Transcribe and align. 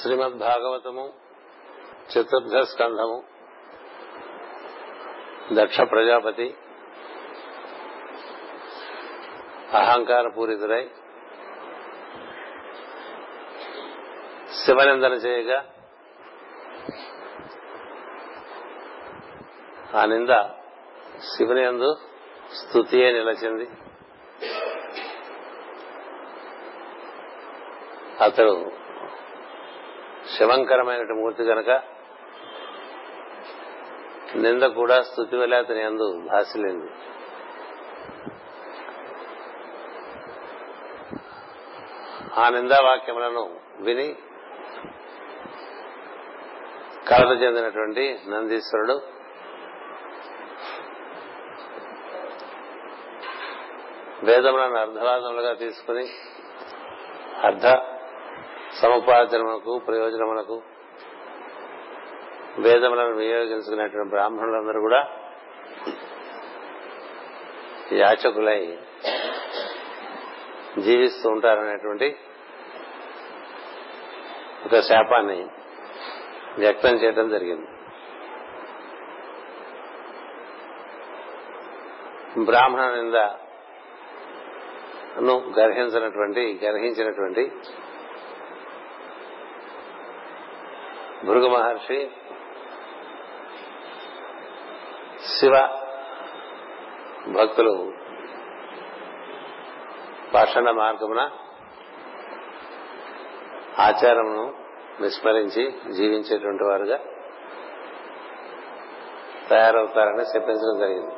శ్రీమద్ 0.00 0.38
భాగవతము 0.38 1.04
చతుర్థ 2.10 2.56
స్కంధము 2.62 3.16
దక్ష 5.52 5.80
ప్రజాపతి 5.80 6.46
అహంకార 9.74 10.28
పూరితుడై 10.28 10.90
శివనిందన 14.64 15.12
చేయగా 15.12 15.58
ఆ 19.94 20.04
నింద 20.04 20.28
శివుని 21.36 21.64
అందు 21.66 21.90
స్థుతియే 22.54 23.12
నిలచింది. 23.12 23.66
అతడు 28.24 28.81
శివంకరమైన 30.42 31.12
మూర్తి 31.12 31.42
కనుక 31.44 31.70
నింద 34.36 34.62
కూడా 34.62 34.96
స్థుతి 35.02 35.36
వల్ల 35.36 35.54
అతని 35.54 35.82
అందు 35.82 36.06
భాసిలింది 36.26 36.88
ఆ 42.38 42.48
నిందా 42.48 42.78
వాక్యములను 42.84 43.44
విని 43.82 44.08
కలత 47.08 47.32
చెందినటువంటి 47.42 48.04
నందీశ్వరుడు 48.28 48.96
వేదములను 54.24 54.78
అర్ధవాదములుగా 54.78 55.54
తీసుకుని 55.54 56.06
అర్ధ 57.44 57.66
సముపార్జనములకు 58.82 59.78
ప్రయోజనములకు 59.78 60.62
వేదములను 62.58 63.16
వినియోగించుకునేటువంటి 63.16 64.08
బ్రాహ్మణులందరూ 64.08 64.80
కూడా 64.80 65.08
యాచకులై 67.92 68.78
జీవిస్తూ 70.78 71.30
ఉంటారనేటువంటి 71.30 72.16
ఒక 74.66 74.80
శాపాన్ని 74.80 75.46
వ్యక్తం 76.58 76.88
చేయడం 76.88 77.28
జరిగింది. 77.28 77.66
బ్రాహ్మణ 82.44 82.80
నిందను 82.80 85.54
గర్హించినటువంటి 85.58 86.60
గర్హించినటువంటి 86.64 87.52
భృగు 91.24 91.48
మహర్షి 91.48 92.10
శివ 95.26 95.56
భక్తులు 97.28 97.92
భాషణ 100.34 100.70
మార్గమున 100.70 101.30
ఆచారమును 103.78 104.54
విస్మరించి 105.00 105.64
జీవించేటువంటి 105.92 106.64
వారుగా 106.64 106.98
తయారవుతారని 109.50 110.22
చెప్పించడం 110.22 110.78
జరిగింది. 110.78 111.14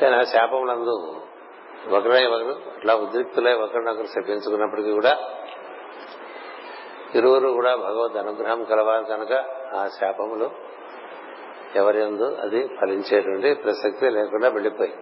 కానీ 0.00 0.14
ఆ 0.16 0.22
శాపములందు 0.22 0.96
ఒకరై 1.92 2.24
ఒకరు 2.24 2.54
అట్లా 2.76 2.94
ఉద్రిక్తులై 2.94 3.52
ఒకరినొకరు 3.52 4.06
శపించుకున్నప్పటికీ 4.06 4.92
కూడా 4.92 5.12
ఇరువురు 7.14 7.48
కూడా 7.48 7.76
భగవద్ 7.76 8.16
అనుగ్రహం 8.16 8.64
కలవాలి 8.64 9.04
కనుక 9.06 9.32
ఆ 9.74 9.88
శాపములు 9.88 10.50
ఎవరి 11.74 12.02
అది 12.40 12.68
ఫలించేటువంటి 12.80 13.54
ప్రసక్తి 13.54 14.10
లేకుండా 14.10 14.48
వెళ్ళిపోయి 14.48 14.94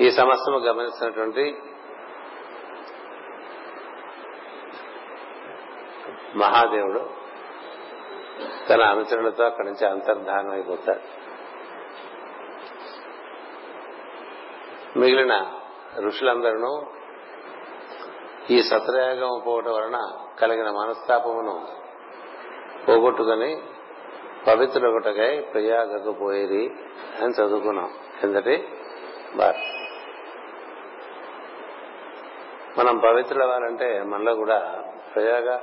ఈ 0.00 0.10
సమస్యను 0.10 0.58
గమనిస్తున్నటువంటి 0.58 1.58
మహాదేవుడు 6.34 7.10
తన 8.68 8.80
అనుచరులతో 8.82 9.44
అక్కడి 9.44 9.68
నుంచి 9.68 9.86
అంతర్ధానం 9.86 10.50
అయిపోతాడు. 10.50 11.20
మిగిలిన 14.98 15.52
ఋషులందరూ 16.06 16.86
ఈ 18.50 18.62
సత్రయాగం 18.62 19.42
పోవటం 19.46 19.72
వలన 19.72 20.12
కలిగిన 20.40 20.70
మనస్తాపమును 20.70 21.68
పోగొట్టుకుని 22.88 23.62
పవిత్రులొకటకై 24.46 25.40
ప్రయాగకు 25.40 26.12
పోయేది 26.12 26.74
అని 27.22 27.42
చదువుకున్నాం. 27.42 27.90
కిందటి 28.20 28.68
బార్. 29.36 29.56
మనం 32.78 32.98
పవిత్రులవ్వాలంటే 32.98 34.02
మనలో 34.02 34.34
కూడా 34.34 34.84
ప్రయాగ 35.14 35.56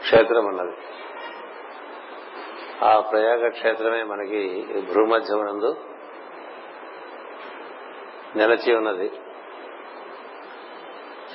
క్షేత్రం 0.00 0.44
ఉన్నది. 0.44 0.76
ఆ 2.84 3.00
ప్రయాగ 3.00 3.48
క్షేత్రమే 3.48 4.02
మనకి 4.02 4.66
భూమధ్యమునందు 4.94 5.76
నిలచి 8.36 8.76
ఉన్నది. 8.76 9.12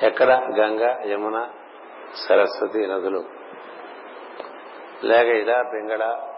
ఎక్కడ 0.02 0.32
గంగ 0.58 1.10
యమున 1.12 1.48
సరస్వతి 2.14 2.86
నదులు. 2.86 3.24
లేక 5.04 5.26
ఇడా 5.26 5.62
పింగళ 5.62 6.28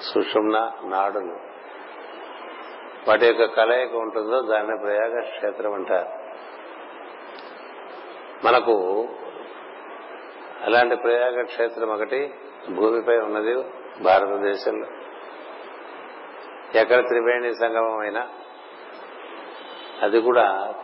సుషుమ్న 0.00 0.72
నాడులు. 0.84 1.36
వాటి 3.08 3.26
యొక్క 3.26 3.44
కలయిక 3.44 3.94
ఉంటుందో 3.94 4.40
దాన్ని 4.40 4.78
ప్రయాగ 4.78 5.20
క్షేత్రం 5.20 5.74
అంటారు. 5.74 6.08
మనకు 8.46 9.08
అలాంటి 10.62 10.96
ప్రయాగ 10.96 11.42
క్షేత్రం 11.42 11.90
ఒకటి 11.90 12.34
భూమిపై 12.70 13.16
ఉన్నది 13.18 13.54
భారతదేశంలో. 14.02 14.86
ఎక్కడ 16.80 17.06
త్రివేణి 17.06 17.54
సంగమం 17.54 17.98
అయినా 17.98 18.28
అది 20.02 20.20
కూడా 20.20 20.74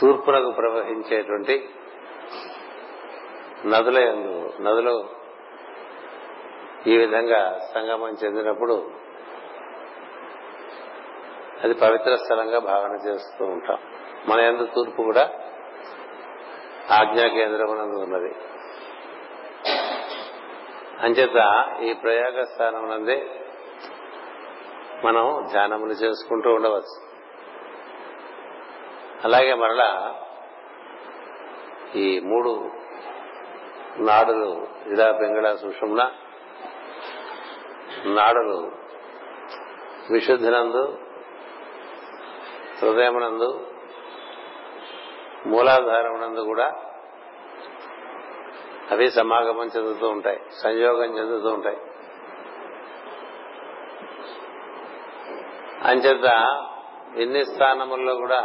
తూర్పునకు 0.00 0.50
ప్రవహించేటువంటి 0.50 1.70
నదుల 3.66 3.98
ఎందు 3.98 4.62
నదులు 4.62 5.08
ఈ 6.86 6.96
విధంగా 6.96 7.58
సంగమం 7.74 8.08
చెందినప్పుడు 8.24 8.90
అది 11.64 11.74
పవిత్ర 11.74 12.14
స్థలంగా 12.14 12.58
భావన 12.58 12.92
చేస్తూ 13.08 13.44
ఉంటాం. 13.44 13.78
మన 14.28 14.40
ఎందు 14.40 14.66
తూర్పు 14.66 15.02
కూడా 15.02 15.30
ఆజ్ఞా 16.90 17.28
కేంద్రమునందు 17.28 17.96
ఉన్నది. 17.96 18.34
అంచేత 21.00 21.64
ఈ 21.82 21.92
ప్రయాగ 21.92 22.42
స్థానం 22.42 22.90
నందే 22.90 23.30
మనం 25.04 25.44
ధ్యానములు 25.52 25.92
చేసుకుంటూ 25.92 26.50
ఉండవచ్చు. 26.50 27.09
అలాగే 29.24 29.54
మరలా 29.54 30.14
ఈ 31.96 32.20
మూడు 32.20 32.70
నాడులు 33.98 34.66
ఇలా 34.86 35.12
పింగళ 35.12 35.54
సుషుమ్న 35.54 36.10
నాడులు 38.06 38.70
విశుద్ధినందు 40.10 40.98
హృదయమునందు 42.82 43.66
మూలాధారమునందు 45.46 46.40
కూడా 46.40 46.72
అవి 48.90 49.10
సమాగమం 49.10 49.66
చెందుతూ 49.66 50.08
ఉంటాయి 50.08 50.40
సంయోగం 50.62 51.18
చెందుతూ 51.18 51.48
ఉంటాయి. 51.48 51.76
అంచేత 55.84 56.28
ఇన్ని 57.16 57.44
స్థానముల్లో 57.44 58.14
కూడా 58.14 58.40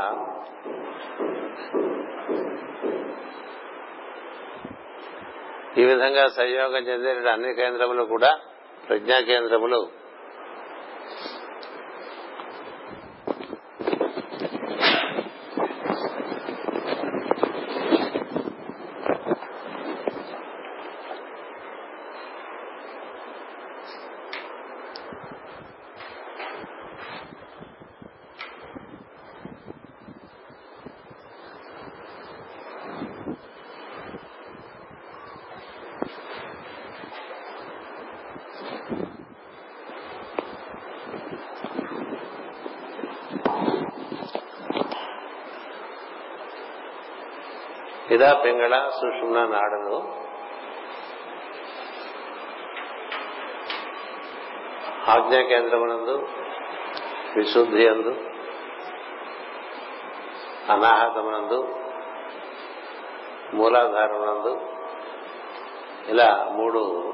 ఈ 5.78 5.86
విధంగా 5.86 6.28
సంయోగం 6.28 6.84
చెందిన 6.88 7.30
అన్ని 7.30 7.54
కేంద్రములు 7.54 8.04
కూడా 8.04 8.40
ప్రజ్ఞా 8.90 9.20
కేంద్రములు. 9.20 10.05
ఇదా 48.16 48.34
పింగళ 48.34 48.90
సుషుమ్న 48.90 49.46
నాడులు 49.46 49.96
ఆజ్ఞా 55.12 55.42
కేంద్రమునందు 55.42 56.28
విశుద్ధి 57.36 57.88
అందు 57.88 58.10
అనాహతమునందు 60.72 61.80
మూలాధారమునందు 63.54 64.62
ఇలా 66.12 66.48
మూడు 66.52 67.14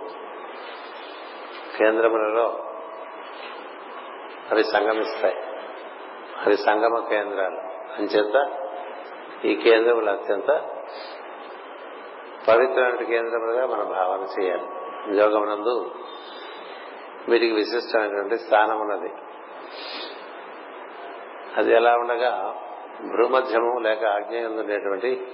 కేంద్రములలో 1.78 2.48
అవి 4.52 4.64
సంగమిస్తాయి. 4.64 5.36
అవి 6.46 6.58
సంగమ 6.58 7.08
కేంద్రాలు. 7.10 7.58
అంచేత 7.98 8.58
ఈ 9.46 9.56
కేంద్రములు 9.56 10.10
అత్యంత 10.10 10.78
పవిత్రమైన 12.48 12.96
కేంద్రములుగా 12.96 13.66
మన 13.66 13.84
భావన 13.84 14.28
చేయాలి. 14.40 14.68
యోగమునందు 15.18 15.92
వీటికి 17.28 17.54
విశిష్టమైనటువంటి 17.54 18.38
స్థానం 18.38 18.80
ఉన్నది 18.82 19.12
అది 21.58 21.72
ఎలా 21.72 21.96
ఉండగా 21.96 22.56
భూమధ్యము 23.18 23.80
లేక 23.80 24.06
ఆగ్నేయందు 24.06 24.60
ఉండేటువంటి 24.60 25.28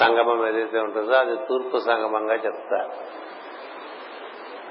సంగమం 0.00 0.46
ఏదైతే 0.46 0.78
ఉంటుందో 0.78 1.12
అది 1.12 1.36
తూర్పు 1.36 1.76
సంగమంగా 1.78 2.34
చెప్తారు 2.34 2.90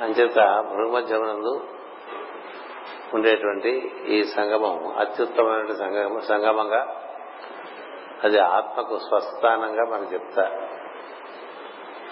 అంచేత 0.04 0.64
భూమధ్యమునందు 0.76 1.62
ఉండేటువంటి 3.14 3.92
ఈ 4.08 4.24
సంగమం 4.24 4.96
అత్యుత్తమైన 4.98 5.74
సంగమంగా 6.20 7.05
అది 8.24 8.40
ఆత్మకు 8.40 8.98
స్వస్థానంగా 8.98 9.84
మనకు 9.84 10.14
చెప్తారు 10.14 10.76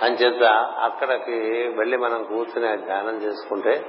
అంచేత 0.05 0.43
అక్కడికి 0.79 1.67
వెళ్ళి 1.67 1.97
మనం 1.97 2.23
కూర్చుని 2.23 2.77
ధ్యానం 2.77 3.15
చేసుకుంటే 3.15 3.85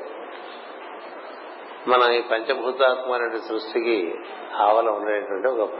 మనం 1.88 2.10
ఈ 2.10 2.22
పంచభూతాత్మ 2.22 3.12
అనే 3.12 3.38
సృష్టికి 3.38 4.14
ఆవల 4.56 4.88
ఉండేటువంటి 4.88 5.48
ఒక 5.48 5.70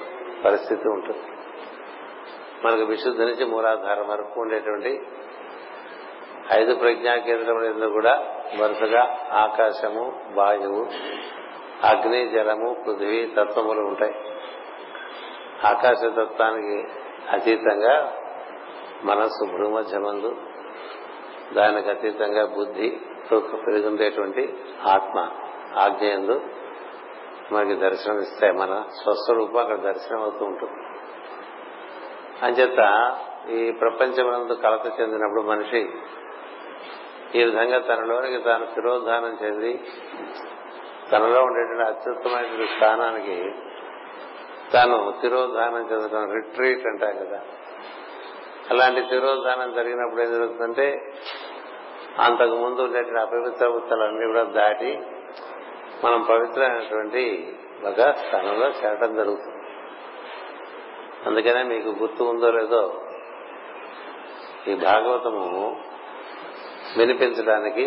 పరిస్థితి 0.44 0.88
ఉంటుంది. 0.88 1.22
మనకు 2.64 2.82
విశుద్ధి 2.82 3.25
నుంచి 3.25 3.44
మూలాధారం 3.44 4.08
వరకు 4.08 4.40
ఉండేటువంటి 4.40 5.02
ఐదు 6.52 6.75
ప్రజ్ఞా 6.75 7.16
కేంద్రముల 7.16 7.87
కూడా 7.87 8.26
వరుసగా 8.58 9.19
ఆకాశము 9.32 10.22
వాయువు 10.34 10.87
అగ్ని 11.87 12.28
జలము 12.28 12.76
పృథివీ 12.87 13.26
తత్వములు 13.26 13.80
ఉంటాయి. 13.80 14.14
ఆకాశతత్వానికి 15.66 16.88
అతీతంగా 17.32 18.12
మనస్సు 19.05 19.44
భూమధ్యమందు 19.44 20.37
దానికి 21.52 21.90
అతీతంగా 21.90 22.46
బుద్ధి 22.46 23.00
పెరుగుండేటువంటి 23.66 24.58
ఆత్మ 24.87 25.31
ఆజ్ఞయందు 25.78 26.40
మనకి 27.52 27.75
దర్శనం 27.75 28.19
ఇస్తాయి. 28.19 28.52
మన 28.52 28.84
స్వస్వరూపం 29.02 29.58
అక్కడ 29.58 29.76
దర్శనం 29.76 30.22
అవుతూ 30.22 30.44
ఉంటుంది. 30.44 30.72
అంచేత 32.43 32.81
ఈ 33.50 33.72
ప్రపంచమందు 33.72 34.52
కలత 34.52 34.87
చెందినప్పుడు 34.87 35.43
మనిషి 35.43 35.88
ఈ 37.34 37.44
విధంగా 37.44 37.78
తనలోనికి 37.78 38.38
తాను 38.43 38.66
తిరోధానం 38.66 39.38
చెంది 39.44 39.81
తనలో 41.12 41.43
ఉండేటువంటి 41.43 41.90
అత్యుత్తమైనటువంటి 41.90 42.66
స్థానానికి 42.66 43.55
తాను 44.75 45.15
తిరోధానం 45.23 45.82
చెందడం 45.93 46.32
రిట్రీట్ 46.32 46.87
అంటాం 46.87 47.17
కదా. 47.17 47.41
అలాంటి 48.71 49.00
తిరోధానం 49.00 49.75
జరిగినప్పుడు 49.75 50.21
ఏం 50.21 50.32
జరుగుతుందంటే 50.32 51.15
అంతకు 52.19 52.56
ముందు 52.56 52.81
ఉండేటువంటి 52.81 53.21
అపవిత్రవృత్తులన్నీ 53.21 54.26
కూడా 54.26 54.43
దాటి 54.43 55.00
మనం 56.05 56.23
పవిత్రమైనటువంటి 56.23 57.23
ఒక 57.85 58.11
స్థానంలో 58.11 58.69
చేరటం 58.69 59.15
జరుగుతుంది. 59.15 59.50
అందుకనే 61.26 61.62
మీకు 61.62 61.88
గుర్తు 61.88 62.25
ఉందో 62.25 62.50
లేదో 62.50 62.82
ఈ 64.69 64.75
భాగవతము 64.75 65.81
వినిపించడానికి 66.99 67.87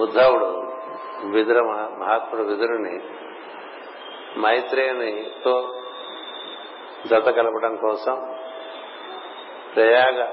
ఉద్ధవుడు 0.00 0.50
విదుర 1.26 1.60
మహాత్ముడు 2.00 2.42
విదురుని 2.42 3.00
మైత్రేయునితో 4.38 5.80
జత 7.06 7.30
కలపడం 7.30 7.76
కోసం 7.76 8.36
ప్రయాగ 9.74 10.28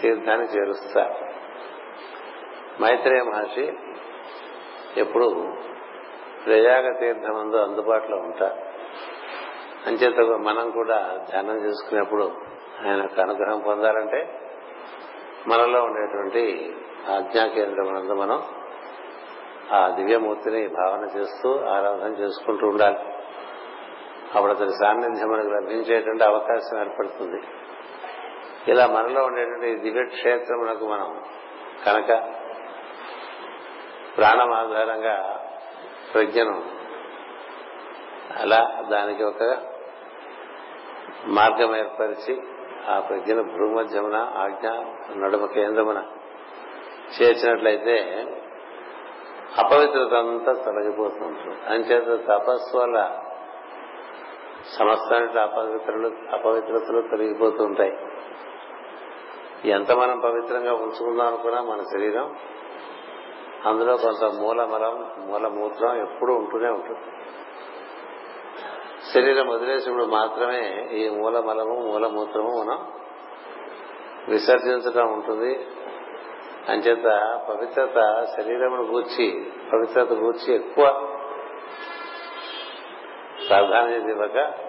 తీర్థాన్ని 0.00 0.46
చేరుస్తారు. 0.46 1.14
మైత్రేయ 2.82 3.22
మహర్షి 3.22 3.72
ఎప్పుడు 4.96 5.52
ప్రయాగ 6.46 6.92
తీర్థమందు 6.92 7.56
అందుబాటులో 7.56 8.16
ఉంటారు. 8.16 8.68
అంచేత 9.86 10.20
మనం 10.20 10.70
కూడా 10.70 11.26
ధ్యానం 11.30 11.64
చేసుకునేప్పుడు 11.64 12.22
ఆయన 12.86 13.20
అనుగ్రహం 13.20 13.60
పొందాలంటే 13.60 14.40
మనలో 15.46 15.82
ఉండేటువంటి 15.82 16.76
ఆజ్ఞా 17.10 17.46
కేంద్రం 17.46 18.18
మనం 18.18 18.42
ఆ 19.72 19.88
దివ్యమూర్తిని 19.88 20.68
భావన 20.68 21.18
చేస్తూ 21.18 21.58
ఆరాధన 21.58 22.12
చేసుకుంటూ 22.12 22.66
ఉండాలి. 22.66 22.98
అప్పుడు 24.34 24.52
అతని 24.52 24.72
సాన్నిధ్యం 24.72 25.28
మనకు 25.28 25.46
లభించేటువంటి 25.46 26.24
అవకాశం 26.24 26.80
ఏర్పడుతుంది. 26.80 27.40
ఇలా 28.68 28.86
మనలో 28.86 29.24
ఉండేటువంటి 29.24 29.76
దివ్య 29.76 30.04
క్షేత్రమునకు 30.04 30.88
మనం 30.88 31.22
కనుక 31.86 32.10
ప్రాణం 34.16 34.52
ఆధారంగా 34.52 35.44
ప్రజ్ఞను 36.14 36.62
అలా 38.40 38.82
దానికి 38.90 39.24
ఒక 39.24 39.42
మార్గం 41.26 41.76
ఏర్పరిచి 41.76 42.42
ఆ 42.88 43.00
ప్రజ్ఞను 43.00 43.42
భూమధ్యమున 43.42 44.14
ఆజ్ఞ 44.14 44.68
నడుమ 45.16 45.46
కేంద్రమున 45.46 46.02
చేర్చినట్లయితే 47.18 47.96
అపవిత్రత 49.58 50.14
అంతా 50.14 50.52
తొలగిపోతుంది 50.52 51.72
అంచేత 51.72 52.26
తపస్సు 52.26 52.76
వల్ల 52.76 52.98
సమస్తానికి 54.76 55.38
అపవిత్రలు 55.38 56.12
అపవిత్రతలు 56.32 57.00
తొలగిపోతూ 57.00 57.64
ఉంటాయి 57.64 57.96
ఎంత 59.70 59.92
మనం 59.92 60.20
పవిత్రంగా 60.20 60.74
ఉంచుకుందాం 60.74 61.26
అనుకున్నా 61.26 61.62
మన 61.62 61.80
శరీరం 61.80 62.36
అందులో 63.66 63.96
కొంత 63.96 64.24
మూలమలం 64.24 65.10
మూలమూత్రం 65.18 66.02
ఎప్పుడూ 66.02 66.34
ఉంటూనే 66.34 66.68
ఉంటుంది. 66.68 67.06
శరీరం 69.14 69.48
వదిలేసినప్పుడు 69.48 70.04
మాత్రమే 70.04 70.88
ఈ 70.92 71.08
మూలమలము 71.08 71.74
మూలమూత్రము 71.74 72.62
మనం 72.62 72.92
విసర్జించడం 74.28 75.12
ఉంటుంది. 75.12 75.66
అంచేత 76.68 77.40
పవిత్రత 77.48 78.26
శరీరమును 78.36 78.82
గూర్చి 78.82 79.52
పవిత్రత 79.72 80.12
గూర్చి 80.12 80.54
ఎక్కువ 80.54 80.84
ప్రాధాన్యత 83.48 84.02
ఇవ్వక 84.02 84.68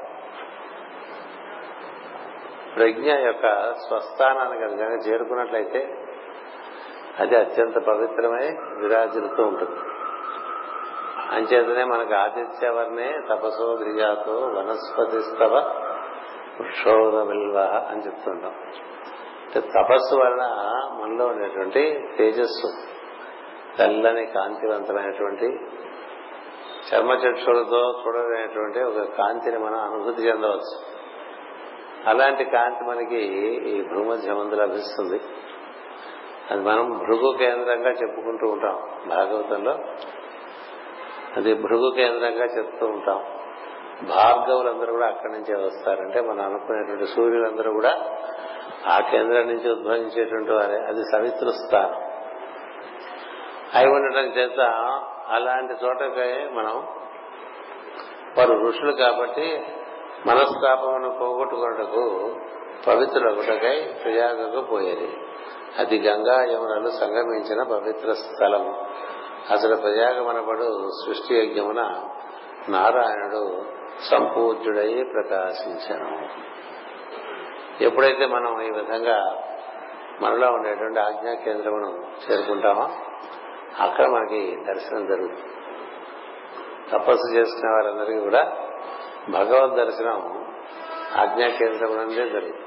ప్రజ్ఞ 2.75 3.11
యొక్క 3.11 3.73
స్వస్థానానికి 3.73 4.63
అది 4.63 4.77
కనుక 4.77 5.07
చేరుకున్నట్లయితే 5.07 5.95
అది 7.19 7.35
అత్యంత 7.35 7.75
పవిత్రమై 7.77 8.47
విరాజిల్లుతూ 8.81 9.43
ఉంటుంది. 9.43 9.79
అంచేతనే 11.31 11.83
మనకు 11.83 12.13
ఆదిత్యవర్ణే 12.13 13.21
తపసో 13.29 13.77
ధిజాతో 13.77 14.31
వనస్పతిస్తవ 14.31 15.55
వృక్షోద 16.59 17.27
విల్వహ 17.27 17.91
అని 17.91 18.05
చెప్తుంటాం. 18.05 18.53
అంటే 19.45 19.61
తపస్సు 19.61 20.15
వలన 20.19 20.45
మనలో 21.01 21.25
ఉండేటువంటి 21.25 22.07
తేజస్సు 22.17 22.67
తెల్లని 23.77 24.25
కాంతివంతమైనటువంటి 24.25 25.59
చర్మచక్షులతో 26.93 28.03
చూడలేనటువంటి 28.07 28.79
ఒక 28.79 29.07
కాంతిని 29.17 29.57
మనం 29.57 29.79
అనుభూతి 29.79 30.21
చెందవచ్చు. 30.21 30.99
అలాంటి 32.05 32.45
కాంతి 32.45 32.83
మనకి 32.83 33.17
ఈ 33.69 33.81
భూమధ్యమందు 33.81 34.55
లభిస్తుంది. 34.55 35.21
అది 36.51 36.61
మనం 36.61 36.97
భృగు 36.97 37.37
కేంద్రంగా 37.37 37.89
చెప్పుకుంటూ 37.89 38.47
ఉంటాం 38.47 38.79
భాగవతంలో. 39.09 39.71
అది 41.37 41.53
భృగు 41.53 41.91
కేంద్రంగా 41.95 42.45
చెప్తూ 42.45 42.85
ఉంటాం. 42.85 43.23
భార్గవులందరూ 44.07 44.93
కూడా 44.93 45.07
అక్కడి 45.07 45.33
నుంచే 45.33 45.65
వస్తారంటే 45.65 46.21
మనం 46.21 46.41
అనుకునేటువంటి 46.45 47.05
సూర్యులందరూ 47.05 47.71
కూడా 47.71 47.93
ఆ 48.87 48.99
కేంద్రం 49.11 49.47
నుంచి 49.47 49.71
ఉద్భవించేటువంటి 49.71 50.51
వారే. 50.51 50.75
అది 50.75 51.01
సవితృ 51.01 51.49
స్థానం 51.49 52.09
అయి 53.75 53.87
ఉండటం 53.87 54.21
చేత 54.21 54.59
అలాంటి 55.29 55.73
చోటకై 55.85 56.49
మనం 56.49 56.87
వారు 58.37 58.67
ఋషులు 58.67 58.91
కాబట్టి 58.91 59.63
మనస్తాపమును 60.25 61.17
పోగొట్టుకున్నటకు 61.19 62.35
పవిత్రులగుటకై 62.87 63.93
ప్రయాగకు 64.03 64.61
పోయేది. 64.61 65.17
అది 65.79 66.07
గంగా 66.07 66.43
యమునలు 66.43 66.89
సంగమించిన 66.89 67.63
పవిత్ర 67.63 68.13
స్థలం. 68.13 68.73
అసలు 69.51 69.75
ప్రయాగమనబడు 69.75 70.89
సృష్టి 71.05 71.35
యజ్ఞమున 71.35 71.81
నారాయణుడు 72.69 73.65
సంపూజ్యుడై 74.11 75.03
ప్రకాశించను 75.13 76.29
ఎప్పుడైతే 77.83 78.25
మనం 78.25 78.61
ఈ 78.61 78.69
విధంగా 78.69 79.43
మనలో 80.21 80.47
ఉండేటువంటి 80.51 80.99
ఆజ్ఞా 80.99 81.33
కేంద్రమును 81.33 82.03
చేరుకుంటామో 82.29 82.89
అక్కడ 83.77 84.07
మనకి 84.07 84.57
దర్శనం 84.67 85.07
జరుగుతుంది. 85.07 85.53
తపస్సు 86.91 87.35
చేసిన 87.35 87.69
వారందరికీ 87.69 88.19
కూడా 88.19 88.57
భగవద్ 89.29 89.75
దర్శనం 89.75 90.45
ఆజ్ఞా 91.17 91.47
కేంద్రం 91.47 91.97
నుండే 91.97 92.29
జరుగుతుంది 92.29 92.65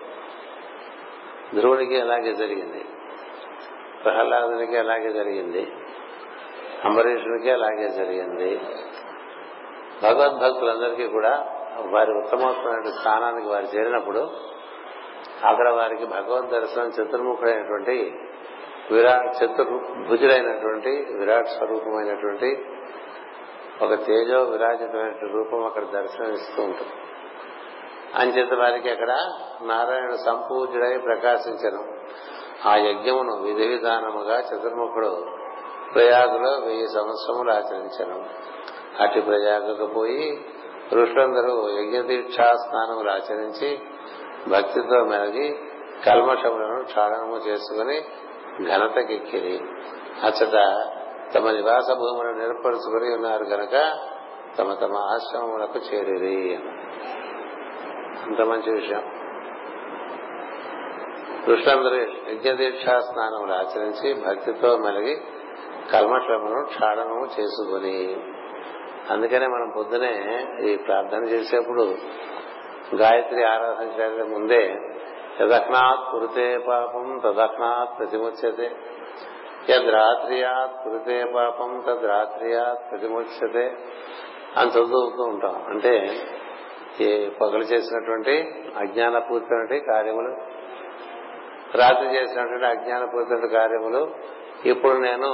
ధ్రువునికి 1.55 2.01
అలాగే 2.01 2.33
జరిగింది. 2.33 2.85
ప్రహ్లాదునికి 4.05 4.77
అలాగే 4.77 5.13
జరిగింది. 5.13 5.73
అంబరీషునికి 6.85 7.51
అలాగే 7.51 7.89
జరిగింది. 7.89 8.61
భగవద్భక్తులందరికీ 10.03 11.07
కూడా 11.07 11.47
వారి 11.79 12.13
ఉత్తమోత్తమైన 12.13 12.83
స్థానానికి 12.83 13.49
వారు 13.49 13.65
చేరినప్పుడు 13.65 14.31
అక్కడ 15.45 15.69
వారికి 15.69 16.07
భగవద్ 16.07 16.51
దర్శనం 16.51 16.89
చతుర్ముఖుడైనటువంటి 16.89 18.21
విరాట్ 18.91 19.45
చతుర్భుజుడైనటువంటి 19.45 20.91
విరాట్ 21.19 21.49
స్వరూపమైనటువంటి 21.49 22.65
ఒక 23.83 23.95
తేజో 23.95 24.43
విరాజితమైన 24.43 25.33
రూపం 25.33 25.67
అక్కడ 25.67 25.85
దర్శనమిస్తూ 25.85 26.63
ఉంటుంది. 26.63 26.93
అంచేత 28.15 28.53
వారికి 28.53 28.91
అక్కడ 28.91 29.11
నారాయణ 29.63 30.11
సంపూజుడై 30.27 30.99
ప్రకాశించను. 30.99 31.85
ఆ 32.69 32.77
యజ్ఞమును 32.77 33.37
విధి 33.37 33.69
విధానముగా 33.69 34.39
చతుర్ముఖుడు 34.41 35.27
ప్రయాగులో 35.95 36.51
వెయ్యి 36.51 36.87
సంవత్సరములు 36.87 37.51
ఆచరించను. 37.51 38.25
అటు 39.03 39.21
ప్రయాగకు 39.21 39.87
పోయి 39.87 40.45
ఋషులందరూ 40.93 41.79
యజ్ఞదీక్షా 41.79 42.53
స్నానములు 42.53 43.11
ఆచరించి 43.11 43.81
భక్తితో 44.49 45.05
మెలిగి 45.05 45.59
కల్మషములను 46.07 46.85
క్షాళనము 46.85 47.37
చేసుకుని 47.37 48.05
ఘనతకెక్కిరి 48.59 49.61
అచ్చట 50.23 50.85
తమ 51.35 51.51
నివాస 51.51 51.93
భూములను 51.93 52.43
ఏర్పరచుకుని 52.43 53.15
ఉన్నారు 53.15 53.45
గనక 53.45 53.99
తమ 54.59 54.75
తమ 54.75 54.97
ఆశ్రమములకు 54.97 55.79
చేరిరి 55.79 56.57
అంత 58.27 58.41
మంచి 58.41 58.75
విషయం. 58.75 59.03
ఋషులందరూ 61.49 61.97
యజ్ఞదీక్షా 61.97 63.01
స్నానములు 63.01 63.53
ఆచరించి 63.53 64.15
భక్తితో 64.27 64.77
మెలిగి 64.77 65.21
కల్మషమును 65.93 66.65
క్షాళనము 66.65 67.25
చేసుకుని. 67.41 68.17
అందుకనే 69.11 69.47
మనం 69.47 69.73
పొద్దునే 69.77 70.47
ఈ 70.63 70.77
ప్రార్థన 70.77 71.25
చేసేప్పుడు 71.25 71.95
గాయత్రి 72.95 73.45
ఆరాధన 73.45 74.01
చేయడం 74.01 74.31
ముందే 74.31 74.77
యదహ్నాత్ 75.41 76.13
కురుతే 76.13 76.59
పాపం 76.59 77.21
తదహ్నాత్ 77.25 77.99
ప్రతిముచ్యతే. 77.99 78.77
యద్రాత్రియాత్ 79.71 80.85
కురుతే 80.85 81.25
పాపం 81.25 81.85
తద్రాత్రియాత్ 81.87 82.91
ప్రతిముచ్యతే 82.91 83.77
అని 84.57 84.71
చదువుతూ 84.71 85.23
ఉంటాం. 85.23 85.65
అంటే 85.69 86.11
ఏ 87.01 87.29
పగలు 87.29 87.63
చేసినటువంటి 87.63 88.65
అజ్ఞానపూర్తమైన 88.77 89.83
కార్యములు 89.93 90.37
రాత్రి 91.77 92.17
చేసినటువంటి 92.17 92.67
అజ్ఞానపూర్తమైన 92.67 93.47
కార్యములు 93.47 94.11
ఇప్పుడు 94.65 94.93
నేను 94.93 95.29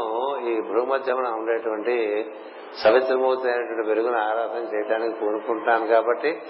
ఈ 0.48 0.60
భూమధ్యమున 0.60 1.26
ఉండేటువంటి 1.26 2.26
సవిత్రమూర్తి 2.84 3.48
అయినటువంటి 3.48 3.88
వెలుగును 3.88 4.18
ఆరాధన 4.18 4.74
చేయడానికి 4.74 5.20
కోరుకుంటాను 5.20 5.86
కాబట్టి 5.86 6.42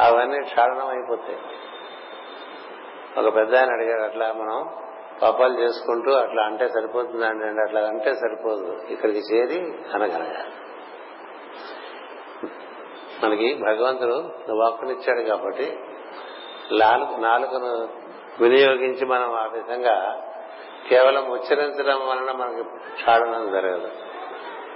అవన్నీ 0.00 0.44
క్షాళనం 0.44 0.88
అయిపోతాయి 0.88 1.38
ఒక 3.18 3.36
పెద్ద 3.36 3.56
ఆయన 3.56 3.70
అడిగాడు 3.70 4.02
అట్లా 4.02 4.26
మనం 4.32 4.58
పాపాలు 5.22 5.54
చేసుకుంటూ 5.60 6.10
అట్లా 6.12 6.42
అంటే 6.42 6.68
సరిపోతుందండి 6.68 7.44
అండి? 7.46 7.60
అట్లా 7.60 7.80
అంటే 7.80 8.14
సరిపోదు. 8.14 8.80
ఇక్కడికి 8.90 9.18
చేరి 9.18 9.58
అనగలగాలి 9.94 10.52
మనకి 13.24 13.48
భగవంతుడు 13.54 14.18
వాక్కునిచ్చాడు 14.54 15.22
కాబట్టి 15.28 15.66
నాలుగును 17.18 17.72
వినియోగించి 18.40 19.04
మనం 19.06 19.34
ఆ 19.34 19.46
విధంగా 19.46 19.96
కేవలం 20.88 21.24
ఉచ్చరించడం 21.30 21.98
వలన 22.08 22.30
మనకి 22.36 22.62
క్షాళనం 22.94 23.52
జరగదు. 23.52 23.90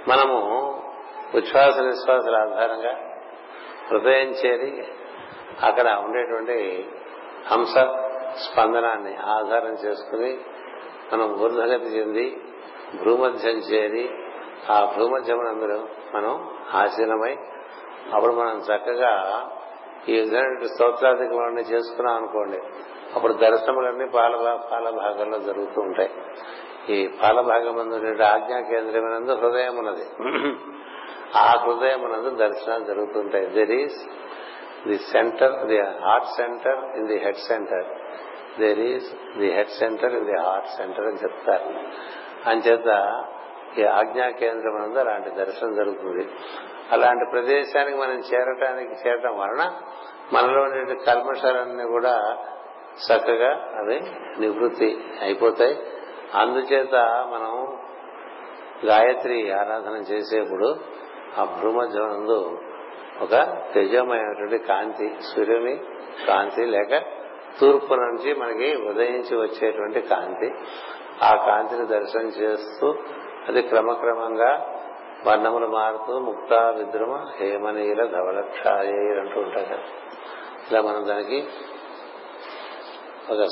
మనము 0.07 0.37
ఉచ్ఛ్వాస 1.35 1.77
నిశ్వాసాల 1.79 2.35
ఆధారంగా 2.35 2.93
హృదయం 3.89 4.29
చేరి 4.41 4.71
అక్కడ 5.63 5.87
ఉండేటువంటి 6.03 6.57
హంస 7.51 7.75
స్పందనాన్ని 8.37 9.15
ఆధారం 9.15 9.73
చేసుకుని 9.73 10.37
మనం 11.13 11.33
ఊర్ధగతి 11.33 11.85
చెంది 11.85 12.41
భూమధ్యం 13.05 13.57
చేరి 13.57 14.09
ఆ 14.69 14.93
భూమధ్యమునందరూ 14.97 15.79
మనం 16.15 16.49
ఆసీనమై 16.73 17.37
అప్పుడు 18.13 18.31
మనం 18.31 18.57
చక్కగా 18.57 19.41
ఈ 20.09 20.19
విధమైన 20.19 20.65
స్తోత్రాధికములన్నీ 20.65 21.61
చేసుకున్నాం 21.61 22.15
అనుకోండి. 22.15 22.57
అప్పుడు 23.15 23.33
దర్శనములన్నీ 23.33 24.05
పాల 24.05 24.57
పాల 24.71 24.89
భాగంలో 24.89 25.39
జరుగుతూ 25.39 25.81
ఉంటాయి. 25.81 26.09
ఈ 26.89 27.07
పాల 27.07 27.41
భాగం 27.41 27.79
ఆజ్ఞా 28.23 28.59
కేంద్రమైనందు 28.59 29.31
హృదయం 29.31 29.77
ఉన్నది 29.77 30.05
ఆ 31.37 31.53
హృదయమునందు 31.65 32.29
దర్శనాలు 32.29 32.83
జరుగుతుంటాయి 32.83 33.47
there 33.47 33.71
is 33.71 34.09
the 34.87 34.97
centre 34.97 35.67
the 35.67 35.79
heart 35.79 36.25
centre 36.25 36.97
in 36.97 37.07
the 37.07 37.17
head 37.17 37.37
centre 37.37 38.04
there 38.59 38.79
is 38.79 39.37
the 39.37 39.51
head 39.51 39.69
centre 39.69 40.13
in 40.13 40.25
the 40.25 40.39
heart 40.41 40.67
centre 40.67 41.05
అని 41.05 41.17
చెప్తారు. 41.17 41.69
అంచేత 42.49 43.23
ఈ 43.77 43.83
ఆజ్ఞా 43.83 44.29
కేంద్రం 44.29 44.81
నందు 44.81 44.99
అలాంటి 44.99 45.29
దర్శనం 45.29 45.75
జరుగుతుంది. 45.75 46.29
అలాంటి 46.91 47.25
ప్రదేశానికి 47.31 47.97
మనం 47.97 48.19
చేరటానికి 48.19 49.07
చేరటం 49.07 49.37
వలన 49.37 49.71
మనలో 50.33 50.61
ఉండే 50.61 50.95
కల్మషాలన్నీ 50.95 51.83
కూడా 51.83 52.37
చక్కగా 53.05 53.51
అవి 53.51 53.99
నివృత్తి 54.39 55.05
అయిపోతాయి. 55.21 55.75
అందుచేత 56.33 56.95
మనం 57.33 57.77
గాయత్రి 58.85 59.51
ఆరాధన 59.51 59.93
చేసేప్పుడు 59.93 60.75
ఆ 61.37 61.43
భ్రూమధ్యనందు 61.43 62.61
ఒక 63.21 63.63
తేజమైనటువంటి 63.73 64.57
కాంతి 64.57 65.15
సూర్యుని 65.35 65.75
కాంతి 66.27 66.65
లేక 66.65 67.03
తూర్పు 67.59 67.93
నుంచి 67.93 68.33
మనకి 68.33 68.75
ఉదయించి 68.75 69.37
వచ్చేటువంటి 69.37 70.01
కాంతి. 70.01 70.53
ఆ 71.23 71.35
కాంతిని 71.35 71.85
దర్శనం 71.87 72.27
చేస్తూ 72.27 72.95
అది 73.47 73.61
క్రమక్రమంగా 73.61 74.81
వర్ణములు 75.27 75.67
మారుతూ 75.67 76.19
ముక్త 76.19 76.53
విద్రుమ 76.53 77.25
హేమనీల 77.39 78.05
ధవలక్షాయర్ 78.05 79.19
అంటూ 79.19 79.41
ఉంటాయి 79.41 79.65
కదా. 79.65 79.79
ఇలా 80.71 80.81
మనం 80.81 81.07
దానికి 81.07 81.47
ఒక 83.31 83.45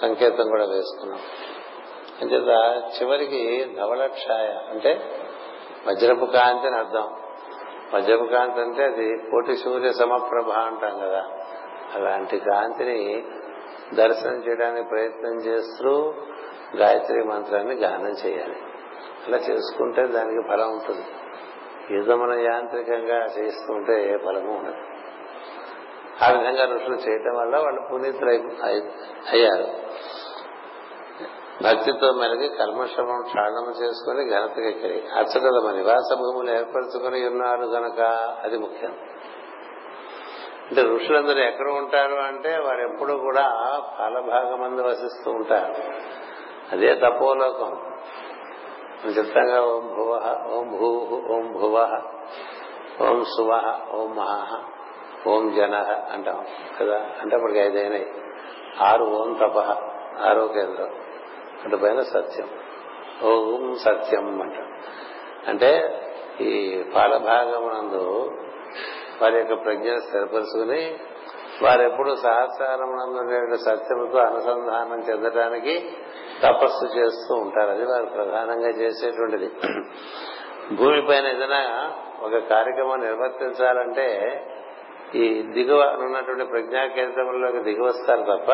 సంకేతం 0.00 0.48
కూడా 0.48 0.64
వేసుకున్నాం. 0.64 1.18
అంచేత 2.22 2.82
చివరికి 3.02 3.74
ధవలక్షాయ 3.76 4.46
అంటే 4.46 5.20
వజ్రపు 5.86 6.24
కాంతి 6.24 6.66
అని 6.66 6.76
అర్థం. 6.76 7.16
వజ్రపు 7.94 8.24
కాంతి 8.24 8.60
అంటే 8.60 8.84
అది 8.84 9.18
కోటి 9.30 9.56
సూర్య 9.56 9.92
సమప్రభ 9.92 10.50
అంటాం 10.50 10.98
కదా. 10.98 11.24
అలాంటి 11.96 12.38
కాంతిని 12.38 13.24
దర్శనం 13.94 14.34
చేయడానికి 14.34 14.88
ప్రయత్నం 14.88 15.34
చేస్తూ 15.34 16.14
గాయత్రి 16.76 17.24
మంత్రాన్ని 17.24 17.74
గానం 17.74 18.08
చేయాలి. 18.08 18.56
అలా 19.26 19.36
చేసుకుంటే 19.36 20.06
దానికి 20.06 20.48
ఫలం 20.48 20.72
ఉంటుంది. 20.72 21.04
ఏదో 21.98 22.16
మనం 22.16 22.40
యాంత్రికంగా 22.40 23.24
చేస్తుంటే 23.24 24.14
ఏ 24.14 24.16
ఫలము 24.16 24.58
ఉండదు. 24.58 24.76
ఆ 26.24 26.30
విధంగా 26.30 26.74
ఋషులు 26.74 26.96
చేయటం 26.96 27.36
వల్ల 27.36 27.56
వాళ్ళు 27.56 27.80
పునీతులు 27.92 28.30
అయ్యారు. 29.30 29.86
భక్తితో 31.62 32.12
మెలిగి 32.12 32.48
కర్మశ్రమం 32.48 33.22
క్షాళనం 33.22 33.84
చేసుకుని 33.84 34.30
ఘనతకెక్కడి 34.30 35.02
అచ్చట 35.16 35.42
తమ 35.42 35.70
నివాస 35.70 36.14
భూములు 36.14 36.50
ఏర్పరచుకుని 36.50 37.28
ఉన్నారు 37.28 37.62
గనక 37.62 38.00
అది 38.44 38.58
ముఖ్యం. 38.58 38.96
అంటే 40.66 40.82
ఋషులందరూ 40.82 41.38
ఎక్కడ 41.38 41.68
ఉంటారు 41.68 42.14
అంటే 42.14 42.58
వారు 42.58 42.80
ఎప్పుడు 42.80 43.12
కూడా 43.12 43.42
ఫలభాగమందు 43.98 44.82
వసిస్తూ 44.82 45.30
ఉంటారు. 45.30 45.74
అదే 46.72 46.94
తపోలోకం. 46.94 47.70
మనం 49.04 49.10
చెప్తాగా 49.10 49.60
ఓం 49.60 49.86
భువ 49.86 50.36
ఓం 50.52 50.70
భూ 50.70 50.86
ఓం 51.34 51.52
భువ 51.52 52.02
ఓం 53.02 53.24
శువ 53.24 53.80
ఓం 53.92 54.16
మహ 54.16 54.62
ఓం 55.26 55.54
జన 55.54 55.74
అంటాం 56.12 56.46
కదా. 56.80 57.06
అంటే 57.22 57.36
అప్పటికి 57.36 57.58
ఐదైనాయి. 57.58 58.14
ఆరు 58.80 59.04
ఓం 59.04 59.34
తప 59.34 59.58
ఆరో 60.22 60.48
కేంద్రం. 60.48 60.94
అటు 61.64 61.76
పైన 61.76 62.00
సత్యం. 62.00 62.48
ఓం 63.22 63.74
సత్యం 63.74 64.42
అంట. 64.42 64.54
అంటే 65.48 66.00
ఈ 66.40 66.82
పాలభాగమునందు 66.94 68.32
వారి 69.22 69.36
యొక్క 69.36 69.64
ప్రజ్ఞ 69.64 69.94
స్థిరపరుచుకుని 69.94 70.98
వారెప్పుడు 71.62 72.16
సహస్రారమునందు 72.16 73.56
సత్యముతో 73.56 74.18
అనుసంధానం 74.18 75.00
చెందడానికి 75.00 75.96
తపస్సు 76.42 76.98
చేస్తూ 76.98 77.34
ఉంటారు. 77.34 77.70
అది 77.70 77.84
వారు 77.84 78.06
ప్రధానంగా 78.06 78.68
చేసేటువంటిది. 78.68 79.50
భూమిపైన 80.74 81.26
ఏదైనా 81.26 81.92
ఒక 82.22 82.36
కార్యక్రమం 82.36 83.00
నిర్వర్తించాలంటే 83.00 84.40
ఈ 85.14 85.42
దిగువ 85.42 85.78
ఉన్నటువంటి 85.78 86.44
ప్రజ్ఞా 86.44 86.86
కేంద్రంలోకి 86.86 87.58
దిగువస్తారు 87.58 88.20
తప్ప 88.20 88.52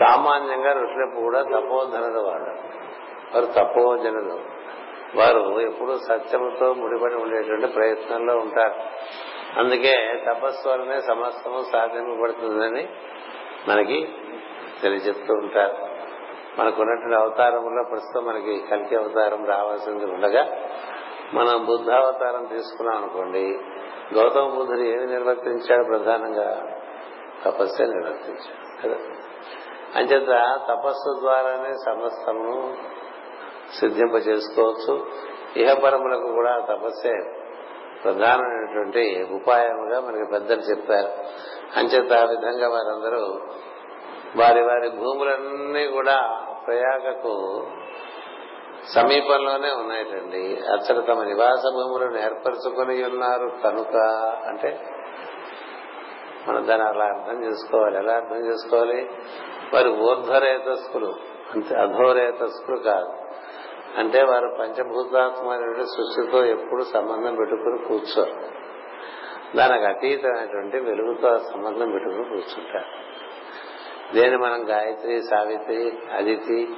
సామాన్యంగా 0.00 0.72
ఋషులకు 0.72 1.20
కూడా 1.20 1.42
తపోధనులు 1.42 2.20
వాడు 2.20 2.76
వారు 3.34 3.46
తపోజనులు. 3.46 4.56
వారు 5.16 5.60
ఎప్పుడూ 5.60 5.98
సత్యముతో 5.98 6.74
ముడిపడి 6.74 7.14
ఉండేటువంటి 7.14 7.66
ప్రయత్నంలో 7.66 8.36
ఉంటారు. 8.36 8.74
అందుకే 9.56 10.24
తపస్సు 10.26 10.68
వలనే 10.68 11.00
సమస్తము 11.00 11.64
సాధింపబడుతుందని 11.72 12.88
మనకి 13.68 14.14
తెలియజెప్తూ 14.82 15.34
ఉంటారు. 15.34 15.74
మనకున్నటువంటి 16.58 17.14
అవతారంలో 17.14 17.84
ప్రస్తుతం 17.90 18.24
మనకి 18.24 18.60
కలికి 18.70 18.96
అవతారం 18.96 19.44
రావాల్సింది 19.44 20.04
ఉండగా 20.04 20.56
మనం 21.34 21.64
బుద్ధావతారం 21.64 22.44
తీసుకున్నాం 22.44 22.96
అనుకోండి 22.96 23.58
గౌతమ 24.14 24.54
బుద్ధుడు 24.54 24.80
ఏమి 24.80 25.06
నిర్వర్తించాడు 25.06 25.84
ప్రధానంగా? 25.84 26.62
తపస్సే 27.44 27.86
నిర్వర్తించాడు 27.86 28.82
కదా? 28.82 28.96
అంచేత 29.96 30.60
తపస్సు 30.68 31.20
ద్వారానే 31.20 31.72
సమస్తము 31.72 32.76
సిద్ధింప 33.80 34.28
చేసుకోవచ్చు 34.28 35.06
ఇహపరములకు 35.56 36.32
కూడా 36.32 36.58
తపస్సే 36.58 37.12
ప్రధానమైనటువంటి 38.04 39.26
ఉపాయముగా 39.32 40.00
మనకి 40.00 40.30
పెద్దలు 40.32 40.60
చెప్పారు. 40.60 41.08
అంచేత 41.78 42.12
ఆ 42.12 42.24
విధంగా 42.24 42.68
వారందరూ 42.68 43.40
వారి 44.36 44.62
వారి 44.62 44.88
భూములన్నీ 44.88 45.86
కూడా 45.86 46.40
ప్రయాగకు 46.66 47.66
సమీపంలోనే 48.94 49.72
ఉన్నాయటండి. 49.72 50.60
అసలు 50.72 51.00
తమ 51.00 51.22
నివాస 51.22 51.62
భూములను 51.72 52.18
ఏర్పరచుకుని 52.18 53.04
ఉన్నారు 53.04 53.52
కనుక 53.64 53.96
అంటే 54.48 54.80
మనం 56.48 56.68
దాన్ని 56.68 56.88
అలా 56.88 57.04
అర్థం 57.04 57.44
చేసుకోవాలి. 57.44 57.98
ఎలా 57.98 58.12
అర్థం 58.12 58.46
చేసుకోవాలి? 58.46 59.10
వారి 59.74 59.88
ఊర్ధ్వరేతస్కులు. 59.88 61.14
అంతే 61.54 61.74
అధోరేతస్కులు 61.74 62.76
కాదు. 62.76 63.25
అంటే 63.96 64.22
వారు 64.22 64.56
పంచభూతాత్మైన 64.60 65.82
సృష్టితో 65.82 66.44
ఎప్పుడు 66.44 66.82
సంబంధం 66.82 67.34
పెట్టుకుని 67.34 67.78
కూర్చోరు. 67.78 68.66
దానికి 69.56 69.84
అతీతమైనటువంటి 69.84 70.80
వెలుగుతో 70.80 71.38
సంబంధం 71.38 71.90
పెట్టుకుని 71.90 72.24
కూర్చుంటారు. 72.24 73.06
దేని 74.14 74.36
మనం 74.36 74.70
గాయత్రి 74.70 75.22
సావిత్రి 75.22 75.92
అదితి 76.12 76.74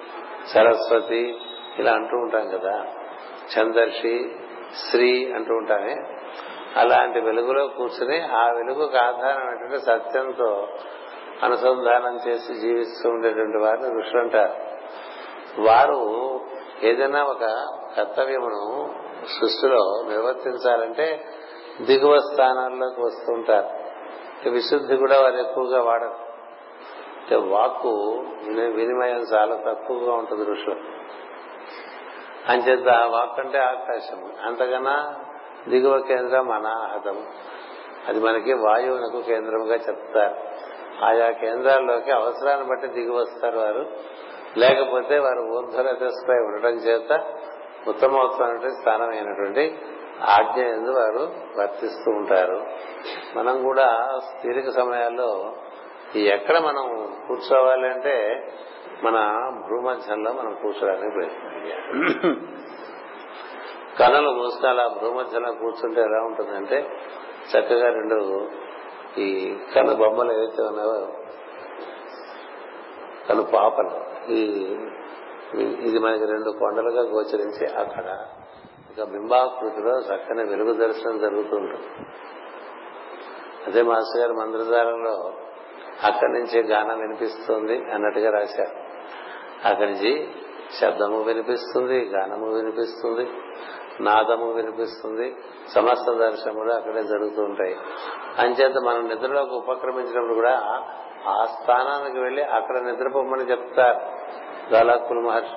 సరస్వతి 0.47 1.41
ఇలా 1.79 1.93
అంటూ 1.93 2.17
ఉంటాం 2.17 2.49
కదా. 2.49 2.87
చందర్షి 3.59 4.37
శ్రీ 4.91 5.33
అంటూ 5.33 5.55
ఉంటామే. 5.55 5.97
అలాంటి 6.77 7.21
వెలుగులో 7.21 7.67
కూర్చుని 7.67 8.21
ఆ 8.21 8.51
వెలుగుకు 8.51 8.97
ఆధారమైనటువంటి 8.97 9.79
సత్యంతో 9.79 10.69
అనుసంధానం 11.43 12.19
చేసి 12.29 12.55
జీవిస్తూ 12.55 13.11
ఉండేటువంటి 13.11 13.59
వారిని 13.59 13.99
ఋషులు 13.99 14.21
అంటారు. 14.21 14.53
వారు 15.63 16.41
ఏదైనా 16.83 17.25
ఒక 17.25 17.45
కర్తవ్యమును 17.97 18.95
సృష్టిలో 19.41 20.05
నిర్వర్తించాలంటే 20.09 21.25
దిగువ 21.81 22.19
స్థానాల్లోకి 22.19 23.01
వస్తుంటారు. 23.01 23.89
విశుద్ధి 24.51 24.97
కూడా 24.97 25.21
వారు 25.21 25.37
ఎక్కువగా 25.37 25.83
వాడరు. 25.83 26.29
అంటే 27.21 27.37
వాక్కు 27.37 28.25
వినిమయం 28.49 29.17
చాలా 29.17 29.73
తక్కువగా 29.73 30.13
ఉంటుంది 30.13 30.51
ఋషులు. 30.51 30.77
అంచేత 32.49 32.89
వాక్ 32.89 33.41
అంటే 33.41 33.59
ఆకాశం. 33.59 34.33
అంతకన్నా 34.43 35.15
దిగువ 35.69 35.99
కేంద్రం 35.99 36.51
అనాహతం. 36.51 37.27
అది 38.09 38.21
మనకి 38.21 38.53
వాయువునకు 38.53 39.21
కేంద్రంగా 39.21 39.75
చెప్తారు. 39.75 40.37
ఆయా 41.05 41.31
కేంద్రాల్లోకి 41.31 42.11
అవసరాన్ని 42.11 42.67
బట్టి 42.67 42.87
దిగి 42.87 43.11
వస్తారు 43.11 43.59
వారు. 43.59 43.87
లేకపోతే 44.57 45.19
వారు 45.19 45.41
ఊర్ధ్వరతస్పై 45.41 46.37
ఉండటం 46.37 46.69
చేత 46.69 47.25
ఉత్తమోత్తమైనటువంటి 47.89 48.77
స్థానమైనటువంటి 48.81 49.79
ఆజ్ఞ 50.23 50.61
ఎందు 50.61 50.91
వారు 50.91 51.33
వర్తిస్తూ 51.59 52.11
ఉంటారు. 52.11 52.67
మనం 53.37 53.63
కూడా 53.63 54.19
తీరిక 54.43 54.71
సమయాల్లో 54.71 55.57
ఎక్కడ 56.17 56.59
మనం 56.59 57.15
కూర్చోవాలి 57.29 57.89
అంటే 57.89 58.47
మన 59.03 59.15
భూమధ్యంలో 59.69 60.33
మనం 60.33 60.55
కూర్చోడానికి 60.55 61.15
ప్రయత్నం 61.15 62.37
కనులు 63.99 64.31
మూసుకాల 64.31 64.81
అలా 64.81 64.95
భూమధ్యంలో 65.03 65.53
కూర్చుంటే 65.53 66.01
ఎలా 66.01 66.25
ఉంటుందంటే 66.25 66.87
చక్కగా 67.51 67.87
రెండు 67.91 68.49
ఈ 69.19 69.57
కను 69.75 69.95
బొమ్మలు 69.95 70.33
ఏవైతే 70.33 70.63
ఉన్నాయో 70.63 71.09
కను 73.29 73.43
పాపలు. 73.43 74.08
ఈ 74.31 74.41
ఇది 75.81 75.99
మనకి 75.99 76.27
రెండు 76.27 76.51
కొండలుగా 76.51 77.03
గోచరించి 77.03 77.67
అక్కడ 77.67 78.27
ఒక 78.91 79.09
బింబాకృతిలో 79.09 80.01
చక్కని 80.01 80.45
వెలుగు 80.45 80.73
దర్శనం 80.73 81.19
జరుగుతుంటుంది. 81.19 82.07
అదే 83.67 83.83
మాస్టర్ 83.83 84.21
గారు 84.21 84.33
మంత్రధారంలో 84.33 85.33
అక్కడి 86.05 86.33
నుంచి 86.33 86.63
గానం 86.63 87.01
వినిపిస్తుంది 87.01 87.93
అన్నట్టుగా 87.93 88.31
రాశారు. 88.31 88.77
అక్కడి 89.69 89.93
నుంచి 89.93 90.35
శబ్దము 90.81 91.23
వినిపిస్తుంది 91.23 92.05
గానము 92.05 92.53
వినిపిస్తుంది. 92.55 93.31
నాదము 94.01 94.53
వినిపిస్తుంది. 94.53 95.37
సమస్త 95.75 96.13
దర్శనములు 96.13 96.73
అక్కడే 96.73 97.03
జరుగుతూ 97.03 97.43
ఉంటాయి. 97.43 97.77
అంచేత 98.39 98.73
మనం 98.85 99.09
నిద్రలోకి 99.09 99.55
ఉపక్రమించినప్పుడు 99.55 100.35
కూడా 100.35 100.83
ఆ 101.27 101.45
స్థానానికి 101.45 102.21
వెళ్ళి 102.21 102.43
అక్కడ 102.43 102.79
నిద్రపోమని 102.79 103.51
చెప్తారు 103.51 104.01
గాలాకుల 104.75 105.19
మహర్షి. 105.19 105.57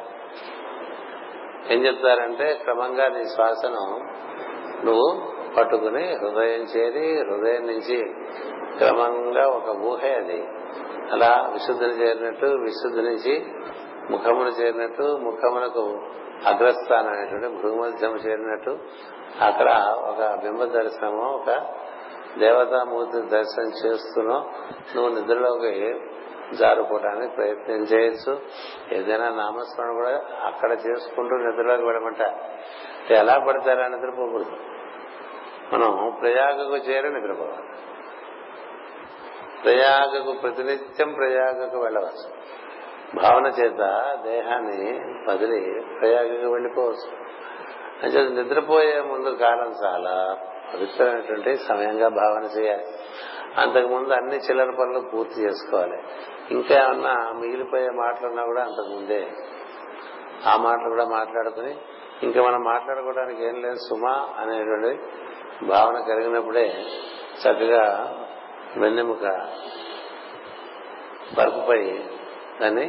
ఏం 1.73 1.85
చెప్తారంటే 1.85 2.53
క్రమంగా 2.53 3.07
నీ 3.07 3.23
శ్వాసను 3.23 4.03
నువ్వు 4.85 5.31
పట్టుకుని 5.57 6.15
హృదయం 6.15 6.61
చేరి 6.61 7.21
హృదయం 7.21 7.67
నుంచి 7.67 8.13
క్రమంగా 8.77 9.47
ఒక 9.47 9.69
ఊహే 9.69 10.13
అది. 10.13 10.43
అలా 11.11 11.49
విశుద్ధిని 11.53 11.91
చేరినట్టు 11.91 12.45
విశుద్ధి 12.45 13.01
నుంచి 13.01 13.45
ముఖమును 14.09 14.49
చేరినట్టు 14.49 15.03
ముఖమునకు 15.03 16.01
అగ్రస్థానం 16.45 17.07
అనేటువంటి 17.07 17.47
భూమధ్యము 17.47 18.15
చేరినట్టు 18.15 18.79
అక్కడ 19.41 19.95
ఒక 19.99 20.39
బింబ 20.43 20.63
దర్శనము 20.63 21.21
ఒక 21.21 21.75
దేవతామూర్తి 22.39 23.21
దర్శనం 23.21 23.71
చేస్తూనో. 23.85 24.51
నువ్వు 24.95 25.19
నిద్రలోకి 25.19 25.99
జారుకోవడానికి 26.55 27.35
ప్రయత్నం 27.35 27.75
చేయొచ్చు. 27.75 28.41
ఏదైనా 28.91 29.29
నామస్మరణ 29.29 29.91
కూడా 29.91 30.21
అక్కడ 30.45 30.71
చేసుకుంటూ 30.71 31.35
నిద్రలోకి 31.35 31.83
వెళ్ళమంట. 31.83 32.21
ఎలా 33.11 33.37
పడతారా 33.47 33.87
నిద్రపోకూడదు. 33.87 34.51
మనం 35.73 36.17
ప్రయాగకు 36.21 36.75
చేరి 36.75 37.09
నిద్రపోవాలి. 37.09 37.67
ప్రయాగకు 39.63 40.31
ప్రతినిత్యం 40.41 41.13
ప్రయాగకు 41.13 41.77
వెళ్ళవచ్చు. 41.77 42.60
భావన 43.15 43.45
చేత 43.45 43.79
దేహాన్ని 44.23 45.01
వదిలి 45.29 45.81
ప్రయాగకు 45.99 46.51
వెళ్ళిపోవచ్చు. 46.51 47.09
అంటే 48.03 48.41
నిద్రపోయే 48.41 49.01
ముందు 49.01 49.29
కాలం 49.29 49.73
చాలా 49.83 50.37
పవిత్రమైనటువంటి 50.73 51.57
సమయంగా 51.57 52.07
భావన 52.07 52.43
చేయాలి. 52.43 52.85
అంతకుముందు 53.57 54.13
అన్ని 54.13 54.35
చిల్లర 54.35 54.69
పనులు 54.69 54.99
పూర్తి 54.99 55.41
చేసుకోవాలి. 55.41 55.97
ఇంకా 56.51 56.75
ఏమన్నా 56.75 57.31
మిగిలిపోయే 57.31 57.89
మాటలున్నా 57.89 58.45
కూడా 58.45 58.61
అంతకుముందే 58.63 59.27
ఆ 60.47 60.57
మాటలు 60.57 60.89
కూడా 60.89 61.05
మాట్లాడుకుని 61.05 61.75
ఇంకా 62.23 62.41
మనం 62.41 62.63
మాట్లాడుకోవడానికి 62.63 63.47
ఏం 63.47 63.61
లేదు 63.61 63.75
సుమా 63.75 64.29
అనేటువంటి 64.39 65.03
భావన 65.65 65.99
కలిగినప్పుడే 65.99 66.85
చక్కగా 67.41 68.15
వెన్నెముక 68.77 69.49
పరుపుపై 71.37 72.03
కానీ 72.61 72.85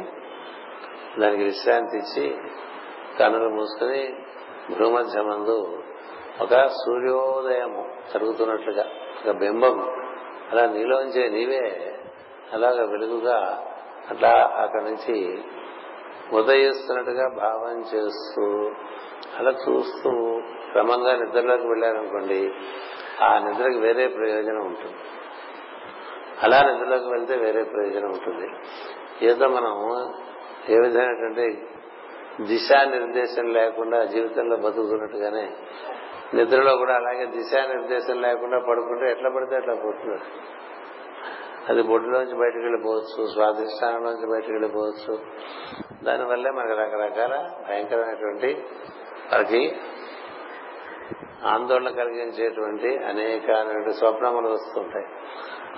దానికి 1.19 1.43
విశ్రాంతి 1.43 1.97
ఇచ్చి 1.97 2.25
కనులు 3.19 3.49
మూసుకుని 3.49 4.03
భూమధ్యమందు 4.77 5.57
ఒక 6.41 6.67
సూర్యోదయం 6.67 7.73
జరుగుతున్నట్లుగా 8.13 8.85
ఒక 9.23 9.35
బింబం. 9.35 9.77
అలా 10.51 10.65
నీలోంచే 10.65 11.29
నీవే 11.29 11.65
అలాగ 12.53 12.85
వెలుగుగా 12.85 13.37
అట్లా 14.09 14.31
అక్కడి 14.63 14.83
నుంచి 14.83 15.43
ఉదయిస్తున్నట్టుగా 16.33 17.25
భావం 17.37 17.79
చేస్తూ 17.95 18.45
అలా 19.39 19.51
చూస్తూ 19.51 20.11
క్రమంగా 20.71 21.13
నిద్రలోకి 21.15 21.67
వెళ్ళారనుకోండి 21.67 22.39
ఆ 23.21 23.39
నిద్రకి 23.39 23.77
వేరే 23.77 24.07
ప్రయోజనం 24.07 24.65
ఉంటుంది. 24.65 24.95
అలా 26.43 26.59
నిద్రలోకి 26.61 27.09
వెళ్తే 27.09 27.35
వేరే 27.37 27.63
ప్రయోజనం 27.63 28.09
ఉంటుంది. 28.09 28.47
ఏదో 29.21 29.47
మనం 29.47 30.03
ఏ 30.69 30.79
విధమైనటువంటి 30.79 31.67
దిశానిర్దేశం 32.41 33.53
లేకుండా 33.53 34.05
జీవితంలో 34.05 34.57
బతుకుతున్నట్టుగానే 34.57 35.51
నిద్రలో 36.33 36.77
కూడా 36.77 36.95
అలాగే 36.95 37.25
దిశానిర్దేశం 37.25 38.21
లేకుండా 38.21 38.59
పడుకుంటే 38.59 39.11
ఎట్లా 39.11 39.29
పడితే 39.29 39.55
అట్లా 39.55 39.73
పోతుంది 39.73 40.21
అది 41.69 41.81
బొడ్డులోంచి 41.81 42.35
బయటకు 42.35 42.59
వెళ్ళిపోవచ్చు 42.59 43.27
స్వాధిష్టానంలోంచి 43.33 44.31
బయటకు 44.31 44.51
వెళ్ళిపోవచ్చు. 44.51 45.19
దానివల్లే 46.03 46.51
మనకు 46.51 46.79
రకరకాల 46.79 47.49
భయంకరమైనటువంటి 47.69 48.65
మనకి 49.33 49.75
ఆందోళన 51.45 51.89
కలిగించేటువంటి 51.89 52.97
అనేక 52.97 53.91
స్వప్నములు 53.91 54.47
వస్తుంటాయి. 54.47 55.05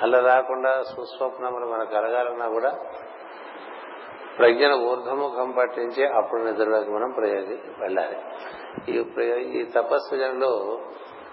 అలా 0.01 0.19
రాకుండా 0.19 0.83
సుస్వప్నములు 0.83 1.65
మనకు 1.65 1.91
కలగాలన్నా 1.91 2.47
కూడా 2.47 2.79
ప్రజ్ఞను 4.37 4.75
ఊర్ధముఖం 4.75 5.51
పట్టించి 5.51 6.07
అప్పుడు 6.07 6.41
నిద్రలోకి 6.41 6.89
మనం 6.89 7.11
ప్రయోగి 7.11 7.59
వెళ్ళాలి. 7.79 8.17
ఈ 8.91 9.05
ఈ 9.59 9.65
తపస్సు 9.65 10.15
జనులు 10.15 10.81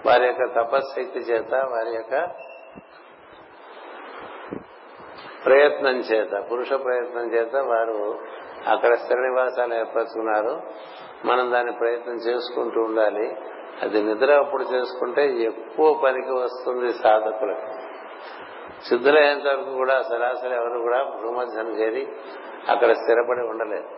వారి 0.06 0.26
యొక్క 0.26 0.42
తపశ్శక్తి 0.60 1.18
చేత 1.18 1.54
వారి 1.54 1.94
యొక్క 1.94 2.30
ప్రయత్నం 5.46 5.96
చేత 5.96 6.50
పురుష 6.50 6.68
ప్రయత్నం 6.70 7.32
చేత 7.34 7.56
వారు 7.56 8.18
అక్కడ 8.68 8.94
స్థిర 8.94 9.18
నివాసాలు 9.18 9.74
ఏర్పరచుకున్నారు. 9.74 10.60
మనం 11.24 11.52
దాని 11.52 11.72
ప్రయత్నం 11.72 12.14
చేసుకుంటూ 12.14 12.80
ఉండాలి. 12.80 13.36
అది 13.82 14.02
నిద్ర 14.02 14.32
అప్పుడు 14.32 14.62
చేసుకుంటే 14.62 15.36
ఎక్కువ 15.42 16.00
పనికి 16.04 16.32
వస్తుంది 16.32 16.92
సాధకులకు. 16.92 17.92
సిద్ధులయ్యేంత 18.84 19.46
వరకు 19.46 19.74
కూడా 19.74 20.02
సరాసరి 20.02 20.54
ఎవరు 20.54 20.78
కూడా 20.78 21.04
భూమధ్యం 21.04 21.68
చేరి 21.80 22.08
అక్కడ 22.68 22.92
స్థిరపడి 22.92 23.40
ఉండలేదు. 23.46 23.88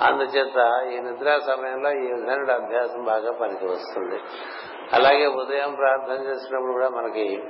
అందుచేత 0.00 0.86
ఈ 0.92 1.00
నిద్రా 1.00 1.38
సమయంలో 1.38 1.90
ఈ 1.90 2.12
విధమైన 2.12 2.52
అభ్యాసం 2.52 3.04
బాగా 3.04 3.32
పనికి 3.32 3.64
వస్తుంది 3.64 4.20
అలాగే 4.92 5.26
ఉదయం 5.26 5.74
ప్రార్థన 5.74 6.24
చేసినప్పుడు 6.24 6.72
కూడా 6.72 6.88
మనకి 6.88 7.42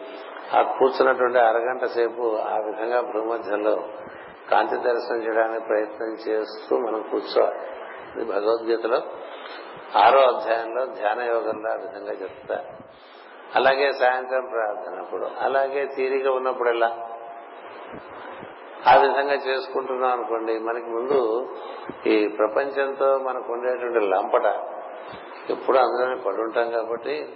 ఆ 0.54 0.62
కూర్చున్నటువంటి 0.62 1.38
అరగంట 1.38 1.84
సేపు 1.84 2.36
ఆ 2.36 2.56
విధంగా 2.56 3.00
భూమధ్యంలో 3.00 3.88
కాంతి 4.50 4.76
దర్శనం 4.76 5.22
చేయడానికి 5.22 5.66
ప్రయత్నం 5.66 6.08
చేస్తూ 6.28 6.78
మనం 6.78 7.02
కూర్చోవాలి. 7.02 7.58
ఇది 8.16 8.24
భగవద్గీతలో 8.24 9.02
ఆరో 9.96 10.20
అధ్యాయంలో 10.20 10.86
ధ్యాన 10.86 11.22
యోగంలో 11.22 11.70
ఆ 11.70 11.74
విధంగా 11.74 12.12
చెప్తారు. 12.12 12.84
అలాగే 13.54 13.92
సాయంత్రం 13.92 14.48
ప్రార్థన 14.52 15.00
అప్పుడు. 15.00 15.30
అలాగే 15.40 15.86
తీరిక 15.96 16.26
ఉన్నప్పుడల్లా 16.26 17.11
ఆ 18.90 18.92
విధంగా 18.96 19.34
చేసుకుంటున్నాం 19.34 20.10
అనుకోండి 20.10 20.58
మనకి 20.58 20.86
ముందు 20.86 21.48
ఈ 22.06 22.28
ప్రపంచంతో 22.28 23.18
మనకు 23.18 23.52
ఉండేటువంటి 23.52 24.00
లంపట 24.06 24.46
ఎప్పుడు 25.50 25.78
అందులోనే 25.78 26.16
పడి 26.16 26.40
ఉంటాం 26.42 26.70
కాబట్టి 26.70 27.28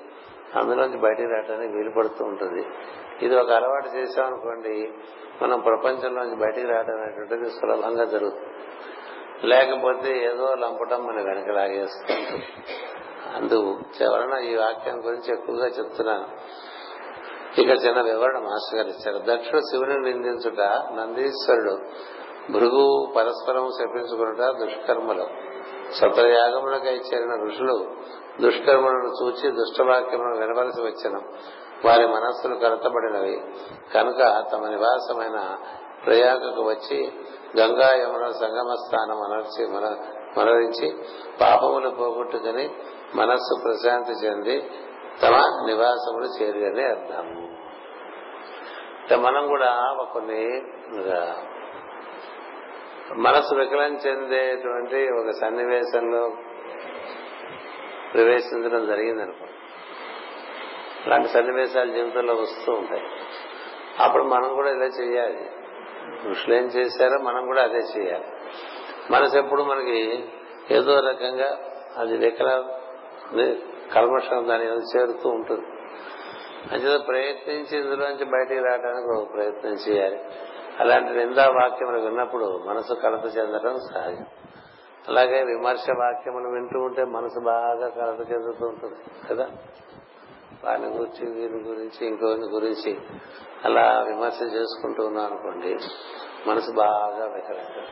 అందులోంచి 0.56 0.98
బయటికి 0.98 1.28
రావడానికి 1.28 1.76
వీలు 1.76 1.90
పడుతూ 1.90 2.24
ఉంటుంది. 2.24 2.66
ఇది 3.22 3.34
ఒక 3.36 3.50
అలవాటు 3.50 3.88
చేసామనుకోండి 3.96 4.92
మనం 5.42 5.60
ప్రపంచంలోంచి 5.60 6.36
బయటికి 6.36 6.66
రావడం 6.66 7.00
అనేటువంటిది 7.00 7.50
సులభంగా 7.50 8.04
జరుగుతుంది. 8.04 8.52
లేకపోతే 9.46 10.10
ఏదో 10.24 10.54
లంపటం 10.54 11.06
మన 11.06 11.20
వెనక 11.20 11.48
లాగేస్తుంది 11.48 12.44
అందు 13.36 13.78
చివరన 13.96 14.34
ఈ 14.44 14.56
వాక్యం 14.56 15.06
గురించి 15.06 15.32
ఎక్కువగా 15.32 15.66
చెప్తున్నాను. 15.66 16.28
ఇక్కడ 17.58 17.76
చిన్న 17.86 18.00
వివరణ 18.00 18.38
మాస్టర్ 18.38 18.78
గారు 18.78 18.88
ఇచ్చారు. 18.88 19.18
దక్షుడు 19.18 19.60
శివుని 19.60 20.00
నిందించుట 20.00 20.60
నందీశ్వరుడు 20.96 21.78
భృగు 22.52 23.12
పరస్పరం 23.16 23.68
శపించుకున్నట 23.68 24.56
దుష్కర్మలు. 24.56 25.26
సత్రయాగములకై 25.92 26.94
చేరిన 26.94 27.34
ఋషులు 27.46 27.86
దుష్కర్మలను 28.40 29.22
చూచి 29.22 29.50
దుష్టవాక్యములను 29.50 30.36
వినవలసి 30.38 30.80
వచ్చిన. 30.82 31.20
వారి 31.84 32.06
మనస్సులు 32.06 32.54
కరతబడినవి 32.54 33.44
కనుక 33.94 34.44
తమ 34.52 34.68
నివాసమైన 34.68 35.56
ప్రయాగకు 36.06 36.62
వచ్చి 36.62 37.12
గంగా 37.60 37.88
యమున 37.96 38.30
సంగమ 38.30 38.74
స్థానం 38.86 39.22
అనర్చి 39.22 39.66
మనరించి 40.38 40.96
పాపములు 41.40 41.90
పోగొట్టుకుని 41.90 42.70
మనస్సు 43.14 43.60
ప్రశాంతి 43.62 44.12
చెంది 44.12 44.70
తమ 45.22 45.64
నివాసములు 45.66 46.24
చేరిగని 46.24 46.84
అర్థం 46.84 49.22
మనం 49.22 49.48
కూడా 49.48 49.96
కొన్ని 50.12 50.62
మనసు 53.16 53.54
వికలం 53.54 53.82
చెందేటువంటి 53.82 55.08
ఒక 55.08 55.30
సన్నివేశంలో 55.30 56.32
ప్రవేశించడం 58.14 58.86
జరిగిందనుకో 58.86 59.46
అలాంటి 61.06 61.28
సన్నివేశాలు 61.28 61.92
జీవితంలో 61.92 62.34
వస్తూ 62.34 62.72
ఉంటాయి. 62.72 63.02
అప్పుడు 64.00 64.22
మనం 64.22 64.54
కూడా 64.54 64.70
ఇలా 64.70 64.84
చేయాలి. 64.84 65.50
ఋషులు 66.28 66.54
ఏం 66.54 66.62
చేశారో 66.62 67.22
మనం 67.22 67.46
కూడా 67.46 67.62
అదే 67.62 67.76
చేయాలి. 67.76 68.24
మనసు 69.10 69.38
ఎప్పుడు 69.38 69.62
మనకి 69.62 70.28
ఏదో 70.70 71.00
రకంగా 71.00 71.58
అది 71.96 72.16
వికల 72.16 72.64
కల్మషం 73.94 74.48
దాని 74.48 74.64
చేరుతూ 74.64 75.28
ఉంటుంది. 75.28 75.66
అంచేత 76.72 77.06
ప్రయత్నించి 77.06 77.78
ఇందులోంచి 77.78 78.24
బయటికి 78.24 78.60
రావడానికి 78.60 79.20
ఒక 79.20 79.34
ప్రయత్నం 79.34 79.72
చేయాలి. 79.72 80.20
అలాంటి 80.80 81.12
నిందా 81.12 81.46
వాక్యములు 81.46 82.00
విన్నప్పుడు 82.00 82.60
మనసు 82.66 82.94
కలత 82.94 83.36
చెందడం 83.36 83.76
సహజం. 83.76 84.26
అలాగే 85.08 85.42
విమర్శ 85.42 85.86
వాక్యములు 85.90 86.48
వింటూ 86.48 86.80
ఉంటే 86.80 87.04
మనసు 87.04 87.44
బాగా 87.44 87.88
కలత 87.88 88.32
చెందుతూ 88.32 88.66
ఉంటుంది 88.66 89.28
కదా? 89.30 89.48
వాని 90.64 90.86
గురించి 90.86 91.40
వీని 91.40 91.62
గురించి 91.62 92.06
ఇంకోని 92.06 92.48
గురించి 92.48 92.98
అలా 93.64 94.04
విమర్శ 94.08 94.42
చేసుకుంటూ 94.42 95.06
ఉన్నాం 95.06 95.26
అనుకోండి 95.26 95.76
మనసు 96.46 96.72
బాగా 96.76 97.26
వికరంగా 97.34 97.84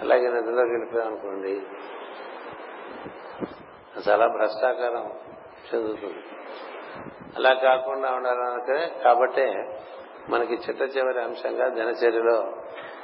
అలాగే 0.00 0.22
నిద్రలోకి 0.22 0.70
వెళ్ళిపోయాం 0.70 1.06
అనుకోండి 1.06 1.62
చాలా 4.08 4.26
భ్రష్టాకారం 4.26 5.12
చెందుతుంది. 5.68 6.22
అలా 7.36 7.52
కాకుండా 7.54 8.12
ఉండాలంటే 8.12 9.02
కాబట్టే 9.04 9.46
మనకి 10.28 10.54
చిట్ట 10.54 10.96
చివరి 10.96 11.20
అంశంగా 11.22 11.68
దినచర్యలో 11.68 12.52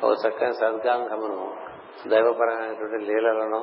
ఒక 0.05 0.17
చక్కని 0.27 0.55
సద్గాంధమును 0.55 1.57
దైవపరమైనటువంటి 2.09 3.05
లీలలను 3.05 3.61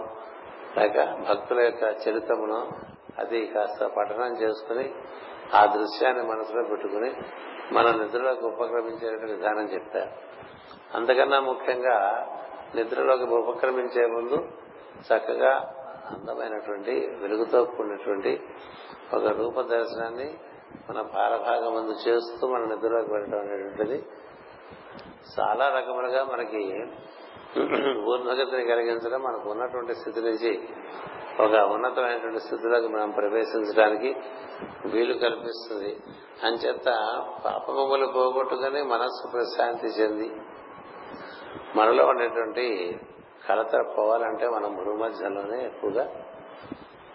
లేక 0.78 1.04
భక్తుల 1.30 1.60
యొక్క 1.60 1.84
చరిత్రమును 2.08 2.72
అది 3.20 3.46
కాస్త 3.46 3.84
పఠనం 3.84 4.34
చేసుకుని 4.34 4.94
ఆ 5.56 5.66
దృశ్యాన్ని 5.66 6.24
మనసులో 6.24 6.64
పెట్టుకుని 6.64 7.12
మన 7.72 7.92
నిద్రలోకి 7.92 8.46
ఉపక్రమించేటువంటి 8.46 9.34
విధానం 9.34 9.64
చెప్తారు 9.64 10.12
అంతకన్నా 10.96 11.40
ముఖ్యంగా 11.40 11.98
నిద్రలోకి 12.76 13.24
ఉపక్రమించే 13.24 14.06
ముందు 14.06 14.36
చక్కగా 15.00 15.54
అందమైనటువంటి 16.12 17.18
వెలుగుతో 17.22 17.64
కూడినటువంటి 17.66 18.42
ఒక 19.14 19.26
రూప 19.28 19.62
దర్శనాన్ని 19.62 20.38
మన 20.90 21.02
పారభాగం 21.02 21.74
ముందు 21.74 22.10
చేస్తూ 22.10 22.48
మన 22.48 22.66
నిద్రలోకి 22.66 23.14
వెళ్ళడం 23.14 23.40
అనేటువంటిది 23.40 24.04
చాలా 25.40 25.70
రకములుగా 25.70 26.24
మనకి 26.24 26.62
ఊర్ధ్వగతిని 28.06 28.66
కలిగించడం 28.66 29.22
మనకు 29.22 29.50
ఉన్నటువంటి 29.50 29.96
స్థితి 29.96 30.22
నుంచి 30.22 30.60
ఒక 31.40 31.56
ఉన్నతమైనటువంటి 31.72 32.40
స్థితిలోకి 32.40 32.88
మనం 32.88 33.12
ప్రవేశించడానికి 33.12 34.16
వీలు 34.86 35.14
కల్పిస్తుంది. 35.14 36.00
అంచేత 36.44 36.88
పాపమములు 37.46 38.06
పోగొట్టుకుని 38.08 38.84
మనస్సు 38.84 39.32
ప్రశాంతి 39.32 39.88
చెంది 39.88 40.32
మనలో 41.76 42.06
ఉండేటువంటి 42.06 42.66
కలతర 43.50 43.82
పోవాలంటే 43.98 44.48
మనం 44.48 44.84
భూమధ్యంలోనే 44.84 45.66
ఎక్కువగా 45.66 46.04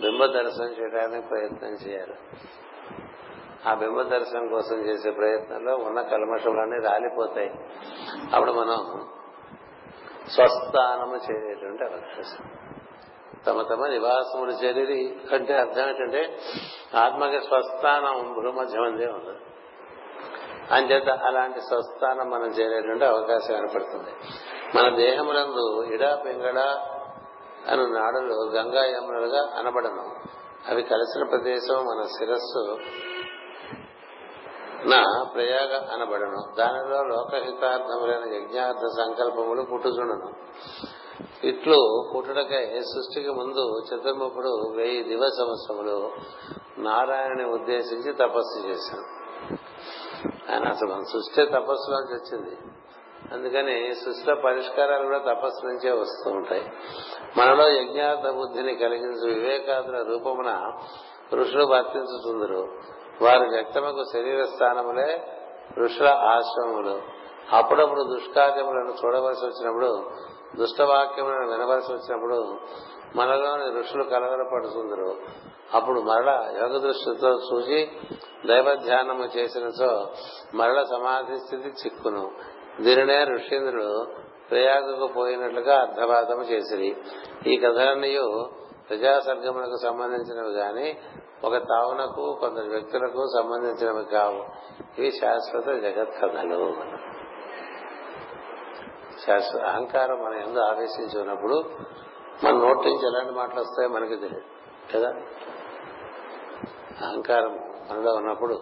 బింబ 0.00 0.24
దర్శనం 0.24 0.68
చేయడానికి 0.68 1.28
ప్రయత్నం 1.28 1.70
చేయాలి. 1.70 2.14
ఆ 3.66 3.74
బింబ 3.74 4.02
దర్శనం 4.02 4.48
కోసం 4.48 4.76
చేసే 4.76 5.10
ప్రయత్నంలో 5.10 5.76
ఉన్న 5.76 6.02
కల్మషములన్నీ 6.02 6.88
రాలిపోతాయి. 6.88 7.50
అప్పుడు 8.34 8.52
మనం 8.52 9.08
స్వస్థానము 10.28 11.16
చేరేటువంటి 11.16 11.84
అవకాశం. 11.84 12.44
తమ 13.46 13.62
తమ 13.62 13.86
నివాసములు 13.86 14.50
చేరి 14.50 15.20
అంటే 15.32 15.56
అర్థం 15.56 15.88
ఏంటంటే 15.88 16.38
ఆత్మకి 16.94 17.40
స్వస్థానం 17.40 18.32
భూమధ్యమందే 18.32 19.06
ఉంది. 19.06 19.38
అంచేత 20.74 21.08
అలాంటి 21.08 21.60
స్వస్థానం 21.60 22.30
మనం 22.30 22.46
చేరేటువంటి 22.46 23.04
అవకాశం 23.04 23.54
ఏర్పడుతుంది. 23.54 24.10
మన 24.74 24.96
దేహములందు 24.96 25.82
ఇడా 25.94 26.16
పింగళ 26.24 26.58
అను 27.68 27.86
నాడులు 27.86 28.50
గంగా 28.50 28.84
యమునలుగా 28.84 29.52
అనబడను. 29.58 30.04
అవి 30.68 30.82
కలిసిన 30.82 31.28
ప్రదేశం 31.28 31.84
మన 31.84 32.02
శిరస్సు 32.02 32.76
నా 34.88 35.30
ప్రయాగ 35.34 35.88
అనబడను. 35.92 36.54
దానిలో 36.58 37.02
లోకహితార్థములైన 37.02 38.34
యజ్ఞార్థ 38.34 38.78
సంకల్పములు 38.78 39.62
పుట్టుచుండను. 39.62 40.32
ఇట్లు 41.46 42.10
పుట్టుటకై 42.16 42.80
సృష్టికి 42.80 43.30
ముందు 43.30 43.84
చతుర్ముఖుడు 43.88 44.72
వెయ్యి 44.76 45.04
దివ 45.04 45.20
సంవత్సరములు 45.20 46.10
నారాయణని 46.78 47.44
ఉద్దేశించి 47.44 48.12
తపస్సు 48.12 48.68
చేశాను 48.68 49.06
ఆయన 50.52 50.68
అసలు 50.68 50.92
మన 50.92 51.00
సృష్టి 51.00 51.46
తపస్సులోంచి 51.46 52.14
వచ్చింది. 52.14 52.56
అందుకని 53.32 53.94
సృష్టిలో 53.94 54.34
పరిష్కారాలు 54.34 55.04
కూడా 55.04 55.18
తపస్సు 55.18 55.66
నుంచే 55.66 55.90
వస్తూ 55.90 56.30
ఉంటాయి. 56.30 56.64
మనలో 57.36 57.68
యజ్ఞార్థ 57.70 58.30
బుద్ధిని 58.30 58.74
కలిగించు 58.74 59.34
వివేకాదుల 59.34 60.02
రూపమున 60.02 60.72
ఋషులు 61.34 61.64
వర్తించుతుందరు 61.64 62.68
వారి 63.22 63.48
వ్యక్తమకు 63.48 64.04
శరీర 64.12 64.44
స్థానములే 64.44 65.36
ఋషుల 65.78 66.08
ఆశ్రమములు. 66.08 67.20
అప్పుడప్పుడు 67.56 68.02
దుష్కార్యములను 68.02 69.06
చూడవలసి 69.06 69.46
వచ్చినప్పుడు 69.46 70.10
దుష్టవాక్యములను 70.56 71.50
వినవలసి 71.50 71.92
వచ్చినప్పుడు 71.92 72.58
మనలోని 73.16 73.78
ఋషులు 73.78 74.02
కలవరపడుతుందరు 74.02 75.16
అప్పుడు 75.74 76.00
మరల 76.00 76.52
యోగ 76.60 76.78
దృష్టితో 76.78 77.28
చూసి 77.28 77.90
దైవ 78.46 78.74
ధ్యానము 78.74 79.24
చేసినచో 79.24 80.12
మరల 80.54 80.82
సమాధి 80.82 81.36
స్థితి 81.36 81.68
చిక్కును. 81.68 82.30
దీనినే 82.80 83.24
ఋషీంద్రుడు 83.24 84.06
ప్రయాగకు 84.50 85.06
పోయినట్లుగా 85.06 85.80
అర్ధవాదము 85.80 86.42
చేసిరి. 86.42 86.96
ఈ 87.46 87.56
కథలన్నీ 87.56 88.18
ప్రజాసర్గములకు 88.90 89.76
సంబంధించినవి 89.76 90.52
గాని 90.52 90.96
ఒక 91.44 91.56
తావునకు 91.56 92.36
కొందరు 92.40 92.70
వ్యక్తులకు 92.70 93.26
సంబంధించినవి 93.36 94.04
కావు. 94.04 94.44
ఇవి 94.98 95.10
శాశ్వత 95.10 95.64
జగత్ 95.64 96.20
కథలు 96.22 96.74
శాశ్వత 99.26 99.62
అహంకారం 99.62 100.24
మన 100.24 100.34
ఎందు 100.34 100.58
ఆవేశించి 100.58 101.20
ఉన్నప్పుడు 101.20 101.64
మన 102.44 102.50
నోటి 102.50 102.88
నుంచి 102.88 103.06
ఎలాంటి 103.06 103.32
మాటలు 103.32 103.60
వస్తాయో 103.60 103.88
మనకి 103.88 104.16
తెలియదు 104.16 104.40
కదా? 104.94 105.08
అహంకారం 107.06 107.58
మనలో 107.90 108.12
ఉన్నప్పుడు 108.12 108.60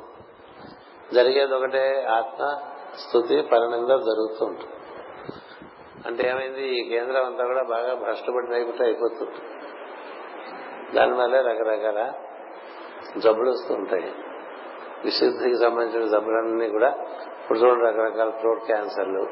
జరిగేది 1.14 1.54
ఒకటే 1.54 2.04
ఆత్మ 2.04 2.60
స్థుతి 3.06 3.42
పరిణంగా 3.42 3.96
జరుగుతూ 3.96 4.44
ఉంటుంది 4.44 4.74
అంటే 6.06 6.28
ఏమైంది? 6.28 6.68
ఈ 6.68 6.88
కేంద్రం 6.88 7.26
అంతా 7.26 7.44
కూడా 7.44 7.62
బాగా 7.62 7.94
భ్రష్టపడిన 7.94 8.54
అయిపోతే 8.54 8.84
అయిపోతుంది. 8.84 9.38
దానివల్ల 10.94 11.40
రకరకాల 11.40 12.12
జబ్బులు 13.18 13.50
వస్తూ 13.50 13.74
ఉంటాయి 13.74 14.12
విశుద్ధికి 15.04 15.56
సంబంధించిన 15.56 16.04
జబ్బులన్నీ 16.04 16.68
కూడా 16.68 16.88
ఇప్పుడు 17.42 17.58
చూడండి 17.58 17.84
రకరకాల 17.84 18.30
థ్రోట్ 18.30 18.64
క్యాన్సర్లు 18.64 19.26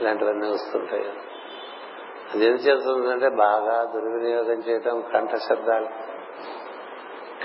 ఇలాంటివన్నీ 0.00 0.48
వస్తుంటాయి. 0.48 1.12
అది 2.34 2.46
ఏం 2.46 2.54
చేస్తుందంటే 2.54 3.28
బాగా 3.28 3.84
దుర్వినియోగం 3.84 4.60
చేయటం 4.68 5.00
కంఠ 5.00 5.34
శబ్దాలు. 5.34 5.86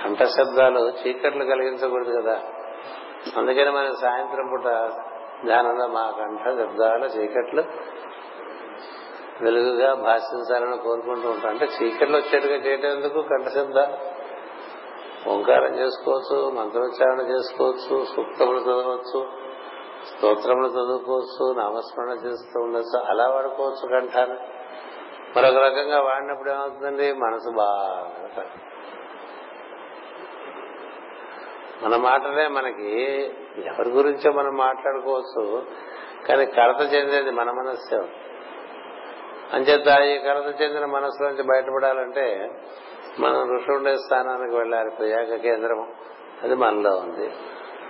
కంఠ 0.03 0.23
శబ్దాలు 0.23 0.79
చీకట్లు 0.79 1.45
కలిగించకూడదు 1.45 2.21
కదా. 2.21 2.41
అందుకని 3.37 3.71
మనం 3.71 3.95
సాయంత్రం 4.01 4.47
పూట 4.47 4.67
ధ్యానంలో 5.45 5.87
మా 5.87 6.13
కంఠ 6.19 6.39
శబ్దాల 6.39 7.03
చీకట్లు 7.03 7.63
వెలుగుగా 9.41 9.93
భాషించాలని 9.93 10.77
కోరుకుంటూ 10.77 11.29
ఉంటాం. 11.29 11.51
అంటే 11.51 11.65
చీకట్లు 11.65 12.17
వచ్చేట్టుగా 12.17 12.55
చేయటం 12.55 13.21
కంఠ 13.21 13.47
శబ్దాలు 13.47 14.13
ఓంకారం 15.29 15.75
చేసుకోవచ్చు 15.75 16.49
మంత్రోచ్చారణ 16.49 17.21
చేసుకోవచ్చు 17.21 18.05
సూక్తములు 18.15 18.59
చదవచ్చు 18.59 19.27
స్తోత్రములు 20.05 20.67
చదువుకోవచ్చు 20.67 21.53
నామస్మరణ 21.53 22.09
చేస్తూ 22.09 22.61
ఉండొచ్చు 22.61 22.99
అలా 22.99 23.29
వాడుకోవచ్చు 23.29 23.99
కంఠాన్ని. 23.99 24.37
మరొక 25.35 25.55
రకంగా 25.55 26.01
వాడినప్పుడు 26.01 26.49
ఏమవుతుందండి? 26.49 27.13
మనసు 27.13 27.49
బాగా 27.49 28.72
మన 31.83 31.95
మాటలే 31.95 32.47
మనకి 32.47 33.01
ఎవరి 33.65 33.89
గురించో 33.89 34.31
మనం 34.31 34.55
మాట్లాడుకోవచ్చు 34.55 35.65
కానీ 36.27 36.45
కలత 36.45 36.93
చెందేది 36.93 37.31
మన 37.31 37.51
మనస్సే. 37.51 37.97
అంచేత 39.53 40.01
ఈ 40.01 40.17
కలత 40.17 40.61
చెందిన 40.61 40.85
మనస్సు 40.85 41.23
నుంచి 41.23 41.43
బయటపడాలంటే 41.43 42.51
మనం 43.19 43.55
ఋషుండే 43.55 43.97
స్థానానికి 43.97 44.55
వెళ్ళాలి 44.55 44.91
ప్రయాగ 44.91 45.35
కేంద్రం. 45.35 45.93
అది 46.43 46.55
మనలో 46.55 46.95
ఉంది. 46.95 47.31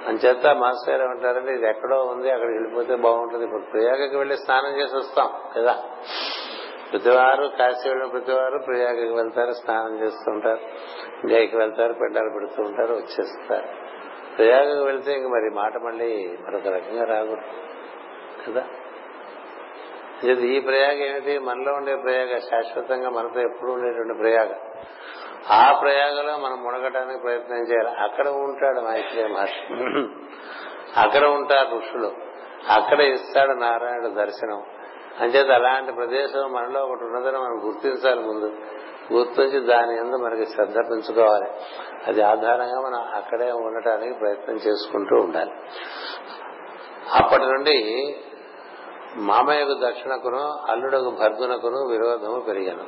అంచేత 0.08 0.47
మాస్టర్ 0.56 0.95
గారు 0.95 1.03
ఏమంటారంటే 1.03 1.53
ఇది 1.53 1.69
ఎక్కడో 1.69 2.03
ఉంది 2.03 2.32
అక్కడికి 2.32 2.58
వెళ్ళిపోతే 2.58 2.95
బాగుంటుంది. 2.95 3.45
ఇప్పుడు 3.45 3.62
ప్రయాగకి 3.62 4.17
వెళ్ళి 4.17 4.38
స్నానం 4.38 4.82
చేసి 4.82 4.97
వస్తాం 4.97 5.29
కదా? 5.58 5.84
ప్రతివారు 6.93 7.47
కాశీ 7.60 7.89
వెళ్ళిన 7.89 8.10
ప్రతివారు 8.10 8.58
ప్రయాగకి 8.58 9.13
వెళ్తారు 9.13 9.51
స్నానం 9.51 9.99
చేస్తుంటారు 9.99 10.60
గైకి 11.32 11.58
వెళ్తారు 11.58 11.93
పెండాలు 11.93 12.29
పెడుతూ 12.29 12.63
ఉంటారు 12.63 12.93
వచ్చేస్తారు. 12.93 13.67
ప్రయాగకు 14.36 14.84
వెళ్తే 14.84 15.13
ఇంక 15.13 15.27
మరి 15.27 15.49
మాట 15.49 15.77
మళ్ళీ 15.77 16.38
మరొక 16.41 16.67
రకంగా 16.67 17.03
రాకూడదు 17.03 17.63
కదా? 18.47 18.65
ఈ 20.27 20.60
ప్రయాగ 20.60 20.97
ఏమిటి? 20.97 21.39
మనలో 21.39 21.73
ఉండే 21.73 21.95
ప్రయాగ 21.95 22.38
శాశ్వతంగా 22.38 23.10
మనతో 23.10 23.39
ఎప్పుడు 23.39 23.71
ఉండేటువంటి 23.71 24.13
ప్రయాగ. 24.13 24.53
ఆ 25.51 25.79
ప్రయాగలో 25.82 26.38
మనం 26.38 26.63
మునగటానికి 26.63 27.19
ప్రయత్నం 27.19 27.58
చేయాలి. 27.58 27.89
అక్కడ 27.89 28.27
ఉంటాడు 28.27 28.79
మైత్రే 28.79 29.27
మహర్షి. 29.27 29.73
అక్కడ 30.97 31.25
ఉంటారు 31.25 31.75
ఋషులు. 31.75 32.12
అక్కడ 32.69 32.99
ఇస్తాడు 32.99 33.51
నారాయణుడు 33.51 34.08
దర్శనం. 34.08 34.63
అంచేత 35.19 35.52
అలాంటి 35.52 35.91
ప్రదేశం 35.91 36.52
మనలో 36.52 36.86
ఒకటి 36.86 37.04
ఉన్నదని 37.04 37.38
మనం 37.38 37.67
గుర్తించాలి 37.67 38.19
ముందు. 38.19 38.56
గుర్తించి 39.13 39.67
దాని 39.67 39.97
ఎందు 39.97 40.15
మనకి 40.15 40.45
శ్రద్ధ 40.45 40.76
పెంచుకోవాలి. 40.76 41.52
అది 42.08 42.21
ఆధారంగా 42.21 42.82
మనం 42.82 43.13
అక్కడే 43.13 43.52
ఉండటానికి 43.52 44.19
ప్రయత్నం 44.19 44.56
చేసుకుంటూ 44.56 45.15
ఉండాలి. 45.15 45.52
అప్పటి 47.13 47.45
నుండి 47.45 47.78
మామయ్యకు 49.15 49.80
దక్షిణకును 49.84 50.71
అల్లుడకు 50.71 51.10
భర్గునకును 51.10 51.88
విరోధము 51.88 52.39
పెరిగాను. 52.39 52.84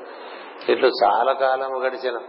ఇట్లు 0.71 0.89
చాలా 1.03 1.33
కాలము 1.33 1.77
గడిచిన 1.79 2.19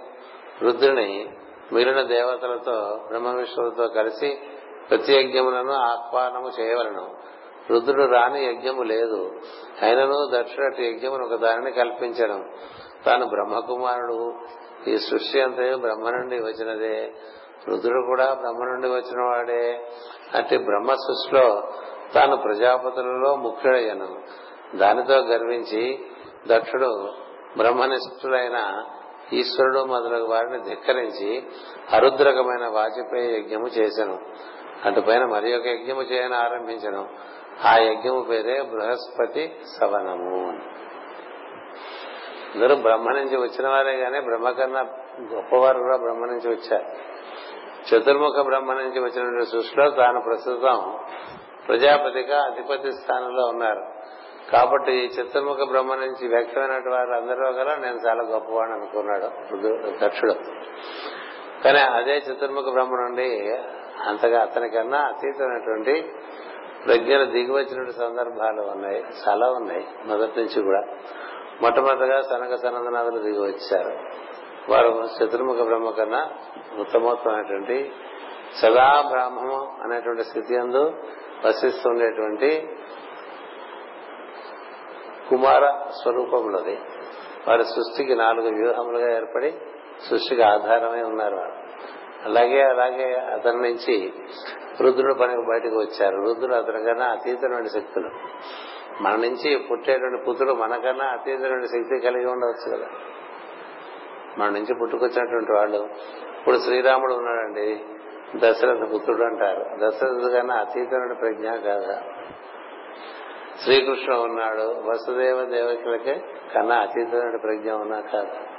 రుద్రుని 0.63 1.31
మిగిలిన 1.73 2.03
దేవతలతో 2.03 3.01
బ్రహ్మ 3.09 3.29
విష్ణువులతో 3.29 3.89
కలిసి 3.89 4.39
ప్రతియజ్ఞములను 4.91 5.73
ఆహ్వానము 5.73 6.51
చేయవలను. 6.61 7.11
రుద్రుడు 7.71 8.05
రాని 8.05 8.45
యజ్ఞము 8.45 8.83
లేదు. 8.83 9.31
అయినను 9.83 10.31
దక్షిణటి 10.35 10.87
యజ్ఞమును 10.87 11.25
ఒక 11.25 11.35
దానిని 11.35 11.73
కల్పించడం. 11.73 12.45
తాను 13.07 13.27
బ్రహ్మకుమారుడు. 13.27 14.35
ఈ 14.91 14.97
సృష్టి 14.97 15.43
అంతయు 15.43 15.77
బ్రహ్మ 15.77 16.11
నుండి 16.11 16.37
వచ్చినదే. 16.37 17.13
రుద్రుడు 17.69 18.07
కూడా 18.07 18.35
బ్రహ్మ 18.35 18.59
నుండి 18.59 18.89
వచ్చిన 18.89 19.23
వాడే 19.23 19.87
అట్టి 20.35 20.59
బ్రహ్మ 20.59 20.95
సృష్టిలో 20.95 21.73
తాను 22.15 22.37
ప్రజాపతులలో 22.37 23.37
ముఖ్యుడయ్యను. 23.37 24.19
దానితో 24.77 25.15
గర్వించి 25.15 26.07
దక్షుడు 26.47 27.13
బ్రహ్మనిష్ఠుడైన 27.57 28.85
ఈశ్వరుడు 29.33 29.85
మొదలగు 29.85 30.27
వారిని 30.27 30.63
ధిక్కరించి 30.63 31.47
అరుద్రకమైన 31.93 32.69
వాజపేయ 32.69 33.39
యజ్ఞము 33.39 33.67
చేశాను 33.67 34.19
అటుపైన 34.85 35.25
మరి 35.25 35.57
ఒక 35.57 35.67
యజ్ఞము 35.67 36.03
చేయని 36.03 36.37
ఆరంభించను. 36.37 37.09
ఆ 37.65 37.77
యజ్ఞము 37.77 38.21
పేరే 38.21 38.63
బృహస్పతి 38.63 39.57
సవనము 39.81 40.49
అందరూ 42.55 42.77
బ్రహ్మ 42.77 43.11
నుంచి 43.11 43.37
వచ్చిన 43.37 43.69
వారే 43.69 43.97
కానీ 43.97 44.21
బ్రహ్మ 44.21 44.51
కన్నా 44.51 44.81
గొప్పవారు 45.21 45.79
కూడా 45.79 45.97
బ్రహ్మ 45.97 46.25
నుంచి 46.25 46.49
వచ్చారు. 46.49 46.85
చతుర్ముఖ 47.89 48.45
బ్రహ్మ 48.45 48.73
నుంచి 48.73 49.01
వచ్చినటువంటి 49.01 49.51
సృష్టిలో 49.51 49.91
తాను 49.91 50.21
ప్రస్తుతం 50.21 50.99
ప్రజాపతిగా 51.69 52.43
అధిపతి 52.43 52.93
స్థానంలో 52.93 53.47
ఉన్నారు. 53.47 53.83
కాబట్టి 54.53 54.93
చతుర్ముఖ 54.93 55.57
బ్రహ్మ 55.57 55.95
నుంచి 55.95 56.29
వ్యక్తమైనటువంటి 56.29 56.89
వారు 56.89 57.11
అందరూ 57.11 57.51
గల 57.51 57.75
నేను 57.75 57.97
చాలా 58.09 58.23
గొప్పవాడిని 58.23 58.77
అనుకున్నాడు 58.77 59.27
దక్షుడు. 60.05 60.35
కానీ 61.65 61.79
అదే 61.79 62.17
చతుర్ముఖ 62.19 62.65
బ్రహ్మ 62.73 62.97
నుండి 62.97 63.51
అంతగా 64.09 64.43
అతనికన్నా 64.43 64.99
అతీతమైనటువంటి 64.99 66.13
ప్రజ్ఞలు 66.87 67.25
దిగివచ్చినటువంటి 67.25 67.93
సందర్భాలు 67.93 68.63
ఉన్నాయి 68.63 69.05
చాలా 69.29 69.51
ఉన్నాయి 69.51 69.87
మొదటి 70.05 70.41
నుంచి 70.41 70.63
కూడా. 70.63 70.81
మొట్టమొదటిగా 71.63 72.21
సనక 72.21 72.55
సనందనాథులు 72.55 73.19
దిగి 73.19 73.39
వచ్చారు 73.39 73.99
వారు 74.73 75.09
చతుర్ముఖ 75.17 75.57
బ్రహ్మ 75.57 75.91
కన్నా 75.91 76.31
ఉత్తమోత్తమైనటువంటి 76.79 77.93
సదా 78.55 79.05
బ్రాహ్మము 79.09 79.77
అనేటువంటి 79.83 80.25
స్థితి 80.25 80.57
అందు 80.57 80.95
వసిస్తుండేటువంటి 81.47 82.69
కుమార 85.31 85.91
స్వరూపములది. 86.03 86.79
వారి 87.49 87.65
సృష్టికి 87.65 88.15
నాలుగు 88.15 88.49
వ్యూహములుగా 88.55 89.17
ఏర్పడి 89.17 89.51
సృష్టికి 90.11 90.43
ఆధారమై 90.43 91.03
ఉన్నారు 91.03 91.37
వారు. 91.37 91.66
అలాగే 92.27 92.63
అలాగే 92.63 93.15
అతని 93.15 93.63
నుంచి 93.63 94.13
రుద్రుడు 94.81 95.15
పనికి 95.15 95.41
బయటకు 95.41 95.79
వచ్చారు. 95.79 96.17
రుద్రుడు 96.17 96.55
అతని 96.55 96.85
కన్నా 96.85 97.07
అతీతమైన 97.07 97.67
శక్తులు. 97.67 98.11
మన 99.03 99.13
నుంచి 99.13 99.57
పుట్టేటువంటి 99.57 100.25
పుత్రుడు 100.25 100.53
మనకన్నా 100.53 101.05
అతీతమైన 101.05 101.65
శక్తి 101.65 102.01
కలిగి 102.01 102.27
ఉండవచ్చు 102.27 102.77
కదా. 102.77 102.89
మన 104.39 104.49
నుంచి 104.49 104.75
పుట్టుకొచ్చినటువంటి 104.75 105.53
వాళ్ళు 105.53 105.79
ఇప్పుడు 106.39 106.59
శ్రీరాముడు 106.59 107.15
ఉన్నాడండి 107.15 107.85
దశరథ 108.37 108.95
పుత్రుడు 108.95 109.23
అంటారు. 109.23 109.65
దశరథుడు 109.77 110.33
కన్నా 110.33 110.55
అతీతమైన 110.55 111.13
ప్రజ్ఞ 111.13 111.51
కాదా? 111.51 112.03
శ్రీకృష్ణ 113.65 114.15
ఉన్నాడు 114.15 114.63
వసుదేవ 114.63 115.45
దేవకులకి 115.45 116.21
కన్నా 116.55 116.77
అతీతమైన 116.77 117.37
ప్రజ్ఞ 117.37 117.73
ఉన్నా 117.73 118.01
కాదు? 118.01 118.56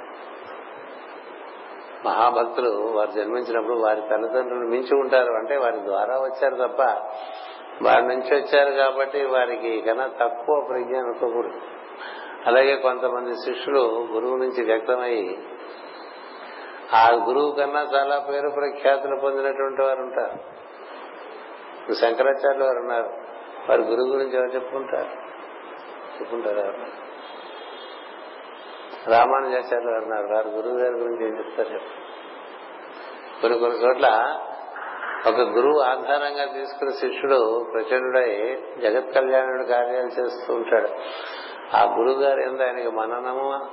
మహాభక్తులు 2.04 2.70
వారు 2.70 3.10
జన్మించినప్పుడు 3.10 3.76
వారి 3.76 4.00
తల్లిదండ్రులు 4.00 4.68
మించి 4.68 5.00
ఉంటారు. 5.00 5.32
అంటే 5.32 5.56
వారి 5.56 5.76
ద్వారా 5.84 6.14
వచ్చారు 6.14 6.54
తప్ప 6.54 6.82
వారి 7.82 8.02
నుంచి 8.02 8.36
వచ్చారు 8.36 8.70
కాబట్టి 8.70 9.24
వారికి 9.24 9.80
కన్నా 9.80 10.06
తక్కువ 10.06 10.66
ప్రజ్ఞ 10.68 10.96
అనుకోకూడదు. 10.96 11.60
అలాగే 12.46 12.76
కొంతమంది 12.76 13.34
శిష్యులు 13.34 14.08
గురువు 14.12 14.36
నుంచి 14.36 14.64
వ్యక్తమై 14.64 15.38
ఆ 16.94 17.24
గురువు 17.28 17.50
కన్నా 17.52 17.80
చాలా 17.82 18.18
పేరు 18.18 18.50
ప్రఖ్యాతులు 18.50 19.20
పొందినటువంటి 19.20 19.82
వారు 19.82 20.00
ఉంటారు. 20.00 20.58
శంకరాచార్యులు 21.94 22.64
వారు 22.64 22.78
ఉన్నారు. 22.78 23.10
వారి 23.68 23.82
గురువు 23.82 24.06
గురించి 24.06 24.36
ఎవరు 24.36 24.48
చెప్పుకుంటారు? 24.48 25.08
చెప్పుకుంటారు? 26.20 27.07
రామానుజాచార్యులు 29.10 30.34
వారు 30.34 30.48
గురువు 30.48 30.78
గారి 30.78 30.94
గురించి 30.94 31.26
ఏం 31.26 31.38
చెప్తారు 31.38 31.80
కొన్ని 33.42 33.58
కొన్ని 33.58 33.78
చోట్ల 33.78 34.38
ఒక 35.26 35.40
గురువు 35.40 35.80
ఆధారంగా 35.80 36.44
తీసుకున్న 36.44 36.90
శిష్యుడు 36.92 37.66
ప్రచండుడై 37.72 38.58
జగత్ 38.82 39.14
కళ్యాణుడు 39.14 39.62
కార్యాలు 39.64 40.06
చేస్తూ 40.06 40.54
ఉంటాడు. 40.54 40.88
ఆ 41.76 41.94
గురువు 41.98 42.20
గారు 42.22 42.40
ఏందో 42.40 42.64
ఆయనకి 42.64 42.90
మననము 42.90 43.66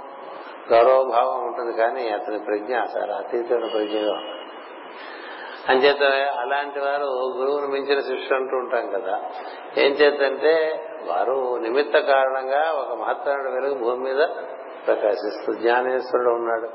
గౌరవభావం 0.73 1.45
ఉంటుంది 1.47 1.73
కానీ 1.73 2.09
అతని 2.09 2.39
ప్రజ్ఞ 2.39 2.75
చాలా 2.75 3.15
అతీతమైన 3.15 3.65
ప్రజ్ఞగా 3.65 4.17
అంచేత 5.69 6.03
అలాంటి 6.39 6.79
వారు 6.79 7.05
గురువును 7.37 7.67
మించిన 7.67 7.99
శిష్యుడు 7.99 8.35
అంటూ 8.35 8.57
ఉంటాం 8.57 9.01
కదా. 9.01 9.21
ఏం 9.77 9.91
చేతంటే 9.91 10.83
వారు 11.05 11.57
నిమిత్త 11.57 11.99
కారణంగా 11.99 12.71
ఒక 12.71 13.01
మహత్తరుడు 13.01 13.49
వెలుగు 13.49 13.73
భూమి 13.73 14.03
మీద 14.03 14.21
ప్రకాశిస్తూ 14.87 15.53
జ్ఞానేశ్వరుడు 15.53 16.29
ఉన్నాడు. 16.29 16.69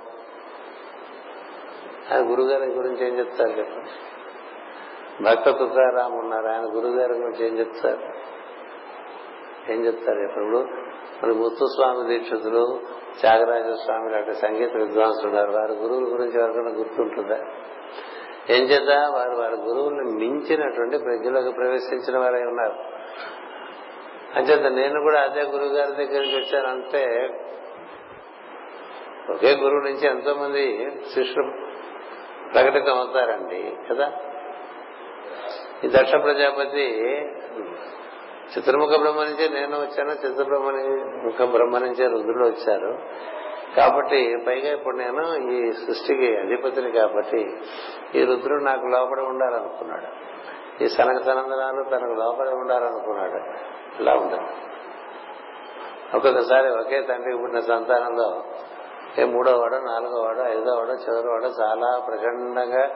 ఆయన 2.15 2.31
గురుగారి 2.31 2.71
గురించి 2.71 3.09
ఏం 3.09 3.19
చెప్తారు 3.19 3.51
చెప్పండి? 3.51 3.91
భక్త 5.25 5.51
తుకారాం 5.51 6.19
ఉన్నారు. 6.19 6.47
ఆయన 6.47 6.77
గురుగారి 6.77 7.13
గురించి 7.13 7.47
ఏం 7.47 7.59
చెప్తారు? 7.59 8.31
ఏం 9.73 9.87
చెప్తారు 9.87 10.21
ఇప్పుడు 10.21 10.67
మన 11.23 11.33
ముత్తుస్వామి 11.33 12.09
దీక్షితులు 12.09 12.81
త్యాగరాజ 13.21 13.73
స్వామి 13.85 14.13
లాంటి 14.13 14.35
సంగీత 14.35 14.73
విద్వాంసులు 14.77 15.29
ఉన్నారు. 15.29 15.51
వారి 15.51 15.73
గురువుల 15.73 16.13
గురించి 16.13 16.41
ఎవరికైనా 16.41 16.71
గుర్తుంటుందా? 16.71 17.39
ఏం 18.51 18.63
చేద్దా? 18.63 19.11
వారు 19.17 19.37
వారి 19.37 19.57
గురువుల్ని 19.57 20.05
మించినటువంటి 20.05 20.99
ప్రజలకు 20.99 21.51
ప్రవేశించిన 21.51 22.19
వారై 22.19 22.43
ఉన్నారు. 22.43 23.01
అంచేత 24.39 24.73
నేను 24.73 25.01
కూడా 25.01 25.21
అదే 25.21 25.43
గురువు 25.43 25.69
గారి 25.69 25.93
దగ్గర 25.93 26.21
నుంచి 26.21 26.37
వచ్చానంటే 26.37 27.05
ఒకే 29.31 29.57
గురువు 29.57 29.81
నుంచి 29.81 30.07
ఎంతో 30.07 30.35
మంది 30.35 30.91
శిష్యులు 31.15 31.51
ప్రకటితం 32.53 32.99
అవుతారండి 32.99 33.77
కదా? 33.91 34.13
ఈ 35.85 35.89
దక్ష 35.89 36.11
ప్రజాపతి 36.11 36.87
చిత్రముఖ 38.57 38.89
బ్రహ్మ 38.89 39.25
నుంచే 39.25 39.49
నేను 39.49 39.81
వచ్చాను 39.81 40.11
చిత్రబ్రహ్మ 40.11 40.71
ముఖ 41.25 41.51
బ్రహ్మ 41.51 41.79
నుంచే 41.79 42.07
రుద్రుడు 42.07 42.45
వచ్చారు. 42.45 42.99
కాబట్టి 43.77 44.37
పైగా 44.47 44.73
ఇప్పుడు 44.73 44.97
నేను 44.97 45.51
ఈ 45.53 45.73
సృష్టికి 45.73 46.37
అధిపతిని 46.37 46.91
కాబట్టి 46.91 47.57
ఈ 48.15 48.25
రుద్రుడు 48.25 48.65
నాకు 48.65 48.87
లోపల 48.87 49.21
ఉండాలనుకున్నాడు. 49.21 50.31
ఈ 50.85 50.89
సనక 50.89 51.23
సనందనాలు 51.23 51.83
తనకు 51.83 52.13
లోపడి 52.13 52.49
ఉండాలనుకున్నాడు. 52.49 53.39
ఇలా 54.03 54.13
ఉండదు 54.15 54.47
ఒక్కొక్కసారి 56.17 56.69
ఒకే 56.71 57.03
తండ్రికి 57.03 57.39
పుట్టిన 57.39 57.61
సంతానంలో 57.61 58.45
ఏ 59.19 59.25
మూడో 59.25 59.51
వాడ 59.51 59.75
నాలుగో 59.75 60.23
వాడ 60.23 60.39
ఐదో 60.39 60.75
వాడ 60.75 60.89
చివరి 60.89 61.29
వాడ 61.29 61.45
చాలా 61.45 61.99
ప్రచండంగా 61.99 62.89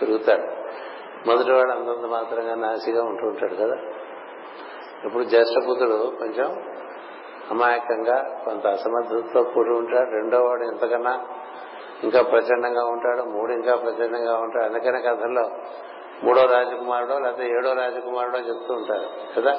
పెరుగుతాడు 0.00 0.58
మొదటి 1.28 1.52
వాడు 1.52 1.70
అంతంత 1.70 2.06
మాత్రంగా 2.06 2.54
నాసిగా 2.54 3.02
ఉంటూ 3.02 3.26
ఉంటాడు 3.26 3.54
కదా. 3.54 3.76
ఇప్పుడు 5.04 5.24
జ్యేష్ఠపుత్రుడు 5.24 6.12
కొంచెం 6.18 6.74
అమాయకంగా 7.50 8.42
కొంత 8.44 8.66
అసమర్థతతో 8.66 9.42
కూడి 9.42 9.70
ఉంటాడు. 9.70 10.10
రెండో 10.10 10.44
వాడు 10.44 10.62
ఎంతకన్నా 10.64 11.26
ఇంకా 12.02 12.22
ప్రచండంగా 12.22 12.84
ఉంటాడు 12.84 13.22
మూడు 13.22 13.52
ఇంకా 13.52 13.76
ప్రచండంగా 13.76 14.34
ఉంటాడు. 14.38 14.64
అందుకనే 14.64 15.00
కథల్లో 15.00 15.50
మూడో 16.22 16.46
రాజకుమారుడో 16.46 17.18
లేకపోతే 17.18 17.50
ఏడో 17.50 17.72
రాజకుమారుడో 17.72 18.38
చెప్తూ 18.38 18.74
ఉంటారు 18.74 19.40
కదా. 19.40 19.52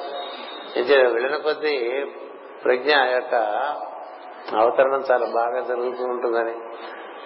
వెళ్ళిన 1.12 1.36
కొద్దీ 1.36 2.04
ప్రజ్ఞ 2.64 2.90
యొక్క 2.90 3.34
అవతరణం 4.58 5.02
చాలా 5.10 5.26
బాగా 5.26 5.60
జరుగుతూ 5.60 6.04
ఉంటుందని. 6.04 6.54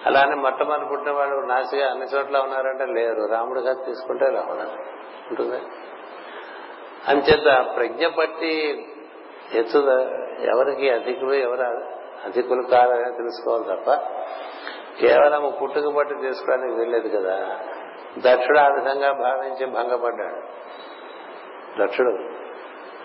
అలానే 0.05 0.35
మొట్టమొదటి 0.35 0.85
పుట్టిన 0.85 1.11
వాళ్ళు 1.11 1.45
నాసిగా 1.45 1.91
అన్ని 1.91 2.05
చోట్ల 2.05 2.37
ఉన్నారంటే 2.37 2.85
లేరు. 2.85 3.25
రాముడు 3.31 3.59
గారు 3.59 3.85
తీసుకుంటే 3.85 4.25
రావడం 4.25 4.67
ఉంటుంది. 5.29 5.61
అంచేత 7.07 7.75
ప్రజ్ఞ 7.75 8.07
పట్టి 8.07 8.85
ఎత్తు 9.53 9.77
ఎవరికి 10.39 10.89
అధికులు 10.89 11.33
ఎవరు 11.33 11.61
అధికులు 12.25 12.63
కాదని 12.63 13.11
తెలుసుకోవాలి 13.11 13.63
తప్ప 13.63 13.91
కేవలం 15.01 15.53
పుట్టుక 15.61 15.95
పట్టి 15.95 16.15
తీసుకోవడానికి 16.15 16.79
వెళ్ళేది 16.79 17.09
కదా. 17.09 17.59
దక్షుడు 18.17 18.59
ఆ 18.59 18.67
విధంగా 18.67 19.11
భావించి 19.11 19.65
భంగపడ్డాడు. 19.65 20.41
దక్షుడు 21.83 22.09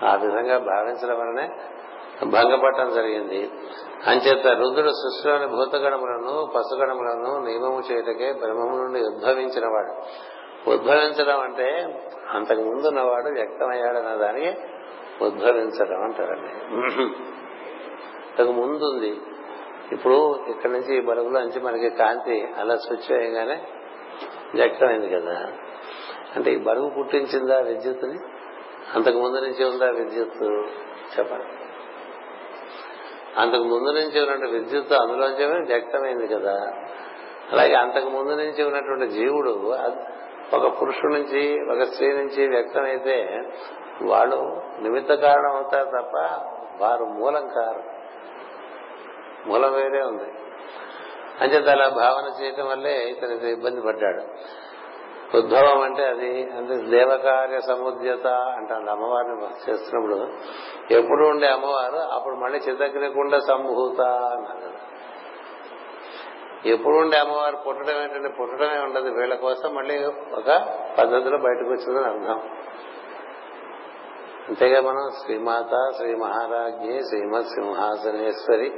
ఆ 0.05 0.15
విధంగా 0.15 0.59
భావించడం 0.59 1.21
వలనే 1.21 1.51
భంగపడటం 2.25 2.95
జరిగింది. 2.95 3.51
అంచేత 4.07 4.47
రుద్రుడు 4.47 4.89
సృష్టిలోని 4.89 5.47
భూతగణములను 5.47 6.53
పశుగణములను 6.57 7.47
నియమము 7.47 7.83
చేయటకే 7.93 8.33
బ్రహ్మము 8.33 8.77
నుండి 8.77 9.01
ఉద్భవించిన 9.01 9.67
వాడు 9.67 10.05
ఉద్భవించడం 10.71 11.41
అంటే 11.41 12.01
అంతకు 12.31 12.61
ముందున్నవాడు 12.61 13.29
వ్యక్తమయ్యాడన్న 13.29 14.15
దానికి 14.15 14.61
ఉద్భవించడం 15.25 16.03
అంటారండి. 16.03 16.53
అంతకు 18.31 18.53
ముందుంది. 18.53 19.21
ఇప్పుడు 19.93 20.45
ఇక్కడి 20.49 20.73
నుంచి 20.73 20.99
ఈ 20.99 21.01
బలుగులో 21.01 21.41
నుంచి 21.41 21.61
మనకి 21.61 21.91
కాంతి 21.91 22.49
అలా 22.59 22.77
స్విచ్ 22.77 23.13
వేయగానే 23.13 23.63
వ్యక్తమైంది 24.55 25.09
కదా. 25.09 25.53
అంటే 26.37 26.51
ఈ 26.51 26.59
బరువు 26.59 26.91
పుట్టించిందా 26.91 27.59
విద్యుత్ని 27.59 28.19
అంతకు 28.95 29.19
ముందు 29.19 29.37
నుంచి 29.37 29.65
ఉందా 29.65 29.87
విద్యుత్ 29.87 30.43
చెప్పండి. 31.19 31.60
అంతకు 33.37 33.63
ముందు 33.63 33.91
నుంచి 33.91 34.21
ఉన్నటువంటి 34.21 34.59
విద్యుత్ 34.59 34.93
అందులోంచి 34.93 35.47
వ్యక్తమైంది 35.47 36.27
కదా. 36.27 36.73
అలాగే 37.53 37.75
అంతకు 37.75 38.09
ముందు 38.09 38.33
నుంచి 38.33 38.65
ఉన్నటువంటి 38.65 39.09
జీవుడు 39.09 39.75
ఒక 40.57 40.83
పురుషుడి 40.83 41.15
నుంచి 41.15 41.73
ఒక 41.73 41.89
స్త్రీ 41.89 42.09
నుంచి 42.09 42.49
వ్యక్తమైతే 42.49 43.41
వాళ్ళు 44.03 44.63
నిమిత్త 44.81 45.15
కారణం 45.15 45.57
అవుతారు 45.57 45.89
తప్ప 45.89 46.17
వారు 46.81 47.05
మూలం 47.05 47.49
కారు. 47.49 47.83
మూలం 49.49 49.73
వేరే 49.73 50.03
ఉంది. 50.03 50.33
అంచేత 51.41 51.69
అలా 51.69 51.89
భావన 51.89 52.45
చేయటం 52.45 52.69
వల్లే 52.69 53.09
ఇతనికి 53.09 53.47
ఇబ్బంది 53.47 53.81
పడ్డాడు. 53.81 54.23
ఉద్భవం 55.35 55.81
అంటే 55.81 56.07
అది 56.07 56.51
అంటే 56.51 56.77
దేవకార్య 56.77 57.61
సముద్యత 57.61 58.27
అంటాను 58.27 58.91
అమ్మవారిని 58.91 59.71
చేస్తున్నప్పుడు. 59.71 60.29
ఎప్పుడు 60.95 61.27
ఉండే 61.27 61.47
అమ్మవారు 61.47 61.97
అప్పుడు 61.97 62.35
మళ్ళీ 62.35 62.59
చిత్తగ్నికుండా 62.59 63.39
సంభూత 63.39 64.01
అన్నారు 64.01 64.91
ఎప్పుడు 66.69 66.97
ఉండే 66.97 67.19
అమ్మవారు 67.19 67.57
పుట్టడం 67.57 68.03
ఏంటంటే 68.03 68.29
పుట్టడమే 68.29 68.79
ఉండదు 68.79 69.09
వీళ్ళ 69.09 69.35
కోసం 69.35 69.75
మళ్ళీ 69.75 70.05
ఒక 70.07 70.51
పద్ధతిలో 70.99 71.39
బయటకు 71.39 71.71
వచ్చిందని 71.71 72.05
అర్థం. 72.05 72.51
అంతేగా 74.49 74.81
మనం 74.81 75.11
శ్రీమాత 75.25 75.97
శ్రీ 75.97 76.15
మహారాజ్ఞి 76.15 77.03
శ్రీమత్ 77.03 77.47
సింహాసనేశ్వరి 77.47 78.75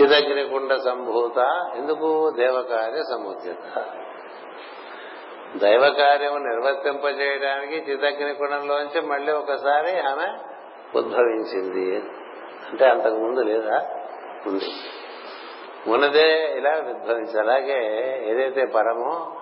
చిదగ్నికుండ 0.00 0.74
సంభూత 0.74 1.38
ఎందుకు 1.76 2.30
దేవకార్య 2.36 3.02
సముద్యత? 3.02 3.84
దైవ 5.56 5.94
కార్యము 5.98 6.38
నిర్వర్తింపజేయడానికి 6.38 7.90
చిదగ్నికుండంలోంచి 7.90 9.00
మళ్ళీ 9.00 9.32
ఒకసారి 9.32 10.00
ఆమె 10.00 10.38
ఉద్భవించింది. 10.98 11.96
అంటే 12.70 12.86
అంతకు 12.86 13.14
ముందు 13.14 13.40
లేదా? 13.40 13.88
ఉంది 14.46 14.64
ఉన్నదే 15.90 16.54
ఇలా 16.56 16.70
ఉద్భవించి 16.70 17.40
అలాగే 17.40 17.78
ఏదైతే 18.30 18.66
పరమో 18.66 19.36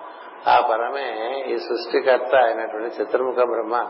ఆ 0.47 0.67
పరమే 0.71 1.39
ఈ 1.47 1.57
సృష్టికర్త 1.57 2.35
అయినటువంటి 2.35 3.01
చిత్రముఖ 3.01 3.35
బ్రహ్మ 3.35 3.87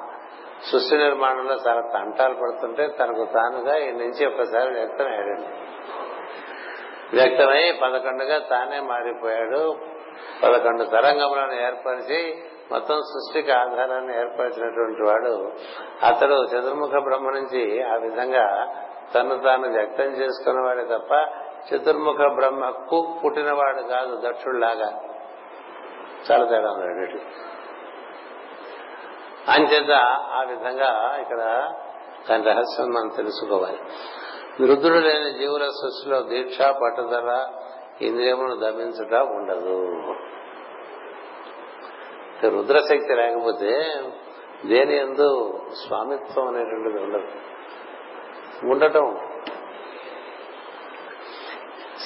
సృష్టి 0.71 0.97
నిర్మాణంలో 0.97 1.53
చాలా 1.67 1.81
తంటాలు 1.81 2.33
పడుతుంటే 2.33 2.87
తనకు 2.87 3.25
తానుగా 3.25 3.77
ఈ 3.77 3.91
నుంచి 3.91 4.25
ఒక్కసారి 4.25 4.73
వ్యక్తమయ్యాడండి 4.73 5.47
వ్యక్తమై 7.17 7.71
పదకొండుగా 7.71 8.37
తానే 8.37 8.79
మారిపోయాడు. 8.79 9.77
పదకొండు 10.43 10.83
తరంగములను 10.83 11.53
ఏర్పరిచి 11.53 12.43
మొత్తం 12.71 12.95
సృష్టికి 12.95 13.51
ఆధారాన్ని 13.51 14.19
ఏర్పరిచినటువంటి 14.19 15.03
వాడు 15.03 15.51
అతడు 16.05 16.43
చతుర్ముఖ 16.43 16.89
బ్రహ్మ 16.89 17.29
నుంచి 17.29 17.83
ఆ 17.83 17.95
విధంగా 17.95 18.75
తను 19.15 19.37
తాను 19.37 19.69
వ్యక్తం 19.69 20.03
చేసుకున్నవాడే 20.03 20.83
తప్ప 20.83 21.11
చతుర్ముఖ 21.69 22.15
బ్రహ్మకు 22.15 23.19
పుట్టినవాడు 23.23 23.81
కాదు 23.81 24.29
దక్షుడిలాగా. 24.29 24.89
చాలా 26.31 26.45
తేడా 26.45 26.71
ఉంది 26.71 26.85
రెండింటి 26.85 27.23
అంచేత 29.51 29.91
ఆ 30.31 30.41
విధంగా 30.49 31.17
ఇక్కడ 31.21 31.41
దాని 32.29 32.43
రహస్యం 32.43 32.87
మనం 32.87 33.09
తెలుసుకోవాలి. 33.15 33.79
రుద్రుడు 34.65 34.99
లేని 34.99 35.39
జీవుల 35.39 35.63
సృష్టిలో 35.63 36.21
దీక్ష 36.21 36.61
పట్టుదల 36.61 37.47
ఇంద్రియమును 38.01 38.55
దమించుట 38.55 39.13
ఉండదు. 39.13 39.95
రుద్రశక్తి 42.47 43.15
లేకపోతే 43.15 44.01
దేని 44.65 44.97
ఎందు 44.97 45.59
స్వామిత్వం 45.87 46.47
అనేటువంటిది 46.47 47.03
ఉండదు. 47.03 47.27
ఉండటం. 48.65 49.17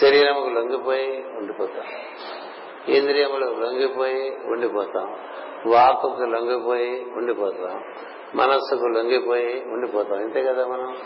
శరీరముకు 0.01 0.49
లొంగిపోయి 0.49 1.17
ఉండిపోతాం. 1.17 1.85
ఇంద్రియములు 2.87 3.45
లొంగిపోయి 3.45 4.37
ఉండిపోతాం. 4.45 5.19
వాకుకు 5.71 6.23
లొంగిపోయి 6.23 7.05
ఉండిపోతాం. 7.11 7.83
మనస్సుకు 8.35 8.85
లొంగిపోయి 8.85 9.63
ఉండిపోతాం. 9.65 10.21
ఇంతే 10.21 10.43
కదా 10.43 10.67
మనం? 10.67 10.97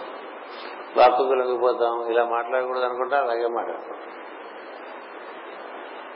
వాకుకు 0.98 1.34
లొంగిపోతాం. 1.34 2.12
ఇలా 2.12 2.26
మాట్లాడకూడదు 2.26 2.84
అనుకుంటా 2.84 3.20
అలాగే 3.20 3.48
మాట్లాడతాం. 3.48 4.17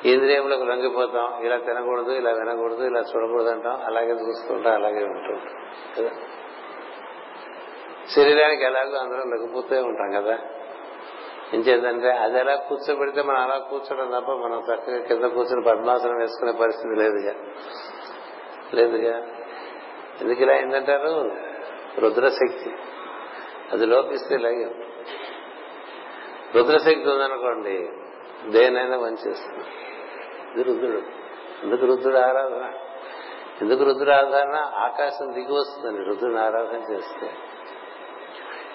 ఇంద్రియములకు 0.05 0.63
లొంగిపోతాం 0.63 1.45
ఇలా 1.45 1.57
తినకూడదు 1.57 2.11
ఇలా 2.11 2.31
వినకూడదు 2.31 2.83
ఇలా 2.83 2.99
చూడకూడదు 2.99 3.49
అంటాం 3.49 3.81
అలాగే 3.85 4.11
చూస్తుంటాం 4.11 4.73
అలాగే 4.73 5.03
ఉంటుంటాం 5.05 5.55
కదా? 5.97 6.09
శరీరానికి 8.15 8.63
ఎలాగో 8.63 8.97
అందరం 8.97 9.31
లొంగిపోతూ 9.31 9.83
ఉంటాం 9.83 10.11
కదా? 10.11 10.39
ఏం 11.53 11.61
అది 12.21 12.39
ఎలా 12.39 12.55
కూర్చోబెడితే 12.55 13.21
మనం 13.21 13.41
అలా 13.41 13.57
కూర్చోడం 13.57 14.19
తప్ప 14.19 14.31
మనం 14.31 14.63
చక్కగా 14.73 14.99
కింద 14.99 15.23
కూర్చొని 15.23 15.61
పద్మాసనం 15.61 16.17
వేసుకునే 16.17 16.51
పరిస్థితి 16.51 16.95
లేదుగా. 16.95 17.33
లేదుగా? 18.73 19.17
ఎందుకు 20.21 20.41
ఇలా 20.41 20.53
ఏంటంటారు 20.53 21.31
రుద్రశక్తి. 21.99 22.73
అది 23.71 23.85
లోపిస్తే 23.85 24.35
ఇలాగే 24.35 24.75
రుద్రశక్తి 26.55 27.09
ఉందనుకోండి 27.09 27.89
దేనైనా 28.47 28.97
వంచేస్తుంది 28.97 29.90
ఇది 30.51 30.63
రుద్రుడు? 30.63 31.01
ఎందుకు 31.63 31.85
రుద్రుడు 31.85 32.17
ఆరాధన? 32.17 32.71
ఎందుకు 33.61 33.83
రుద్రుడు 33.83 34.11
ఆరాధన? 34.11 34.55
ఆకాశం 34.75 35.31
దిగి 35.31 35.53
వస్తుందండి 35.53 36.09
రుద్రుని 36.09 36.39
ఆరాధన 36.39 36.93
చేస్తే. 36.93 37.31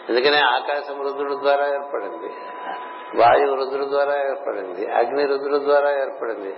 ఎందుకనే 0.08 0.40
ఆకాశం 0.40 1.02
రుద్రుడు 1.02 1.34
ద్వారా 1.34 1.66
ఏర్పడింది. 1.66 2.26
వాయువు 3.20 3.54
రుద్రుడు 3.54 3.84
ద్వారా 3.84 4.20
ఏర్పడింది. 4.20 4.92
అగ్ని 4.92 5.26
రుద్రుడు 5.26 5.58
ద్వారా 5.58 5.90
ఏర్పడింది. 5.90 6.56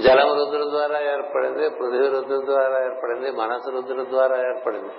జలం 0.00 0.38
రుద్రుడు 0.38 0.70
ద్వారా 0.70 1.00
ఏర్పడింది. 1.00 1.68
పృథ్వీ 1.68 2.08
రుద్రుడు 2.08 2.44
ద్వారా 2.46 2.84
ఏర్పడింది. 2.84 3.32
మనసు 3.32 3.70
రుద్రుడు 3.70 4.04
ద్వారా 4.04 4.36
ఏర్పడింది. 4.38 4.92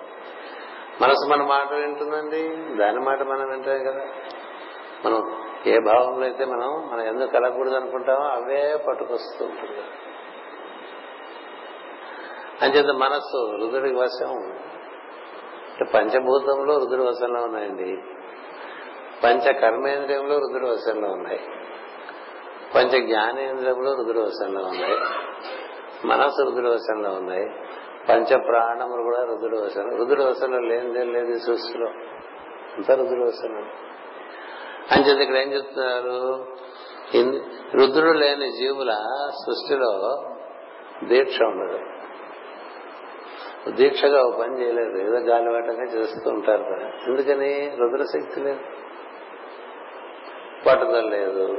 మనసు 1.01 1.29
మన 1.29 1.41
మాట 1.41 1.73
వింటుందండి. 1.73 2.47
దాని 2.75 2.99
మాట 2.99 3.21
మనం 3.21 3.49
వింటాం 3.49 3.83
కదా. 3.83 4.05
మనం 5.05 5.44
ఏ 5.67 5.79
భావంలో 5.79 6.25
అయితే 6.25 6.45
మనం 6.45 6.89
మనం 6.91 7.01
ఎందుకు 7.01 7.31
కలగకూడదు 7.31 7.75
అనుకుంటామో 7.75 8.25
అవే 8.25 8.83
పట్టుకొస్తూ 8.87 9.45
ఉంటుంది. 9.45 9.81
అంచేత 12.61 12.95
మనస్సు 12.95 13.51
రుద్రుడికి 13.51 13.95
వశం. 13.95 14.29
అంటే 15.69 15.85
పంచభూతంలో 15.93 16.77
రుద్రుడి 16.77 17.03
వశంలో 17.03 17.41
ఉన్నాయండి. 17.41 17.97
పంచ 19.23 19.53
కర్మేంద్రియంలో 19.53 20.39
రుద్రుడి 20.39 20.65
వశంలో 20.65 21.09
ఉన్నాయి. 21.09 21.39
పంచ 22.75 23.05
జ్ఞానేంద్రియంలో 23.05 23.93
రుద్రుడి 23.93 24.19
వశంలో 24.19 24.63
ఉన్నాయి. 24.63 24.97
మనస్సు 26.05 26.41
రుద్రుడి 26.41 26.69
వశంలో 26.69 27.09
ఉన్నాయి 27.09 27.45
పంచ 28.09 28.45
ప్రాణములు 28.45 29.03
కూడా 29.03 29.23
రుద్రుడి 29.23 29.57
వశంలో 29.57 29.97
రుద్రుడి 29.97 30.25
వశంలో 30.25 30.59
లేనిదేం 30.59 31.13
లేదు 31.13 31.39
సృష్టిలో. 31.39 31.87
అంతా 32.75 32.95
రుద్రుడి 32.95 33.23
వశంలో. 33.23 33.65
అంచేది 34.91 35.23
ఇక్కడ 35.23 35.35
ఏం 35.35 35.53
చెప్తున్నారు? 35.53 36.45
రుద్రుడు 37.75 38.11
లేని 38.11 38.51
జీవుల 38.51 38.95
సృష్టిలో 39.29 40.23
దీక్ష 41.03 41.41
ఉండదు. 41.41 41.79
దీక్షగా 43.71 44.21
ఒక 44.21 44.39
పని 44.39 44.61
చేయలేదు. 44.61 44.97
ఏదో 44.97 45.17
గాలివాటంగా 45.17 45.83
చేస్తూ 45.83 46.29
ఉంటారు 46.29 46.63
కదా. 46.63 46.91
ఎందుకని? 47.07 47.77
రుద్రశక్తి 47.79 48.41
లేదు. 48.41 48.59
పట్టుదల 50.65 51.09
లేదు. 51.09 51.57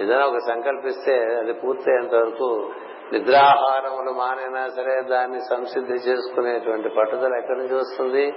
ఏదైనా 0.00 0.26
ఒక 0.26 0.38
సంకల్పిస్తే 0.38 1.12
అది 1.12 1.52
పూర్తయ్యేంత 1.52 2.14
వరకు 2.14 2.72
నిద్రాహారములు 3.12 4.10
మానైనా 4.10 4.68
సరే 4.68 5.02
దాన్ని 5.02 5.40
సంసిద్ధి 5.40 5.92
చేసుకునేటువంటి 5.92 6.88
పట్టుదల 6.88 7.34
ఎక్కడి 7.34 7.58
నుంచి 7.58 7.74
వస్తుంది? 7.74 8.32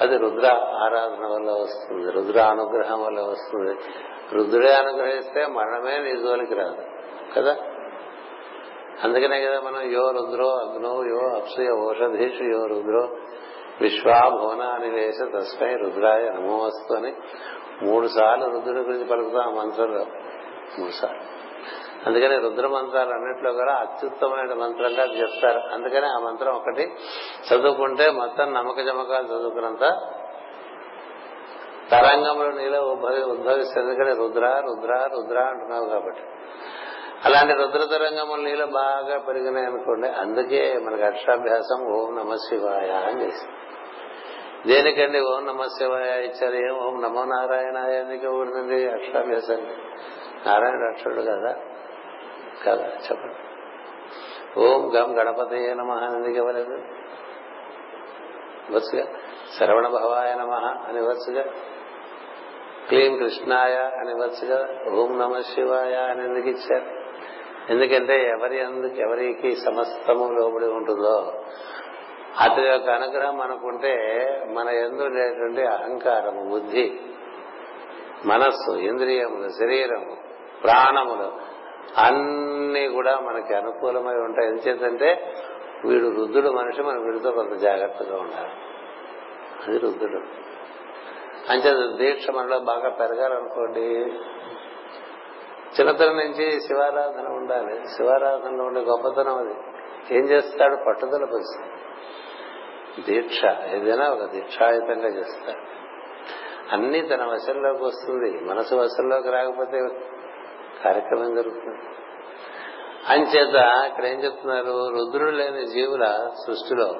అది 0.00 0.16
రుద్ర 0.18 0.46
ఆరాధన 0.84 1.26
వల్ల 1.26 1.50
వస్తుంది 1.50 2.10
రుద్ర 2.10 2.40
అనుగ్రహం 2.40 3.04
వల్ల 3.04 3.20
వస్తుంది. 3.20 3.74
రుద్రుడే 4.32 4.74
అనుగ్రహిస్తే 4.74 5.46
మరణమే 5.46 5.98
నీ 5.98 6.16
జోలికి 6.16 6.54
రాదు 6.54 6.82
కదా? 7.36 7.56
అందుకనే 9.04 9.44
కదా 9.44 9.60
మనం 9.60 9.82
యో 9.82 10.10
రుద్రో 10.10 10.48
అగ్నో 10.48 11.04
యో 11.04 11.36
అప్సయ 11.36 11.68
ఓషధీషు 11.68 12.42
యో 12.42 12.66
రుద్రో 12.66 13.16
విశ్వాభువన 13.80 14.90
వేసి 14.92 15.30
తస్మై 15.36 15.74
రుద్రాయ 15.74 16.28
నమోస్తు 16.28 16.94
అని 16.94 17.14
మూడు 17.82 18.06
సార్లు 18.06 18.44
రుద్రుడి 18.44 18.80
గురించి 18.80 19.04
పలుకుతాం 19.04 19.54
మనసులో 19.54 19.62
మంత్రంలో 19.62 20.06
మూడు 20.78 20.90
సార్లు. 20.90 21.39
అందుకని 22.06 22.36
రుద్ర 22.38 22.66
మంత్రాలు 22.66 23.10
అన్నింటిలో 23.10 23.52
కూడా 23.52 23.72
అత్యుత్తమైన 23.74 24.54
మంత్రంగా 24.54 25.04
చెప్తారు. 25.04 25.74
అందుకని 25.74 26.06
ఆ 26.06 26.18
మంత్రం 26.18 26.54
ఒకటి 26.54 26.92
చదువుకుంటే 27.48 28.10
మొత్తం 28.10 28.52
నమ్మక 28.52 28.80
జమకాలు 28.80 29.26
చదువుకున్నంత 29.26 29.80
తరంగంలో 31.90 32.50
నీలో 32.50 32.80
ఉద్భవి 32.80 33.22
ఉద్భవిస్తుంది 33.22 33.86
ఎందుకంటే 33.86 34.12
రుద్ర 34.12 34.62
రుద్ర 34.66 35.08
రుద్ర 35.12 35.38
అంటున్నావు 35.38 35.86
కాబట్టి. 35.86 36.22
అలాంటి 37.24 37.52
రుద్ర 37.54 37.84
తరంగములు 37.84 38.42
నీలో 38.42 38.66
బాగా 38.66 39.18
పెరిగినాయి 39.18 39.66
అనుకోండి 39.66 40.08
అందుకే 40.08 40.78
మనకి 40.78 41.02
అక్షరాభ్యాసం 41.02 41.92
ఓం 41.92 42.16
నమ 42.16 42.34
శివాయ 42.34 42.90
అని 42.90 43.24
చేసింది 43.24 43.56
దేనికండి 44.66 45.20
ఓం 45.20 45.46
నమ 45.46 45.62
శివాయ 45.78 46.24
ఇచ్చారు? 46.24 46.54
ఏం? 46.54 46.78
ఓం 46.86 47.02
నమో 47.02 47.24
నారాయణ 47.24 47.76
ఎందుకు 47.76 48.24
ఇవ్వబడింది 48.26 48.88
అక్షరాభ్యాసం 48.88 49.60
నారాయణ 50.46 50.88
అక్షరుడు 50.90 51.22
కదా? 51.22 51.54
కదా 52.66 52.88
చెప్పండి. 53.06 53.38
ఓం 54.60 54.82
గం 54.94 55.08
గణపతి 55.18 55.74
నమ 55.74 55.90
ఎందుకు 56.14 56.36
ఇవ్వలేదు 56.36 56.76
వచ్చుగా 58.70 59.04
శ్రవణ 59.58 59.86
భవాయ 59.88 60.34
నమ 60.34 60.52
అని 60.88 61.00
వచ్చుగా 61.00 61.44
క్లీం 62.88 63.16
కృష్ణాయ 63.16 63.74
అని 63.74 64.14
వచ్చుగా 64.14 64.58
ఓం 64.92 65.18
నమ 65.18 65.40
శివాయ 65.40 65.94
అని 65.94 66.24
ఎందుకు 66.24 66.48
ఇచ్చారు? 66.48 66.88
ఎందుకంటే 67.68 68.14
ఎవరి 68.28 68.58
ఎందుకు 68.58 68.94
ఎవరికి 68.94 69.56
సమస్తము 69.56 70.24
లోబడి 70.32 70.66
ఉంటుందో 70.66 71.42
అతని 72.40 72.68
యొక్క 72.68 72.88
అనుగ్రహం 72.90 73.36
మనకుంటే 73.36 73.92
మన 74.52 74.68
ఎందు 74.68 75.02
ఉండేటువంటి 75.02 75.62
అహంకారము 75.66 76.50
బుద్ధి 76.50 77.00
మనస్సు 78.24 78.72
ఇంద్రియములు 78.72 79.48
శరీరము 79.48 80.16
ప్రాణములు 80.62 81.49
అన్ని 81.98 82.88
కూడా 82.88 83.18
మనకి 83.18 83.54
అనుకూలమై 83.54 84.14
ఉంటాయి. 84.14 84.48
ఎందుచేతంటే 84.48 85.34
వీడు 85.84 86.06
రుద్రుడు 86.08 86.48
మనిషి 86.50 86.82
మనం 86.82 87.04
వీడితో 87.06 87.30
కొంత 87.30 87.52
జాగ్రత్తగా 87.52 88.16
ఉండాలి. 88.16 88.50
అది 89.66 89.78
రుద్రుడు 89.78 90.50
అంతే 91.52 91.70
దీక్ష 91.96 92.30
మనలో 92.30 92.58
బాగా 92.58 92.88
పెరగాలనుకోండి. 92.88 93.86
చిన్నతనం 95.80 96.16
నుంచి 96.16 96.60
శివారాధన 96.60 97.26
ఉండాలి. 97.28 97.88
శివారాధనలో 97.88 98.64
ఉండే 98.64 98.80
గొప్పతనం 98.80 99.34
అది. 99.34 99.54
ఏం 100.16 100.24
చేస్తాడు? 100.24 100.76
పట్టుదల 100.88 101.24
పరిస్థితి 101.24 101.80
దీక్ష 103.12 103.44
ఏదైనా 103.74 104.10
ఒక 104.10 104.30
దీక్షాయుతంగా 104.30 105.08
చేస్తాడు. 105.08 105.80
అన్ని 106.74 107.08
తన 107.08 107.24
వశంలోకి 107.24 107.84
వస్తుంది. 107.84 108.44
మనసు 108.44 108.74
వశంలోకి 108.74 109.30
రాకపోతే 109.30 109.78
కార్యక్రమం 110.84 111.34
జరుగుతుంది. 111.34 111.78
అంచేత 113.08 113.54
ఇక్కడ 113.86 114.04
ఏం 114.04 114.24
చెప్తున్నారు? 114.24 114.88
రుద్రుడు 114.88 115.30
లేని 115.30 115.66
జీవుల 115.66 116.30
సృష్టిలో 116.46 116.94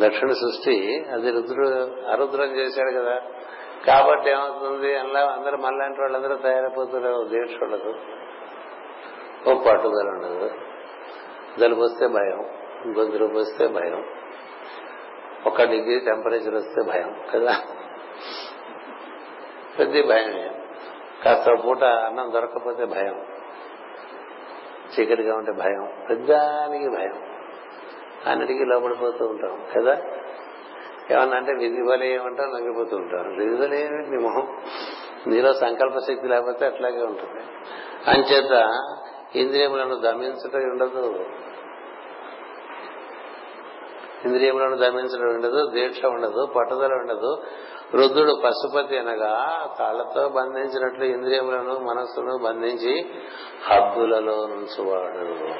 దక్షిణ 0.00 0.28
సృష్టి 0.28 1.04
అది 1.12 1.30
రుద్రుడు 1.30 1.68
అరుద్రం 2.10 2.56
చేశాడు 2.56 2.90
కదా. 2.90 3.20
కాబట్టి 3.86 4.30
ఏమవుతుంది? 4.30 4.96
అలా 4.96 5.20
అందరూ 5.20 5.56
మళ్ళాంటి 5.56 6.00
వాళ్ళందరూ 6.00 6.36
తయారైపోతున్నారు 6.36 7.28
దీక్ష 7.28 7.62
ఉండదు. 7.62 7.94
ఓ 9.50 9.62
పట్టుదల 9.62 10.08
ఉండదు. 10.08 10.50
జలుబు 11.60 11.80
వస్తే 11.80 12.06
భయం. 12.06 12.50
గొంతులు 12.98 13.38
వస్తే 13.38 13.66
భయం. 13.66 14.04
ఒక 15.46 15.62
డిగ్రీ 15.62 16.00
టెంపరేచర్ 16.00 16.54
వస్తే 16.54 16.82
భయం 16.88 17.16
కదా. 17.34 17.54
పెద్ద 19.78 19.92
భయం 19.92 20.59
కాస్త 21.24 21.66
పూట 21.66 21.84
అన్నం 21.84 22.32
దొరకకపోతే 22.34 22.84
భయం. 22.84 23.26
చీకటిగా 25.00 25.36
ఉంటే 25.36 25.52
భయం. 25.52 25.92
పెద్దానికి 26.10 26.88
భయం. 26.88 27.22
అన్నిటికీ 28.26 28.64
లోపడిపోతూ 28.64 29.26
ఉంటాం 29.26 29.66
కదా? 29.76 30.02
ఏమన్నా 31.10 31.36
అంటే 31.36 31.52
విధి 31.52 31.82
బలి 31.82 32.14
ఏమంటాం 32.14 32.50
ఉంటాం 32.92 33.38
విధి 33.38 33.68
నీ 33.68 34.18
మొహం. 34.18 34.62
నీలో 35.26 35.52
సంకల్ప 35.52 35.98
శక్తి 35.98 36.28
లేకపోతే 36.28 36.66
అట్లాగే 36.66 37.02
ఉంటుంది. 37.02 37.42
అంచేత 38.10 38.70
ఇంద్రియములను 39.36 39.94
దమించడం 39.94 40.70
ఉండదు. 40.70 41.24
ఇంద్రియములను 44.24 44.76
దమించడం 44.76 45.34
ఉండదు 45.34 45.70
దీక్ష 45.70 46.04
ఉండదు 46.04 46.46
పట్టుదల 46.46 46.92
ఉండదు. 46.92 47.42
వృద్ధుడు 47.94 48.42
పశుపతి 48.44 48.98
అనగా 48.98 49.66
తాళ్ళతో 49.78 50.28
బంధించినట్లు 50.28 51.04
ఇంద్రియములను 51.04 51.78
మనస్సును 51.78 52.38
బంధించి 52.38 53.10
హద్దులలో 53.66 54.46
నుంచువాడు. 54.46 55.54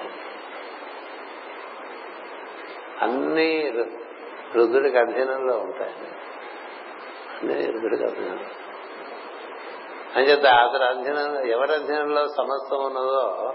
అన్ని 3.05 3.73
రుద్రుడికి 4.55 4.99
అధీనంలో 4.99 5.57
ఉంటాయి. 5.57 5.95
అన్ని 7.41 7.67
రుద్రుడికి 7.67 8.05
అధీనం 8.05 8.45
అంచేత 10.17 10.47
అతని 10.47 10.85
అధ్యయనం 10.85 11.45
ఎవరి 11.45 11.75
అధీనంలో 11.75 12.27
సమస్తం 12.27 12.79
ఉన్నదో 12.79 13.55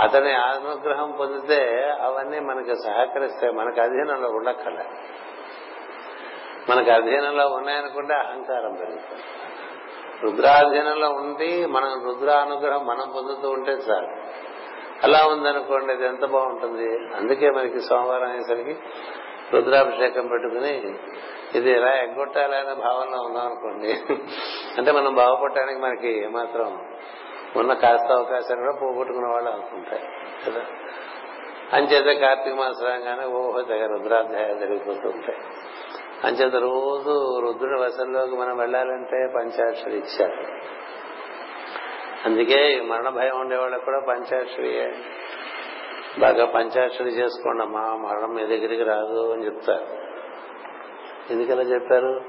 అతని 0.00 0.32
అనుగ్రహం 0.32 1.10
పొందితే 1.10 1.90
అవన్నీ 2.00 2.40
మనకి 2.40 2.74
సహకరిస్తాయి. 2.74 3.52
మనకు 3.52 3.80
అధీనంలో 3.80 4.28
ఉండక్కర్లేదు. 4.28 5.09
మనకు 6.68 6.90
అధీనంలో 6.90 7.46
ఉన్నాయనుకుంటే 7.46 8.14
అహంకారం 8.14 8.72
పెరుగుతుంది. 8.72 9.22
రుద్రాధీనంలో 10.22 11.10
ఉండి 11.10 11.66
మనం 11.66 12.04
రుద్ర 12.04 12.30
అనుగ్రహం 12.30 12.86
మనం 12.86 13.12
పొందుతూ 13.16 13.50
ఉంటే 13.50 13.72
చాలు. 13.72 14.40
అలా 15.02 15.26
ఉందనుకోండి 15.32 15.92
అది 15.92 16.06
ఎంత 16.06 16.24
బాగుంటుంది? 16.24 17.16
అందుకే 17.16 17.50
మనకి 17.50 17.80
సోమవారం 17.80 18.28
అయ్యేసరికి 18.28 18.76
రుద్రాభిషేకం 19.52 20.26
పెట్టుకుని 20.26 20.94
ఇది 21.54 21.70
ఎలా 21.70 21.92
ఎగ్గొట్టాలనే 21.92 22.74
భావనలో 22.74 23.22
ఉన్నాం 23.22 23.46
అనుకోండి. 23.46 23.92
అంటే 24.78 24.92
మనం 24.92 25.14
బాగుపడటానికి 25.14 25.80
మనకి 25.80 26.24
ఏమాత్రం 26.24 26.86
ఉన్న 27.56 27.72
కాస్త 27.72 28.12
అవకాశాలు 28.12 28.60
కూడా 28.60 28.78
పోగొట్టుకున్న 28.82 29.26
వాళ్ళు 29.26 29.50
అనుకుంటాయి 29.50 30.02
కదా? 30.46 30.64
అంచేత 31.72 32.20
కార్తీక 32.20 32.54
మాసం 32.54 32.86
రాగానే 32.86 33.26
ఓహో 33.26 33.62
దగ్గర 33.62 33.86
రుద్రాధ్యాయాలు 33.86 34.58
జరిగిపోతూ 34.58 35.08
ఉంటాయి. 35.08 35.38
అంచేత 36.24 36.54
రోజు 36.54 37.40
రుద్రుడి 37.40 37.80
వశంలోకి 37.80 38.36
మనం 38.36 38.58
వెళ్ళాలంటే 38.58 39.28
పంచాక్షరి 39.36 39.96
ఇచ్చారు 39.96 40.44
అందుకే 42.26 42.80
మరణ 42.80 43.08
భయం 43.08 43.40
ఉండేవాళ్ళకి 43.40 43.84
కూడా 43.84 44.00
పంచాక్షరియే 44.08 44.92
బాగా 46.18 46.44
పంచాక్షరి 46.44 47.08
చేసుకోండి 47.08 47.62
అమ్మా 47.62 47.80
మరణం 47.80 48.34
మీ 48.34 48.46
దగ్గరికి 48.46 48.82
రాదు 48.82 49.32
అని 49.32 49.46
చెప్తారు. 49.46 49.86
ఎందుకలా 51.32 51.62
చెప్పారు? 51.62 52.20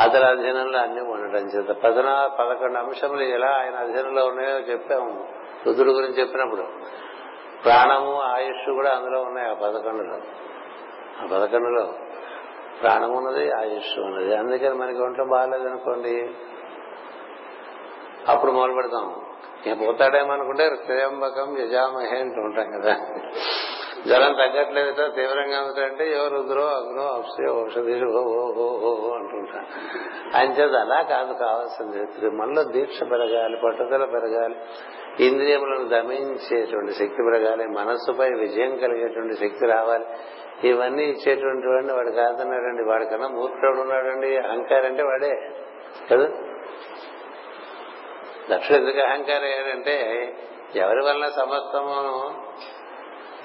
అతని 0.00 0.24
అధీనంలో 0.24 0.78
అన్ని 0.78 1.00
ఉండటం 1.00 1.46
చేత. 1.46 1.68
పదనా 1.68 2.26
పదకొండు 2.26 2.78
అంశములు 2.78 3.22
ఎలా 3.22 3.46
ఆయన 3.46 3.74
అధీనంలో 3.74 4.26
ఉన్నాయో 4.26 4.58
చెప్పాము. 4.58 5.28
రుద్రుడు 5.66 5.90
గురించి 5.90 6.20
చెప్పినప్పుడు 6.20 6.62
ప్రాణము 7.64 8.20
ఆయుష్ 8.20 8.70
కూడా 8.70 8.90
అందులో 8.90 9.20
ఉన్నాయి 9.20 9.50
ఆ 9.50 9.54
పదకొండులో. 9.54 10.16
ఆ 11.22 11.26
పదకొండులో 11.32 11.94
ప్రాణం 12.84 13.12
ఉన్నది 13.12 13.52
ఆయుష్ 13.52 13.98
ఉన్నది. 13.98 14.36
అందుకని 14.36 14.74
మనకి 14.74 15.02
ఒంట్లో 15.02 15.24
బాగాలేదు 15.24 15.68
అనుకోండి. 15.68 16.30
అప్పుడు 18.28 18.52
మొదలు 18.52 18.72
పెడతాం. 18.72 19.16
నేను 19.66 19.86
పోతాడేమనుకుంటే 19.86 20.70
త్రయంబకం 20.86 21.58
యజామహే 21.58 22.18
అంటూ 22.18 22.40
ఉంటాం 22.40 22.80
కదా. 22.80 22.96
జ్వరం 24.06 24.32
తగ్గట్లేదు 24.32 25.10
తీవ్రంగా 25.10 25.60
ఉందంటే 25.60 26.12
ఎవరు 26.12 26.36
రుద్రో 26.36 26.62
అగ్నో 26.62 27.02
అప్సే 27.02 27.52
ఔషధి 27.52 28.04
ఓ 28.04 29.14
అంటుంటా 29.14 29.64
అంచేది 30.38 30.78
అలా 30.78 31.02
కాదు 31.02 31.32
కావాల్సింది. 31.32 32.30
మనలో 32.30 32.64
దీక్ష 32.64 33.02
పెరగాలి 33.02 33.56
పట్టుదల 33.64 34.04
పెరగాలి. 34.04 34.56
ఇంద్రియములను 35.26 35.88
దమించేటువంటి 35.88 36.92
శక్తి 36.92 37.30
పెరగాలి. 37.30 37.66
మనస్సుపై 37.68 38.28
విజయం 38.30 38.76
కలిగేటువంటి 38.76 39.34
శక్తి 39.34 39.66
రావాలి. 39.66 40.04
ఇవన్నీ 40.62 41.04
ఇచ్చేటువంటి 41.04 41.66
వాడిని 41.66 41.92
వాడు 41.92 42.10
కాదన్నాడండి. 42.10 42.82
వాడికన్నా 42.82 43.28
మూర్ఖుడు 43.28 43.80
ఉన్నాడండి. 43.80 44.36
అహంకారం 44.36 44.86
అంటే 44.86 45.02
వాడే. 45.02 45.48
కదా? 46.12 46.28
దక్షుడు 48.50 48.78
ఎందుకు 48.78 48.98
అహంకారం 48.98 49.44
అయ్యాడంటే 49.44 50.00
ఎవరి 50.76 51.04
వలన 51.04 51.28
సమస్తము 51.28 51.94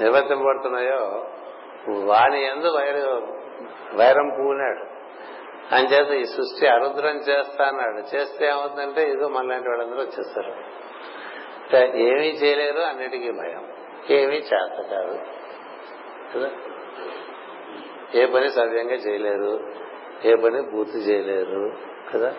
నిర్వర్తింపబడుతున్నాయో 0.02 1.26
వాని 2.06 2.46
ఎందు 2.46 2.68
వైర 2.68 2.96
వైరం 3.96 4.30
పూనాడు. 4.30 5.00
అంచేత 5.76 6.10
ఈ 6.10 6.24
సృష్టి 6.24 6.68
అరుద్రం 6.68 7.18
చేస్తా 7.18 7.66
అన్నాడు. 7.66 8.16
చేస్తే 8.16 8.48
ఏమవుతుందంటే 8.48 9.12
ఇదో 9.12 9.28
మనలాంటి 9.28 9.70
వాళ్ళందరూ 9.70 10.02
వచ్చేస్తారు. 10.02 10.54
ఏమీ 11.98 12.28
చేయలేరు 12.28 12.80
అన్నిటికీ 12.80 13.32
భయం. 13.32 13.74
ఏమీ 14.10 14.36
చేత 14.36 14.86
కాదు. 14.92 15.20
కదా? 16.36 16.50
ఏ 18.16 18.26
పని 18.26 18.50
సవ్యంగా 18.50 18.94
చేయలేరు 18.94 19.74
ఏ 20.26 20.36
పని 20.36 20.72
పూర్తి 20.72 20.98
చేయలేరు 20.98 21.72
కదా? 22.14 22.34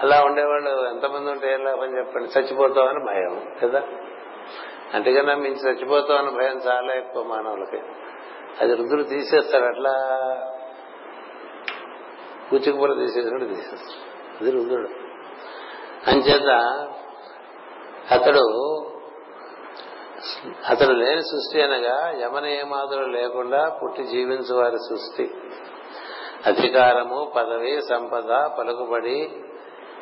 అలా 0.00 0.22
ఉండేవాళ్ళు 0.24 0.88
ఎంతమంది 0.88 1.30
ఉంటే 1.30 1.52
ఏం 1.52 1.64
లాభం 1.64 1.98
చెప్పండి? 1.98 2.38
చచ్చిపోతామని 2.38 3.04
భయం 3.04 3.56
కదా? 3.62 3.82
అంతేకన్నా 4.94 5.34
మించి 5.34 5.70
చచ్చిపోతామని 5.70 6.36
భయం 6.36 6.56
చాలా 6.56 6.94
ఎక్కువ 6.94 7.22
మానవులకి. 7.22 7.82
అది 8.60 8.74
రుద్రుడు 8.74 9.02
తీసేస్తాడు 9.02 9.64
అట్లా 9.64 9.92
కూచికపూర 12.50 12.92
తీసేసినట్టు 12.92 13.46
తీసేస్తాడు. 13.46 14.08
అది 14.40 14.50
రుద్రుడు. 14.50 14.88
అంచేత 16.10 16.50
అతడు 18.10 18.77
అతడు 20.68 20.92
లేని 20.92 21.22
సృష్టి 21.22 21.62
అనగా 21.62 22.20
యమన 22.22 22.46
ఏమాదులు 22.46 23.04
లేకుండా 23.04 23.78
పుట్టి 23.82 24.04
జీవించు 24.04 24.54
వారి 24.54 24.76
సృష్టి. 24.76 25.30
అధికారము 26.46 27.32
పదవి 27.36 27.82
సంపద 27.82 28.46
పలుకుబడి 28.58 29.30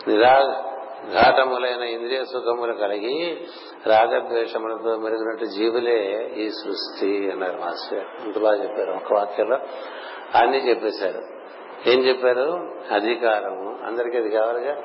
నిరాఘాటములైన 0.08 1.82
ఇంద్రియ 1.82 2.24
సుఖములు 2.24 2.72
కలిగి 2.72 3.48
రాగద్వేషములతో 3.86 4.96
మెరుగునట్టు 4.96 5.44
జీవులే 5.44 6.30
ఈ 6.36 6.50
సృష్టి 6.50 7.30
అన్నారు 7.30 7.56
మాస్టర్ 7.56 8.06
ఇంత 8.24 8.38
బాగా 8.38 8.62
చెప్పారు 8.62 8.90
ఒక 8.90 9.14
వాక్యంలో. 9.14 9.58
అన్ని 10.34 10.68
చెప్పేశారు. 10.68 11.22
ఏం 11.88 12.00
చెప్పారు? 12.00 12.74
అధికారము. 12.92 13.86
అందరికీ 13.86 14.18
అది 14.18 14.30
కావాలిగా? 14.30 14.76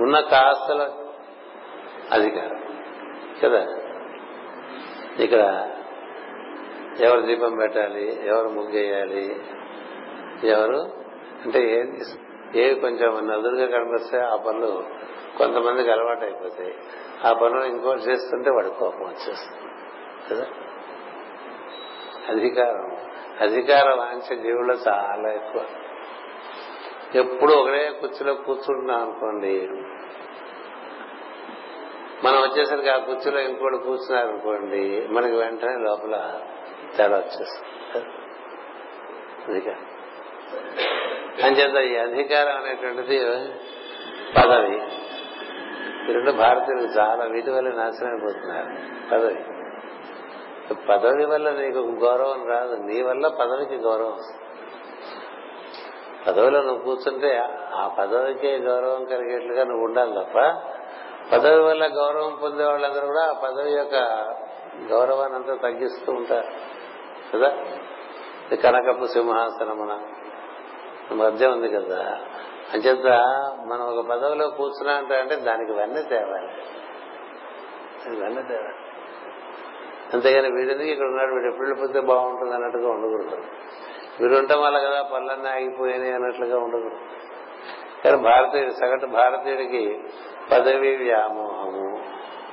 ఉన్న 0.00 0.20
కాస్తల 0.20 0.90
అధికారం. 2.12 2.71
కదా? 3.44 3.66
ఇక్కడ 5.18 5.68
ఎవరు 7.00 7.20
దీపం 7.20 7.56
పెట్టాలి 7.56 8.28
ఎవరు 8.28 8.48
ముగ్గేయాలి 8.48 9.40
ఎవరు? 10.44 10.90
అంటే 11.44 11.76
ఏది 11.76 12.00
ఏవి 12.60 12.80
కొంచెం 12.80 13.28
నదురుగా 13.28 13.78
కనిపిస్తే 13.78 14.18
ఆ 14.18 14.36
పనులు 14.36 14.84
కొంతమందికి 15.38 15.90
అలవాటు 15.90 16.24
అయిపోతాయి 16.24 16.74
ఆ 17.24 17.32
పనులు 17.32 17.64
ఇంకోటి 17.64 18.00
చేస్తుంటే 18.00 18.50
వాడి 18.50 18.70
కోపం 18.70 19.04
వచ్చేస్తుంది. 19.04 19.72
కదా? 20.30 20.46
అధికారం. 22.28 22.96
అధికార 23.40 23.94
వాంఛ 23.98 24.42
జీవుల్లో 24.42 24.74
చాలా 24.74 25.32
ఎక్కువ. 25.32 25.64
ఎప్పుడు 27.14 27.52
ఒకడే 27.52 27.90
కుర్చీలో 28.00 28.34
కూర్చుంటున్నాం 28.34 29.02
అనుకోండి 29.02 29.68
మనం 32.24 32.40
వచ్చేసరికి 32.40 32.88
ఆ 32.88 32.96
కుర్చీలో 32.96 33.40
ఇంకోటి 33.40 33.76
కూర్చున్నారు 33.76 34.28
అనుకోండి 34.28 35.08
మనకి 35.10 35.36
వెంటనే 35.36 35.76
లోపల 35.78 36.40
తేడా 36.96 37.16
వచ్చేస్తుంది. 37.16 37.68
అంచేత 41.42 41.76
ఈ 41.84 41.96
అధికారం 41.96 42.56
అనేటువంటిది 42.56 43.18
పదవి. 44.36 44.76
ఈ 46.08 46.12
రెండు 46.12 46.30
చాలా 46.98 47.24
వీటి 47.24 47.50
వల్ల 47.50 47.68
నాశనం 47.68 48.10
అయిపోతున్నారు 48.10 48.70
పదవి. 49.12 49.38
పదవి 50.88 51.24
వల్ల 51.26 51.50
నీకు 51.50 51.78
గౌరవం 51.78 52.46
రాదు. 52.48 52.74
నీ 52.74 53.02
వల్ల 53.02 53.28
పదవికి 53.28 53.76
గౌరవం 53.76 54.18
పదవిలో 56.26 56.62
నువ్వు 56.62 56.84
కూర్చుంటే 56.84 57.42
ఆ 57.74 57.88
పదవికే 57.98 58.58
గౌరవం 58.58 59.04
కలిగేట్లుగా 59.04 59.64
నువ్వు 59.64 59.84
ఉండాలి 59.84 60.12
తప్ప 60.12 60.38
పదవి 61.32 61.62
వల్ల 61.62 61.86
గౌరవం 61.86 62.38
పొందే 62.42 62.64
వాళ్ళందరూ 62.64 63.06
కూడా 63.06 63.24
ఆ 63.24 63.32
పదవి 63.32 63.72
యొక్క 63.72 63.94
గౌరవాన్ని 64.92 65.36
అంతా 65.36 65.54
తగ్గిస్తూ 65.54 66.12
ఉంటారు. 66.12 66.48
కదా? 67.36 67.48
కనకపు 68.62 69.06
సింహాసనమున. 69.06 70.00
మధ్య 71.14 71.46
ఉంది 71.46 71.68
కదా. 71.68 72.20
అంచేత 72.74 73.06
మనం 73.66 73.82
ఒక 73.82 74.06
పదవిలో 74.06 74.48
కూర్చున్నా 74.48 75.18
అంటే 75.18 75.36
దానికి 75.36 75.72
వెన్న 75.72 76.00
తేవాలి. 76.00 76.46
వెన్న 78.20 78.40
తేవాలి. 78.40 78.74
అంతేగాని 80.12 80.52
వీడెందుకు 80.52 80.88
ఇక్కడ 80.88 81.06
ఉన్నాడు? 81.06 81.34
వీడు 81.34 81.46
ఎప్పుడు 81.46 81.68
వెళ్ళిపోతే 81.68 82.00
బాగుంటుంది 82.00 82.54
అన్నట్టుగా 82.54 82.88
ఉండకూడదు. 82.88 83.42
వీడు 84.20 84.34
ఉండటం 84.34 84.62
వల్ల 84.62 84.78
కదా 84.78 85.02
పనులన్నీ 85.02 85.48
ఆగిపోయినాయి 85.48 86.12
అన్నట్లుగా 86.12 86.58
ఉండకూడదు. 86.58 87.00
కానీ 88.04 88.16
భారతీయుడు 88.16 88.70
సగటు 88.70 89.06
భారతీయుడికి 89.06 90.02
పదవి 90.50 90.96
వ్యామోహము 90.96 92.00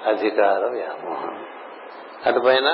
అధికార 0.10 0.66
వ్యామోహం 0.66 1.46
అటుపైన 2.26 2.70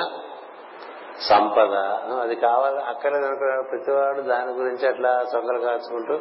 సంపద 1.28 1.74
అది 2.20 2.34
కావాలి 2.34 2.78
అక్కర్లేదు 2.78 3.26
అనుకున్నాడు 3.26 3.62
ప్రతివాడు 3.62 4.20
దాని 4.20 4.52
గురించి 4.52 4.88
అట్లా 4.88 5.24
సొంగలు 5.32 5.58
కాచుకుంటూ 5.58 6.20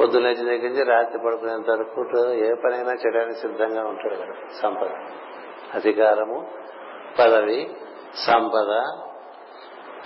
పొద్దునేచి 0.00 0.44
దగ్గర 0.44 0.62
నుంచి 0.62 0.84
రాత్రి 0.84 1.18
పడుకునేంత 1.18 1.70
వరకు 1.70 2.32
ఏ 2.32 2.54
పనైనా 2.54 2.92
చేయడానికి 2.92 3.40
సిద్ధంగా 3.40 3.86
ఉంటాడు 3.86 4.14
కదా 4.14 4.34
సంపద. 4.62 4.88
అధికారము 5.74 6.46
పదవి 7.18 7.76
సంపద 8.26 8.84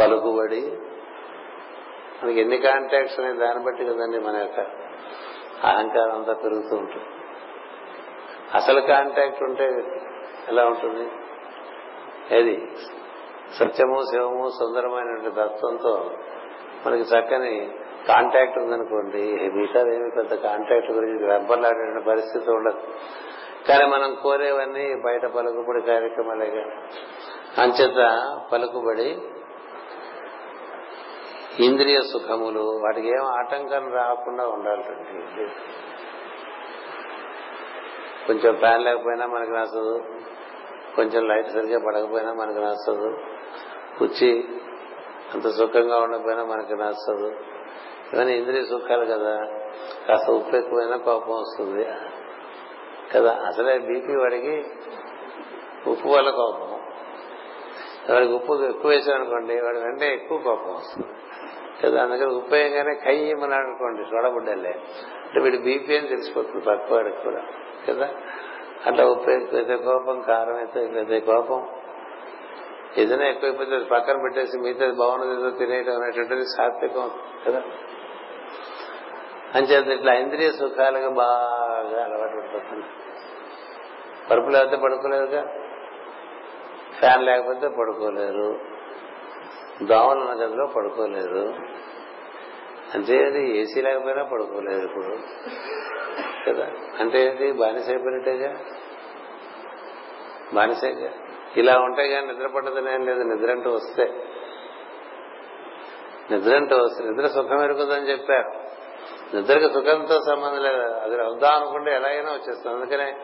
పలుకుబడి 0.00 0.72
మనకి 2.22 2.40
ఎన్ని 2.40 2.58
కాంటాక్ట్స్ 2.58 3.20
అనే 3.20 3.32
దాన్ని 3.32 3.64
బట్టి 3.64 3.84
కదండి 3.84 4.18
మన 4.18 4.36
యొక్క 4.36 4.60
అహంకారం 5.66 6.14
అంతా 6.14 6.32
పెరుగుతూ 6.32 6.76
ఉంటుంది. 6.76 7.19
అసలు 8.54 8.80
కాంటాక్ట్ 8.80 9.42
ఉంటే 9.42 9.64
ఎలా 10.48 10.64
ఉంటుంది? 10.64 11.10
ఏది? 12.36 12.68
సత్యము 13.54 14.02
శివము 14.02 14.48
సుందరమైనటువంటి 14.48 15.30
తత్వంతో 15.30 16.10
మనకి 16.86 17.02
చక్కని 17.02 17.70
కాంటాక్ట్ 18.08 18.58
ఉందనుకోండి. 18.58 19.22
మిగతా 19.32 19.80
ఏమి 19.80 20.10
పెద్ద 20.16 20.34
కాంటాక్ట్ 20.34 20.90
గురించి 20.90 21.26
వెంపర్లాడే 21.26 22.00
పరిస్థితి 22.08 22.50
ఉండదు. 22.50 22.80
కానీ 23.68 23.84
మనం 23.86 24.16
కోరేవన్నీ 24.22 24.94
బయట 24.94 25.26
పలుకుబడి 25.26 25.82
కార్యక్రమాలే 25.82 26.50
కానీ 26.50 26.74
అంచేత 27.58 28.30
పలుకుబడి 28.52 29.18
ఇంద్రియ 31.60 32.00
సుఖములు 32.00 32.60
వాటికి 32.60 33.08
ఏం 33.08 33.24
ఆటంకం 33.24 33.92
రాకుండా 33.92 34.46
ఉండాలండి 34.46 35.46
కొంచెం 38.30 38.56
ఫ్యాన్ 38.56 38.84
లేకపోయినా 38.84 39.26
మనకు 39.26 39.50
నచ్చదు. 39.50 40.04
కొంచెం 40.96 41.28
లైట్ 41.28 41.48
సరిగ్గా 41.48 41.78
పడకపోయినా 41.86 42.32
మనకు 42.32 42.58
నచ్చదు. 42.58 43.18
కుర్చీ 43.98 44.44
అంత 45.34 45.48
సుఖంగా 45.48 45.98
ఉండకపోయినా 45.98 46.44
మనకి 46.44 46.74
నచ్చదు. 46.74 47.26
ఇవన్నీ 48.12 48.34
ఇంద్రియ 48.34 48.64
సుఖాలు 48.64 49.04
కదా. 49.04 49.36
కాస్త 50.08 50.30
ఉప్పు 50.30 50.56
ఎక్కువైనా 50.56 50.96
కోపం 50.96 51.32
వస్తుంది. 51.32 51.86
కదా 53.14 53.42
అసలే 53.46 53.78
బీపీ 53.78 54.16
వాడికి 54.16 54.64
ఉప్పు 55.90 56.08
వల్ల 56.08 56.30
కోపం. 56.30 56.80
వాడికి 58.14 58.32
ఉప్పు 58.32 58.64
ఎక్కువ 58.64 58.90
వేసామనుకోండి 58.90 59.60
వాడి 59.60 59.78
వెంటనే 59.78 60.14
ఎక్కువ 60.14 60.38
కోపం 60.38 60.74
వస్తుంది. 60.74 61.08
కదా 61.84 62.02
అందుకని 62.02 62.34
ఉప్పు 62.34 62.54
వేయగానే 62.54 62.94
కయ్యమని 62.94 63.54
అనుకోండి 63.54 64.16
చూడబుడ్డలే 64.16 64.70
అంటే 65.26 65.40
వీడి 65.40 65.58
బీపీ 65.58 65.98
అని 65.98 66.08
తెలిసిపోతుంది 66.08 66.64
పక్క 66.64 66.92
వాడికి 66.92 67.16
కూడా. 67.16 67.42
కదా? 67.88 68.08
అట్లా 68.86 69.04
ఉప్పు 69.04 69.30
ఎక్కువైతే 69.30 69.76
కోపం 69.76 70.20
కారం 70.20 70.56
అయితే 70.56 70.84
ఎక్కువైతే 70.84 71.20
కోపం. 71.20 71.68
ఏదైనా 72.98 73.26
ఎక్కువైపోతే 73.26 73.78
పక్కన 73.78 74.20
పెట్టేసి 74.22 74.58
మిగతా 74.58 74.92
బాగున్నది 74.92 75.40
ఏదో 75.40 75.50
తినేయటం 75.50 76.02
అనేటువంటిది 76.02 76.44
సాత్వికం 76.44 77.10
కదా? 77.46 77.62
అంచేత 79.54 79.86
ఇట్లా 79.86 80.14
ఇంద్రియ 80.14 80.52
సుఖాలుగా 80.52 81.08
బాగా 81.08 82.04
అలవాటు 82.04 82.36
పడిపోతుంది. 82.36 82.84
పరుపు 84.30 84.48
లేకపోతే 84.48 84.76
పడుకోలేదుగా? 84.76 85.44
ఫ్యాన్ 86.98 87.24
లేకపోతే 87.24 87.68
పడుకోలేరు. 87.68 88.60
దోమలు 89.82 90.20
ఉన్న 90.20 90.44
గదిలో 90.44 90.66
పడుకోలేరు. 90.66 91.54
అంతే 92.94 93.42
ఏసీ 93.42 93.82
లేకపోయినా 93.82 94.24
పడుకోలేరు 94.24 94.84
ఇప్పుడు. 94.84 95.16
కదా. 96.48 96.68
అంటే 97.00 97.26
ఏంటి? 97.26 97.52
బానిస 97.52 97.88
అయిపోయినట్టేగా? 97.88 98.56
బానిసేగా? 100.54 101.10
ఇలా 101.56 101.78
ఉంటే 101.78 102.08
కానీ 102.08 102.26
నిద్ర 102.26 102.46
పట్టదనేం 102.46 103.06
లేదు. 103.06 103.20
నిద్ర 103.20 103.50
అంటూ 103.50 103.70
వస్తే. 103.70 104.04
నిద్ర 106.30 106.56
అంటూ 106.56 106.76
వస్తే. 106.76 107.04
నిద్ర 107.04 107.26
సుఖం 107.26 107.64
ఎరుగుదని 107.64 108.10
చెప్పారు. 108.10 108.70
నిద్రకి 109.36 109.74
సుఖంతో 109.74 110.14
సంబంధం 110.14 110.62
లేదు. 110.62 110.80
అది 110.80 111.16
వద్దాం 111.16 111.52
అనుకుంటే 111.54 111.94
ఎలాగైనా 111.94 112.32
వచ్చేస్తుంది 112.32 112.76
అందుకనే 112.76 113.16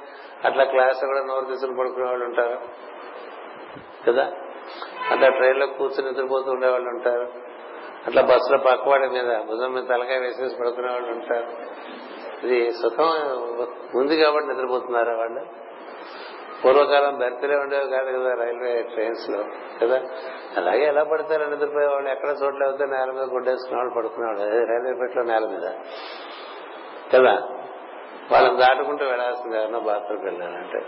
అట్లా 0.45 0.65
క్లాస్ 0.65 1.05
కూడా 1.05 1.25
నోరు 1.25 1.45
తీసుకుని 1.45 1.79
పడుకునే 1.79 2.07
వాళ్ళు 2.07 2.25
ఉంటారు. 2.25 2.61
కదా? 4.07 4.33
అట్లా 5.11 5.29
ట్రైన్లో 5.29 5.67
కూర్చుని 5.67 6.09
నిద్రపోతూ 6.09 6.51
ఉండేవాళ్ళు 6.51 6.89
ఉంటారు. 6.89 7.33
అట్లా 8.07 8.23
బస్సులో 8.23 8.59
పక్కవాడి 8.59 9.09
మీద 9.09 9.39
భుజం 9.43 9.73
మీద 9.73 9.85
తలకాయ 9.85 10.19
వేసేసి 10.19 10.57
పడుకునే 10.61 10.93
వాళ్ళు 10.93 11.09
ఉంటారు. 11.09 11.47
ఇది 12.45 12.73
సుఖం 12.73 13.09
ఉంది 13.95 14.17
కాబట్టి 14.17 14.49
నిద్రపోతున్నారా 14.49 15.17
వాళ్ళు? 15.17 15.41
పూర్వకాలం 16.65 17.19
బెర్తలే 17.19 17.57
ఉండేవి 17.57 17.91
కాదు 17.91 18.19
కదా 18.19 18.35
రైల్వే 18.35 18.83
ట్రైన్స్లో 18.83 19.45
కదా? 19.83 20.01
అలాగే 20.57 20.85
ఎలా 20.85 21.05
పడతారు 21.05 21.51
నిద్రపోయేవాళ్ళు 21.51 22.11
ఎక్కడ 22.11 22.29
చోట్ల 22.29 22.65
అవుతే 22.65 22.87
నేల 22.87 23.11
మీద 23.11 23.23
గుడ్డేసుకునే 23.23 23.77
వాళ్ళు 23.77 23.95
పడుకునేవాళ్ళు. 23.95 24.43
రైల్వే 24.43 24.93
పెట్లో 25.01 25.23
నేల 25.23 25.47
మీద 25.47 25.71
కదా? 27.15 27.49
వాళ్ళని 28.33 28.57
దాటుకుంటూ 28.57 29.05
వెళ్ళాల్సింది 29.05 29.57
ఎవరన్నా 29.57 29.79
బాత్రూమ్కి 29.79 30.27
వెళ్ళాలంటే. 30.27 30.85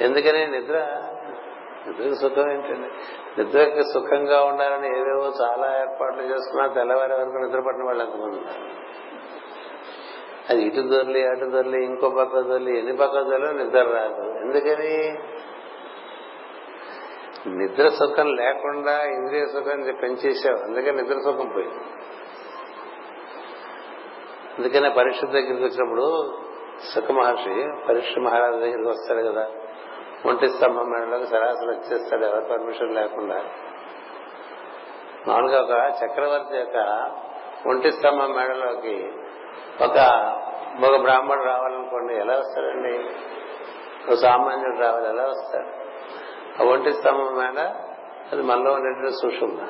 ఎందుకని 0.00 0.46
నిద్ర 0.46 1.02
నిద్రకు 1.86 2.14
సుఖం 2.14 2.50
ఏంటండి? 2.50 2.88
నిద్రకి 3.42 3.82
సుఖంగా 3.82 4.44
ఉండాలని 4.44 4.88
ఏవేవో 4.98 5.32
చాలా 5.42 5.80
ఏర్పాట్లు 5.80 6.22
చేసుకున్నా 6.22 6.66
తెల్లవారి 6.66 7.12
వరకు 7.12 7.38
నిద్ర 7.38 7.60
పట్టిన 7.60 7.84
వాళ్ళు 7.84 8.04
ఎంతమంది 8.04 8.36
ఉన్నారు? 8.36 8.88
అది 10.50 10.62
ఇటు 10.62 10.80
దొరలి 10.80 11.28
అటు 11.28 11.44
దొరలి 11.44 11.84
ఇంకో 11.84 12.10
పక్క 12.10 12.40
దొరలి 12.40 12.78
ఎన్ని 12.78 12.96
పక్క 12.96 13.12
దొరలో 13.12 13.52
నిద్ర 13.52 13.82
రాదు. 13.82 14.22
ఎందుకని? 14.22 15.18
నిద్ర 17.58 17.88
సుఖం 17.88 18.34
లేకుండా 18.34 19.04
ఇంద్రియ 19.04 19.46
సుఖం 19.46 19.98
పెంచేసావు 20.02 20.56
అందుకని 20.56 21.02
నిద్ర 21.02 21.14
సుఖం 21.24 21.48
పోయింది. 21.54 21.84
అందుకనే 24.58 24.88
పరీక్ష 24.88 25.24
దగ్గరికి 25.24 25.64
వచ్చినప్పుడు 25.64 26.36
సుఖ 26.94 27.10
మహర్షి 27.10 27.86
పరీక్ష 27.88 28.18
మహారాజు 28.18 28.56
దగ్గరికి 28.56 28.88
వస్తాడు 28.88 29.22
కదా. 29.22 29.50
ఒంటి 30.26 30.48
స్తంభం 30.48 30.84
మేడలోకి 30.84 31.26
సరాసరి 31.26 31.70
వచ్చేస్తాడు. 31.70 32.24
ఎవరి 32.24 32.46
పర్మిషన్ 32.50 32.94
లేకుండా. 32.94 33.44
మామూలుగా 35.28 35.62
ఒక 35.62 35.70
చక్రవర్తి 36.04 36.56
యొక్క 36.56 37.10
ఒంటి 37.66 37.92
స్తంభం 37.92 38.32
మేడలోకి 38.32 39.12
ఒక 39.80 39.98
ఒక 40.90 41.00
బ్రాహ్మణుడు 41.00 41.44
రావాలనుకోండి 41.44 42.14
ఎలా 42.14 42.34
వస్తాడండి? 42.34 43.10
ఒక 44.08 44.14
సామాన్యుడు 44.14 44.78
రావాలి 44.78 45.08
ఎలా 45.08 45.22
వస్తాడు? 45.22 45.88
ఆ 46.62 46.72
ఒంటి 46.72 46.92
స్తంభం 46.92 47.38
మేడ 47.38 47.58
అది 48.32 48.42
మనలో 48.42 48.72
ఉండేటువంటి 48.72 49.12
సుషుమ్న 49.12 49.60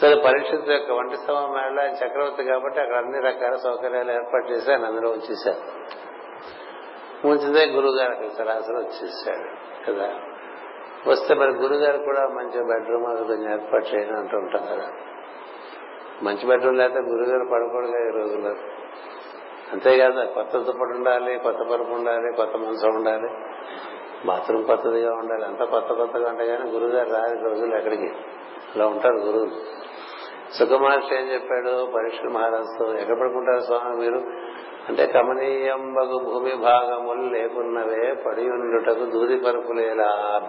సరే 0.00 0.14
పరీక్షిత్ 0.14 0.70
యొక్క 0.70 0.90
ఒంటి 0.90 1.16
స్తంభం 1.16 1.52
మేడలో 1.52 1.82
ఆయన 1.82 1.94
చక్రవర్తి 1.94 2.44
కాబట్టి 2.44 2.80
అక్కడ 2.80 2.96
అన్ని 2.96 3.20
రకాల 3.20 3.56
సౌకర్యాలు 3.56 4.12
ఏర్పాటు 4.12 4.52
చేసి 4.52 4.72
ఆయన 4.72 4.84
అందులో 4.84 5.10
ఉంచేశారు. 5.10 5.58
ఉంచితే 7.26 7.66
గురువు 7.66 7.92
గారు 7.92 8.10
అక్కడ 8.10 8.28
సరాసరి 8.28 8.76
వచ్చేసాడు 8.76 9.48
కదా? 9.86 10.14
వస్తే 11.06 11.34
మరి 11.34 11.50
గురుగారు 11.50 11.98
కూడా 11.98 12.28
మంచి 12.28 12.64
బెడ్రూమ్ 12.64 13.06
అది 13.06 13.24
కొంచెం 13.24 13.52
ఏర్పాటు 13.52 13.84
చేయడం 13.84 14.16
అంటూ 14.18 14.36
ఉంటాం 14.36 14.66
కదా? 14.66 14.88
మంచి 16.22 16.46
బెడ్ 16.46 16.64
లేకపోతే 16.64 17.00
గురుగారు 17.00 17.44
పడకూడదు 17.52 17.90
ఈ 17.90 18.10
రోజుల్లో. 18.10 18.54
అంతేకాదు 19.72 20.26
కొత్త 20.26 20.58
దుప్పటి 20.58 20.90
ఉండాలి 20.90 21.38
కొత్త 21.38 21.62
పరుపు 21.62 21.94
ఉండాలి 21.94 22.36
కొత్త 22.36 22.56
మనసు 22.56 22.86
ఉండాలి. 22.86 23.28
బాత్రూమ్ 24.26 24.64
కొత్తదిగా 24.64 25.14
ఉండాలి 25.14 25.44
అంత 25.44 25.62
కొత్త 25.62 25.92
కొత్తగా 25.92 26.28
ఉంటాయి 26.28 26.48
కానీ 26.48 26.70
గురుగారు 26.70 27.10
రాని 27.10 27.48
రోజులు 27.48 27.76
ఎక్కడికి? 27.76 28.06
అలా 28.74 28.86
ఉంటారు 28.86 29.14
గురువులు. 29.14 29.50
సుఖమహర్షి 30.54 31.14
ఏం 31.14 31.32
చెప్పాడు? 31.32 31.92
పరీక్ష 31.96 32.18
మహారాజుతో 32.30 32.94
ఎక్కడ 32.94 33.20
పడుకుంటారు 33.20 33.60
స్వామి 33.60 33.96
మీరు? 33.96 34.22
అంటే 34.88 35.06
కమనీయంబగు 35.06 36.18
భూమి 36.18 36.54
భాగములు 36.54 37.22
లేకున్నవే 37.22 38.14
పడి 38.14 38.50
ఉండుటకు 38.50 39.04
దూది 39.04 39.36
పరుపులేలా 39.36 40.40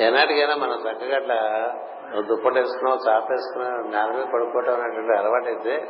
ఏనాటికైనా 0.00 0.56
మనం 0.56 0.74
చక్కగా 0.74 1.80
నువ్వు 2.04 2.22
దుప్పటి 2.22 2.58
వేసుకున్నావు 2.58 3.08
చాపేసుకున్నావు 3.08 3.90
నేల 3.90 4.16
మీద 4.16 4.32
పడుకోవటం 4.32 4.74
అనేటువంటి 4.74 5.18
అలవాటు 5.18 5.44
అయితే 5.44 5.88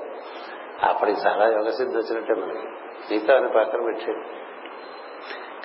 అప్పటికి 0.83 1.21
చాలా 1.27 1.49
యోగసిద్ధి 1.49 1.99
వచ్చినట్టే 1.99 2.35
మనకి. 2.35 2.69
మిగతా 3.11 3.37
అని 3.37 3.49
పక్కన 3.49 3.83
పెట్టేది. 3.83 4.21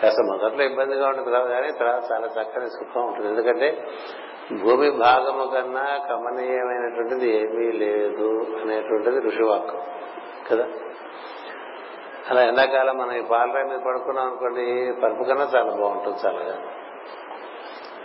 కాస్త 0.02 0.22
మొదట్లో 0.22 0.64
ఇబ్బందిగా 0.64 1.08
ఉంటుంది 1.08 1.32
కదా 1.32 1.46
కానీ 1.46 1.72
తర్వాత 1.72 2.12
చాలా 2.12 2.28
చక్కని 2.28 2.70
సుఖం 2.70 3.06
ఉంటుంది. 3.06 3.28
ఎందుకంటే 3.28 3.88
భూమి 4.64 4.92
భాగము 4.92 5.46
కన్నా 5.46 5.98
కమనీయమైనటువంటిది 5.98 7.38
ఏమీ 7.38 7.72
లేదు 7.72 8.48
అనేటువంటిది 8.62 9.20
ఋషివాక్యం. 9.20 9.82
కదా? 10.52 10.68
అలా 12.30 12.42
ఎండాకాలం 12.42 12.98
మనం 12.98 13.12
ఈ 13.12 13.22
పాలరాయి 13.22 13.68
మీద 13.68 13.80
పడుకున్నాం 13.80 14.26
అనుకోండి 14.26 14.94
పరుపు 15.04 15.24
కన్నా 15.24 15.44
చాలా 15.44 15.72
బాగుంటుంది 15.72 16.18
చల్లగా. 16.28 16.58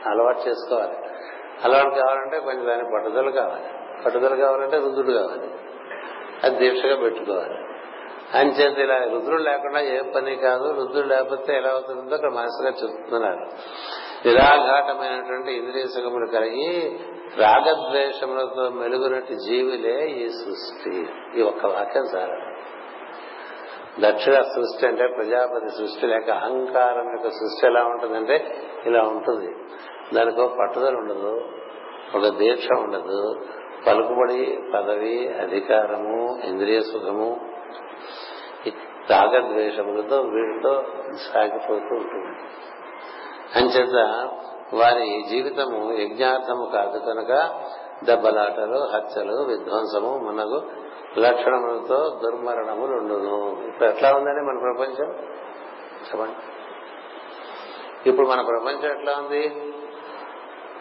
అలవాటు 0.07 0.49
చేసుకోవాలి. 0.49 1.14
అలవాటు 1.65 1.95
కావాలంటే 1.95 2.41
కొంచెం 2.41 2.67
దాని 2.67 2.83
పట్టుదల 2.95 3.31
కావాలి. 3.31 3.65
పట్టుదల 4.05 4.35
కావాలంటే 4.35 4.77
రుద్రుడు 4.77 5.13
కావాలి. 5.13 5.51
అది 6.45 6.57
దీక్షగా 6.57 6.97
పెట్టుకోవాలి. 6.97 7.55
అంచేత 8.35 8.79
ఇలా 8.79 8.99
రుద్రుడు 8.99 9.43
లేకుండా 9.43 9.81
ఏ 9.81 10.01
పని 10.03 10.37
కాదు. 10.37 10.73
రుద్రుడు 10.73 11.07
లేకపోతే 11.07 11.57
ఎలా 11.57 11.71
అవుతుందో 11.71 12.15
అక్కడ 12.15 12.31
మనసుగా 12.33 12.71
చెప్తున్నారు. 12.71 13.47
నిరాఘాటమైనటువంటి 14.29 15.53
ఇంద్రియ 15.53 15.87
సుఖములు 15.87 16.27
కలిగి 16.27 16.99
రాగద్వేషములతో 17.39 18.69
మెలుగునట్టు 18.69 19.33
జీవులే 19.33 20.07
ఈ 20.07 20.29
సృష్టి. 20.29 21.07
ఈ 21.37 21.43
ఒక్క 21.43 21.67
వాక్యం 21.67 22.05
చాలా 22.17 22.37
దక్షిణ 24.01 24.33
సృష్టి 24.33 24.87
అంటే 24.87 25.07
ప్రజాపతి 25.07 25.69
సృష్టి 25.69 26.07
లేక 26.07 26.31
అహంకారం 26.31 27.11
యొక్క 27.11 27.29
సృష్టి 27.29 27.67
ఎలా 27.67 27.85
ఉంటుందంటే 27.85 28.57
ఇలా 28.87 29.03
ఉంటుంది. 29.03 29.55
దానికి 30.13 30.41
ఒక 30.41 30.59
పట్టుదల 30.61 30.95
ఉండదు 30.95 31.41
ఒక 32.15 32.29
దీక్ష 32.29 32.69
ఉండదు. 32.79 33.35
పలుకుబడి 33.87 34.59
పదవి 34.75 35.35
అధికారము 35.35 36.41
ఇంద్రియ 36.45 36.81
సుఖము 36.81 37.41
రాగద్వేషములతో 39.11 40.17
వీటితో 40.21 40.83
సాగిపోతూ 41.33 41.95
ఉంటుంది. 41.95 42.39
అంచేత 43.57 44.29
వారి 44.75 45.25
జీవితము 45.29 45.93
యజ్ఞార్థము 45.93 46.71
కాదు 46.73 46.99
కనుక 46.99 47.61
దెబ్బలాటలు 48.05 48.89
హత్యలు 48.95 49.35
విధ్వంసము 49.43 50.19
మనకు 50.19 50.63
లక్షణములతో 51.21 52.21
దుర్మరణములు 52.25 52.97
ఉండును 52.97 53.67
ఇప్పుడు 53.69 53.89
ఎట్లా 53.89 54.13
ఉందండి 54.13 54.41
మన 54.41 54.59
ప్రపంచం? 54.59 55.13
చెప్పండి. 56.05 56.37
ఇప్పుడు 58.09 58.27
మన 58.27 58.41
ప్రపంచం 58.41 58.99
ఎట్లా 58.99 59.13
ఉంది? 59.19 59.74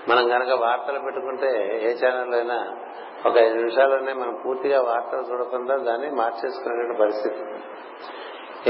మనం 0.10 0.32
గనక 0.32 0.52
వార్తలు 0.62 1.00
పెట్టుకుంటే 1.00 1.80
ఏ 1.84 2.06
ఛానల్ 2.06 2.34
అయినా 2.34 2.78
ఒక 3.26 3.38
ఐదు 3.38 3.56
నిమిషాల్లోనే 3.56 4.14
మనం 4.14 4.42
పూర్తిగా 4.46 4.82
వార్తలు 4.82 5.22
చూడకుండా 5.32 5.78
దాన్ని 5.78 6.12
మార్చేసుకునే 6.12 6.98
పరిస్థితి. 7.00 7.36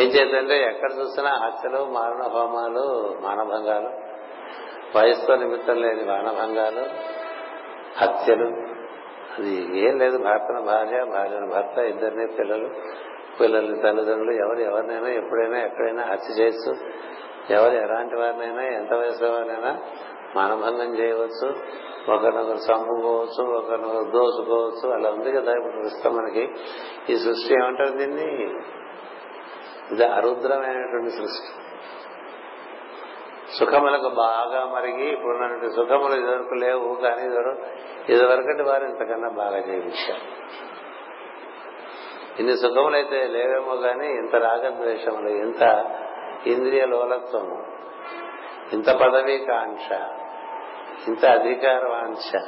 ఏం 0.02 0.08
చేద్దంటే 0.08 0.62
ఎక్కడ 0.64 0.92
చూసినా 1.00 1.30
హత్యలు 1.30 1.86
మారణ 1.86 2.24
హోమాలు 2.24 3.18
మానభంగాలు 3.22 4.14
వయస్సుతో 4.98 5.36
నిమిత్తం 5.36 5.76
లేని 5.76 6.04
మానభంగాలు 6.04 6.84
హత్యలు. 7.98 8.46
అది 9.40 9.80
ఏం 9.80 10.00
లేదు. 10.00 10.18
భర్తను 10.18 10.62
భార్య 10.62 11.04
భార్యను 11.04 11.48
భర్త 11.48 11.78
ఇద్దరిని 11.78 12.28
పిల్లలు 12.28 12.70
పిల్లల్ని 13.40 13.82
తల్లిదండ్రులు 13.82 14.32
ఎవరు 14.32 14.60
ఎవరినైనా 14.60 15.10
ఎప్పుడైనా 15.10 15.58
ఎక్కడైనా 15.66 16.04
హత్య 16.04 16.34
చేయొచ్చు. 16.40 16.76
ఎవరు 17.50 17.74
ఎలాంటి 17.74 18.16
వారినైనా 18.16 18.64
ఎంత 18.64 18.94
వయసు 18.94 19.24
వారినైనా 19.24 19.80
మానభంగం 20.36 21.00
చేయవచ్చు 21.00 21.48
ఒకరినొకరు 22.14 22.58
చంపుకోవచ్చు 22.58 23.58
ఒకరినొకరు 23.58 24.04
దోచుకోవచ్చు 24.04 24.94
అలా 24.94 25.10
ఉంది 25.10 25.32
కదా. 25.32 25.52
ఇప్పుడు 25.52 25.82
ప్రస్తుతం 25.82 26.16
మనకి 26.16 26.44
ఈ 27.10 27.18
సృష్టి 27.18 27.54
ఏమంటారు 27.54 27.90
దీన్ని? 27.90 28.44
ఇది 29.92 30.06
అరుద్రమైనటువంటి 30.06 31.10
సృష్టి. 31.10 31.64
సుఖములకు 33.60 34.10
బాగా 34.10 34.66
మరిగి 34.66 35.10
ఇప్పుడున్నటువంటి 35.10 35.76
సుఖములు 35.76 36.16
ఇదివరకు 36.16 36.54
లేవు 36.54 36.96
కానీ 36.96 37.24
ఇదివరకటి 38.14 38.64
వారు 38.64 38.84
ఇంతకన్నా 38.84 39.30
బాగా 39.30 39.60
జీవించారు 39.60 40.44
ఇన్ని 42.40 42.58
సుఖములైతే 42.58 43.28
లేవేమో 43.28 43.76
కానీ 43.76 44.08
ఇంత 44.08 44.36
రాగద్వేషములు 44.36 45.30
ఇంత 45.30 45.94
ఇంద్రియ 46.48 46.86
లోలత్వము 46.86 47.64
ఇంత 48.74 48.90
పదవీ 48.90 49.38
కాంక్ష 49.38 49.90
ఇంత 51.08 51.26
అధికార 51.26 51.88
వాంఛ 51.88 52.39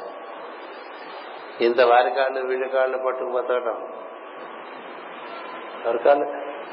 ఇంత 1.60 1.80
వారి 1.80 2.10
కాళ్ళు 2.10 2.46
వీళ్ళ 2.46 2.66
కాళ్ళు 2.66 2.98
పట్టుకుపోతాడం 2.98 3.92
ఎవరి 5.84 5.98
కాళ్ళు? 5.98 6.24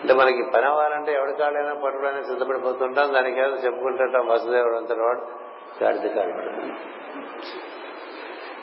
అంటే 0.01 0.13
మనకి 0.13 0.43
పని 0.55 0.65
అవ్వాలంటే 0.65 1.13
ఎవరి 1.13 1.33
కాళ్ళైనా 1.33 1.73
పట్టుకోవడానికి 1.73 2.27
సిద్ధపడిపోతుంటాం 2.27 3.13
దానికి 3.13 3.39
ఏదో 3.39 3.49
చెప్పుకుంటుంటాం 3.49 4.27
వసుదేవుడు 4.27 4.77
అంత 4.77 4.91
వాడు 4.91 5.21
గాడిద 5.83 6.01
కాళ్ళు 6.01 6.41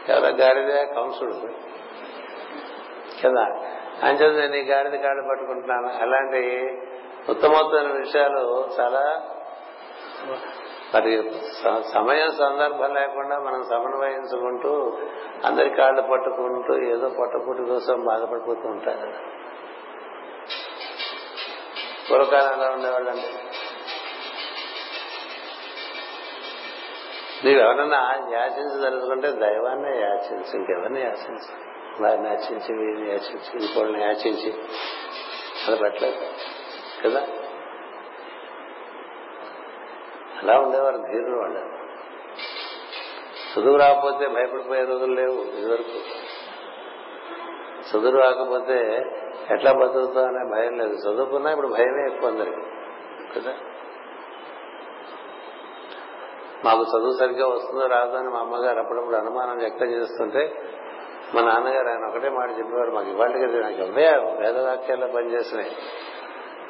ఎవరో? 0.08 0.28
గాడిదే 0.28 0.84
కంసుడు. 0.84 1.34
కదా? 3.24 3.42
అంచేత 4.02 4.40
నేను 4.40 4.56
ఈ 4.56 4.62
గాడిద 4.62 5.00
కాళ్ళు 5.00 5.28
పట్టుకుంటున్నాను. 5.30 6.02
అలాంటి 6.02 6.68
ఉత్తమోత్తమైన 7.28 7.92
విషయాలు 7.92 8.68
చాలా 8.80 9.22
మరి 10.94 11.32
సమయం 11.92 12.30
సందర్భం 12.30 12.94
లేకుండా 12.94 13.38
మనం 13.38 13.64
సమన్వయించుకుంటూ 13.64 14.98
అందరి 15.44 15.70
కాళ్ళు 15.70 16.02
పట్టుకుంటూ 16.02 16.74
ఏదో 16.74 17.08
పొట్టపుట్టి 17.08 17.64
కోసం 17.64 18.04
బాధపడిపోతూ 18.04 18.68
ఉంటారు. 18.68 19.12
పూర్వకాలం 22.10 22.60
ఎలా 22.60 22.70
ఉండేవాళ్ళండి 22.70 23.26
నీవు 27.44 27.60
ఎవరన్నా 27.60 28.14
యాచించదలుచుకుంటే 28.30 29.30
దైవాన్నే 29.32 30.00
యాచించు 30.00 30.56
ఇంకెవరిని 30.56 31.00
యాచించు? 31.00 31.70
వారిని 32.02 32.28
యాచించి 32.28 32.78
వీరిని 32.78 33.08
యాచించి 33.08 33.66
ఇంకోళ్ళని 33.66 34.02
యాచించి. 34.02 34.54
అది 35.66 35.76
పెట్టలేదు 35.76 36.26
కదా? 37.04 37.28
అలా 40.42 40.60
ఉండేవారు 40.60 40.96
ధీరులు 40.96 41.36
వాళ్ళు. 41.36 41.80
చదువు 43.54 43.76
రాకపోతే 43.76 44.26
భయపడిపోయే 44.26 44.84
రోజులు 44.84 45.14
లేవు 45.14 45.40
ఇదివరకు. 45.40 45.98
చదువు 47.90 48.20
రాకపోతే 48.20 49.04
ఎట్లా 49.50 49.72
బతుకుతా 49.72 50.28
అనే 50.28 50.50
భయం 50.50 50.78
లేదు. 50.78 50.94
చదువుకున్నా 50.94 51.50
ఇప్పుడు 51.50 51.68
భయమే 51.68 52.06
ఎక్కువ 52.06 52.28
అందరికి 52.28 52.56
కదా? 53.36 53.54
మాకు 56.64 56.82
చదువు 56.82 57.18
సరిగ్గా 57.18 57.46
వస్తుందో 57.46 57.86
రాదో 57.86 58.16
అని 58.16 58.28
మా 58.28 58.38
అమ్మగారు 58.40 58.78
అప్పుడప్పుడు 58.78 59.16
అనుమానం 59.16 59.58
వ్యక్తం 59.58 59.86
చేస్తుంటే 59.86 60.62
మా 61.34 61.40
నాన్నగారు 61.40 61.88
ఆయన 61.88 62.04
ఒకటే 62.04 62.28
మాట 62.28 62.50
చెప్పేవారు 62.58 62.90
మాకు 62.90 63.08
ఇవాళకి 63.08 63.38
నాకు 63.38 63.82
అవే 63.82 64.08
వేదవాక్యాల్లో 64.38 65.06
పనిచేసినాయి 65.06 65.70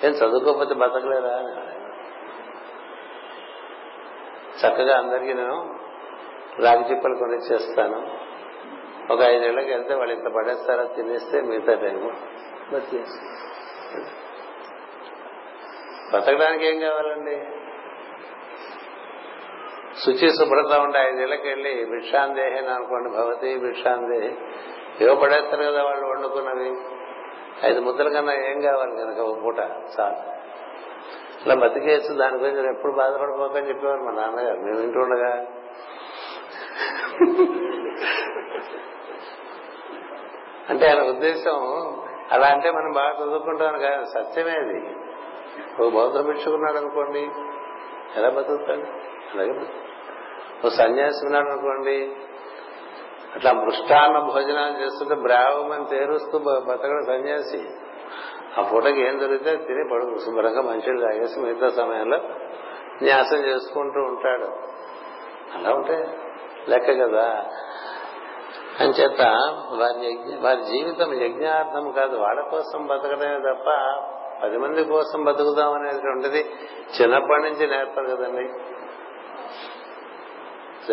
ఏం 0.05 0.12
చదువుకోకపోతే 0.12 0.75
బతకలేదా? 0.75 1.37
అని 1.37 1.71
చక్కగా 4.66 4.98
అందరికీ 4.98 5.32
నేను 5.32 5.78
రాగి 6.58 6.90
చిప్పలు 6.90 7.14
కొనిచ్చేస్తాను. 7.14 8.30
ఒక 9.12 9.20
ఐదేళ్ళకి 9.20 9.70
వెళ్తే 9.70 9.94
వాళ్ళు 9.94 10.14
ఇంత 10.14 10.28
పడేస్తారా 10.28 10.84
తినేస్తే 10.84 11.40
మిగతా 11.40 11.74
టైము. 11.74 12.11
బతకడానికి 16.12 16.66
ఏం 16.66 16.80
కావాలండి? 16.80 17.44
శుచి 20.00 20.30
శుభ్రత 20.30 20.80
ఉండే 20.80 20.98
ఐదేళ్ళకి 20.98 21.48
వెళ్ళి 21.48 21.84
భిక్షాందేహి 21.84 22.58
అనుకోండి 22.58 23.08
భవతి 23.08 23.58
భిక్షాందేహి. 23.58 24.36
ఏవో 25.04 25.14
పడేస్తారు 25.14 25.62
కదా 25.62 25.84
వాళ్ళు 25.84 26.06
వండుకున్నవి. 26.06 26.76
ఐదు 27.64 27.80
ముద్దల 27.80 28.08
కన్నా 28.08 28.32
ఏం 28.32 28.61
కావాలి 28.61 28.96
కనుక 28.96 29.18
ఒక 29.18 29.44
పూట? 29.44 29.58
చాలు. 30.00 30.39
ఇలా 31.47 31.55
బతికేసి 31.55 32.14
దాని 32.14 32.36
గురించి 32.36 32.76
ఎప్పుడు 32.76 32.93
బాధపడిపోకని 32.93 33.68
చెప్పేవారు 33.68 34.01
మా 34.01 34.11
నాన్నగారు. 34.11 34.61
మేము 34.61 34.80
వింటూ 34.80 35.01
ఉండగా 35.01 35.47
అంటే 40.68 40.86
ఆయన 40.88 41.01
ఉద్దేశం 41.03 41.61
అలా 42.32 42.49
అంటే 42.49 42.70
మనం 42.70 42.93
బాగా 42.93 43.16
చదువుకుంటాం 43.22 43.78
కాదు 43.78 44.05
సత్యమే 44.05 44.51
అది. 44.51 44.97
ఒక 45.82 45.93
బౌద్ధ 45.93 46.20
భిక్షుకున్నాడు 46.20 46.76
అనుకోండి 46.76 47.30
ఎలా 48.16 48.30
బతుకుతాడు? 48.30 48.82
అలాగే 49.34 49.66
ఓ 50.66 50.68
సన్యాసి 50.68 51.26
ఉన్నాడు 51.26 51.49
అనుకోండి 51.49 52.12
అట్లా 53.34 53.53
మృష్టాన్న 53.53 54.18
భోజనాలు 54.18 54.84
చేస్తుంటే 54.84 55.14
బ్రావమని 55.14 55.84
తేరుస్తూ 55.84 56.38
బ- 56.38 56.64
బతకడం 56.68 57.03
సన్యాసి. 57.07 57.68
ఆ 58.59 58.62
పూటకి 58.62 59.01
ఏం 59.01 59.20
దొరికితే 59.20 59.57
తిని 59.57 59.88
పడుకు 59.92 60.18
శుభ్రంగా 60.18 60.62
మంచిలు 60.62 61.01
తాగేసి 61.01 61.40
మిగతా 61.40 61.68
సమయంలో 61.68 62.18
న్యాసం 63.03 63.36
చేసుకుంటూ 63.36 64.01
ఉంటాడు. 64.01 64.46
అలా 65.55 65.74
ఉంటే 65.74 66.18
లెక్క 66.68 66.86
కదా. 66.86 67.46
అంచేత 68.80 69.20
వారి 69.72 70.07
యజ్ఞ 70.07 70.46
వారి 70.46 70.62
జీవితం 70.62 71.14
యజ్ఞార్థం 71.14 71.90
కాదు 71.90 72.16
వాళ్ళ 72.16 72.40
కోసం 72.40 72.86
బతకడమే 72.86 73.38
తప్ప 73.38 73.66
పది 74.42 74.59
మంది 74.59 74.84
కోసం 74.84 75.24
బతుకుదాం 75.24 75.72
అనేటువంటిది 75.72 76.51
చిన్నప్పటి 77.01 77.42
నుంచి 77.42 77.66
నేర్పరు 77.66 78.05
కదండి. 78.05 78.53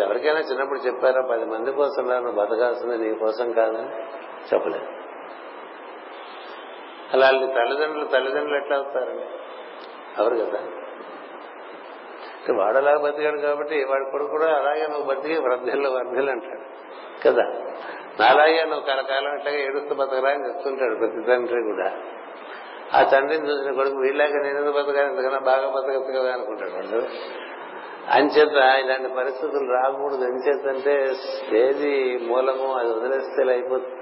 ఎవరికైనా 0.00 0.40
చిన్నప్పుడు 0.40 0.78
చెప్పారా 0.78 1.22
పది 1.30 1.44
మంది 1.44 1.72
కోసం 1.72 2.08
నువ్వు 2.08 2.32
బతకాల్సింది 2.32 2.98
నీ 2.98 3.14
కోసం 3.14 3.52
కాదని? 3.52 4.02
చెప్పలేదు. 4.54 5.07
అలాంటి 7.12 7.54
తల్లిదండ్రులు 7.54 8.04
తల్లిదండ్రులు 8.04 8.56
ఎట్లా 8.56 8.76
అవుతారండి 8.76 9.24
ఎవరు 10.18 10.36
కదా. 10.36 10.60
వాడు 12.54 12.76
అలా 12.76 12.96
బతికాడు 12.96 13.40
కాబట్టి 13.40 13.84
వాడి 13.84 14.10
కొడుకు 14.10 14.30
కూడా 14.30 14.46
అలాగే 14.46 14.86
నువ్వు 14.86 15.14
బతికి 15.14 15.40
వృద్ధిల్లో 15.40 15.90
వర్ధిల్లు 15.90 16.30
అంటాడు. 16.30 16.60
కదా. 17.22 17.42
నాలాగే 18.20 18.64
నువ్వు 18.64 18.80
కలకాలం 18.80 19.34
ఇట్లాగే 19.38 19.64
ఏడుస్తూ 19.64 19.94
బతకరా 19.94 20.30
అని 20.30 20.48
చెప్తుంటాడు 20.48 20.94
ప్రతి 20.94 21.26
తండ్రి 21.26 21.62
కూడా. 21.62 21.92
ఆ 22.94 23.02
తండ్రిని 23.02 23.50
చూసిన 23.50 23.72
కొడుకు 23.72 23.96
వీళ్ళాక 23.96 24.30
నేను 24.30 24.58
ఎందుకు 24.58 24.76
బతకాలి? 24.76 25.06
ఎందుకన్నా 25.06 25.38
బాగా 25.38 25.68
బతకచ్చు 25.68 26.20
కదా 26.20 26.32
అనుకుంటాడు 26.32 26.70
వాడు. 26.70 27.06
అంచేత 28.10 28.84
ఇలాంటి 28.84 29.14
పరిస్థితులు 29.14 29.72
రాకూడదు. 29.72 30.24
ఎంచేతంటే 30.24 31.16
ఏది 31.56 32.18
మూలము 32.26 32.74
అది 32.74 32.88
వదిలేస్తే 32.88 33.52
అయిపోతుంది? 33.52 33.97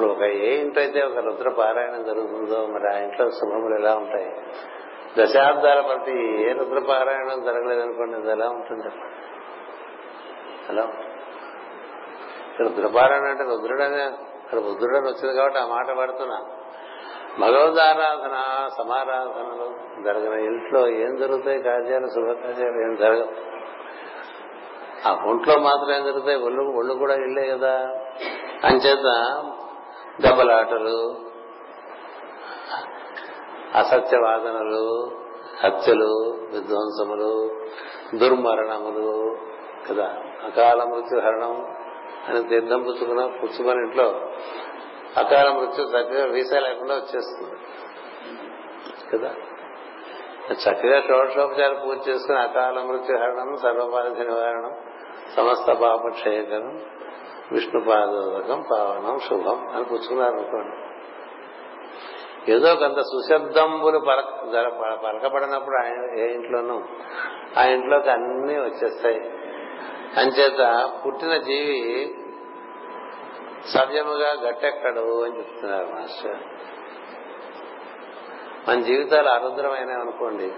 ఇప్పుడు 0.00 0.14
ఒక 0.14 0.22
ఏ 0.22 0.60
ఇంట్లో 0.60 0.82
అయితే 0.82 1.02
ఒక 1.02 1.18
రుద్ర 1.18 1.48
పారాయణం 1.48 2.04
జరుగుతుందో 2.04 2.66
మరి 2.66 2.96
ఆ 2.96 2.98
ఇంట్లో 2.98 3.30
శుభములు 3.30 3.74
ఎలా 3.74 3.94
ఉంటాయి? 3.94 4.32
దశాబ్దాల 5.18 5.80
బట్టి 5.80 6.42
ఏ 6.42 6.52
రుద్ర 6.52 6.78
పారాయణం 6.88 7.44
జరగలేదనుకోండి 7.44 8.16
అది 8.16 8.30
ఎలా 8.30 8.48
ఉంటుంది? 8.48 8.84
చెప్పండి 8.84 9.14
ఎలా 10.72 10.88
రుద్రపారాయణ 12.60 13.22
అంటే 13.22 13.44
రుద్రుడనే 13.44 14.04
ఇక్కడ 14.44 14.58
రుద్రుడని 14.58 15.06
వచ్చింది 15.06 15.36
కాబట్టి 15.36 15.58
ఆ 15.58 15.66
మాట 15.66 15.90
పడుతున్నా 15.96 16.42
భగవదారాధన 17.40 18.68
సమారాధనలు 18.78 20.02
జరగని 20.02 20.44
ఇంట్లో 20.44 20.88
ఏం 20.88 21.16
జరుగుతాయి? 21.16 21.62
కార్యాలు 21.62 22.06
శుభకార్యాలు 22.06 22.80
ఏం 22.82 22.96
జరగవు. 23.00 23.28
ఆ 25.08 25.24
ఒంట్లో 25.26 25.58
మాత్రం 25.58 25.96
ఏం 25.96 26.04
జరుగుతాయి? 26.04 26.36
ఒళ్ళు 26.36 26.62
ఒళ్ళు 26.62 26.94
కూడా 26.94 27.14
ఇల్లే 27.14 27.46
కదా. 27.46 27.96
అంచేత 28.64 29.34
దెబ్బలాటలు 30.20 31.16
అసత్యవాదనలు 33.74 35.10
హత్యలు 35.64 36.38
విధ్వంసములు 36.52 37.50
దుర్మరణములు 38.14 39.36
కదా? 39.88 40.04
అకాల 40.44 40.84
మృత్యు 40.84 41.20
హరణం 41.20 41.66
అని 42.28 42.48
తీర్థం 42.48 42.82
పుచ్చుకున్న 42.82 43.26
పుచ్చుకొని 43.26 43.86
ఇంట్లో 43.86 44.20
అకాల 45.16 45.50
మృత్యు 45.50 45.84
చక్కగా 45.84 46.24
వీసా 46.26 46.58
లేకుండా 46.58 46.94
వచ్చేస్తుంది. 46.94 47.56
కదా? 49.12 49.34
చక్కగా 50.52 51.00
షోడశోపచార 51.00 51.72
పూజ 51.72 52.08
చేసుకుని 52.08 52.38
అకాల 52.38 52.80
మృత్యు 52.80 53.16
హరణం 53.16 53.56
నివారణం 54.26 54.72
సమస్త 55.36 55.72
పాప 55.72 56.08
క్షయకరం 56.08 56.80
విష్ణు 57.52 57.84
పాదోదకం 57.84 58.64
పావనం 58.72 59.18
శుభం 59.18 59.68
అని 59.68 59.84
పుచ్చుకున్నారు 59.84 60.32
అనుకోండి. 60.32 60.76
ఏదో 62.52 62.74
కొంత 62.74 63.00
సుశబ్దంబులు 63.00 63.98
పలక 63.98 64.68
పలకబడినప్పుడు 65.04 65.84
ఆయన 65.84 66.18
ఏ 66.18 66.34
ఇంట్లోనూ 66.34 66.82
ఆ 67.58 67.64
ఇంట్లోకి 67.64 68.10
అన్ని 68.10 68.60
వచ్చేస్తాయి. 68.60 69.20
అంచేత 70.16 70.90
పుట్టిన 71.06 71.36
జీవి 71.36 72.14
సవ్యముగా 73.74 74.32
గట్టెక్కడు 74.32 75.24
అని 75.24 75.38
చెప్తున్నారు 75.38 75.86
మాస్టర్. 75.86 76.38
మన 78.68 78.80
జీవితాలు 78.80 79.28
అరుద్రమైన 79.28 79.90
అనుకోండి. 79.90 80.52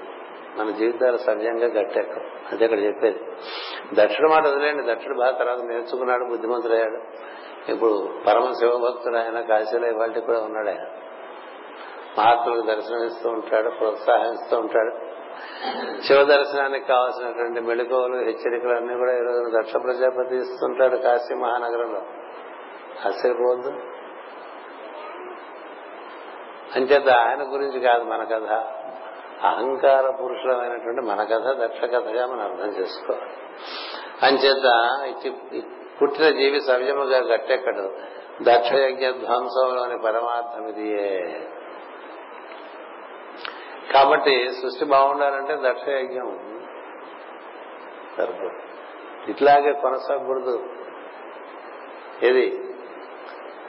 మన 0.56 0.70
జీవితాలు 0.70 1.16
సవ్యంగా 1.16 1.66
గట్టెక్కం. 1.66 2.20
అదే 2.52 2.64
ఇక్కడ 2.64 2.78
చెప్పేది. 2.78 3.18
దక్షుడు 3.94 4.28
మాట 4.28 4.46
వదిలేండి 4.46 4.94
దక్షుడు 4.94 5.18
బాగా 5.18 5.30
తర్వాత 5.30 5.58
నేర్చుకున్నాడు 5.58 6.24
బుద్ధిమంతుడయ్యాడు. 6.24 6.98
ఇప్పుడు 7.72 8.08
పరమ 8.26 8.52
శివభక్తుడు 8.52 9.16
ఆయన 9.16 9.40
కాశీలో 9.40 9.88
ఇవాళ 9.88 10.10
కూడా 10.10 10.40
ఉన్నాడు 10.40 10.68
ఆయన. 10.68 10.82
మహాత్ములకు 12.18 12.66
దర్శనమిస్తూ 12.66 13.30
ఉంటాడు 13.30 13.70
ప్రోత్సాహిస్తూ 13.70 14.58
ఉంటాడు. 14.58 15.12
శివ 16.02 16.24
దర్శనానికి 16.24 16.86
కావాల్సినటువంటి 16.86 17.60
మెళుకువలు 17.60 18.16
హెచ్చరికలు 18.16 18.76
అన్ని 18.76 18.96
కూడా 18.96 19.12
ఈ 19.12 19.20
రోజున 19.20 19.60
దక్ష 19.60 19.72
ప్రజాపతి 19.72 20.36
ఇస్తుంటాడు 20.36 20.96
కాశీ 20.96 21.34
మహానగరంలో. 21.34 22.02
ఆశ్చర్యపోవద్దు 23.06 23.70
అంచేత 26.76 27.08
ఆయన 27.08 27.54
గురించి 27.54 27.80
కాదు 27.80 28.04
మన 28.04 28.24
కథ. 28.24 28.64
అహంకార 29.42 30.10
పురుషులమైనటువంటి 30.10 31.00
మన 31.00 31.24
కథ 31.24 31.62
దక్ష 31.62 31.80
కథగా 31.80 32.26
మనం 32.26 32.40
అర్థం 32.40 32.68
చేసుకోవాలి. 32.68 33.30
అంచేత 34.22 34.68
పుట్టిన 36.02 36.30
జీవి 36.30 36.60
సవ్యముగా 36.60 37.18
గట్టెక్కడు 37.18 37.94
దక్ష 38.42 38.72
యజ్ఞ 38.72 39.10
ధ్వంసంలోని 39.10 39.98
పరమార్థం 39.98 40.68
ఇది 40.68 41.10
కాబట్టి 43.92 44.48
సృష్టి 44.48 44.84
బాగుండాలంటే 44.84 45.58
దక్ష 45.70 45.88
యజ్ఞం 45.88 46.38
సరిపోదు. 48.16 48.60
ఇట్లాగే 49.30 49.72
కొనసాగకూడదు. 49.72 50.66
ఏది? 52.22 52.74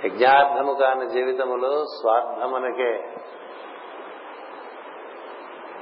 యజ్ఞార్థము 0.06 0.74
కాని 0.74 1.10
జీవితములో 1.10 1.86
స్వార్థమనకే 1.86 3.16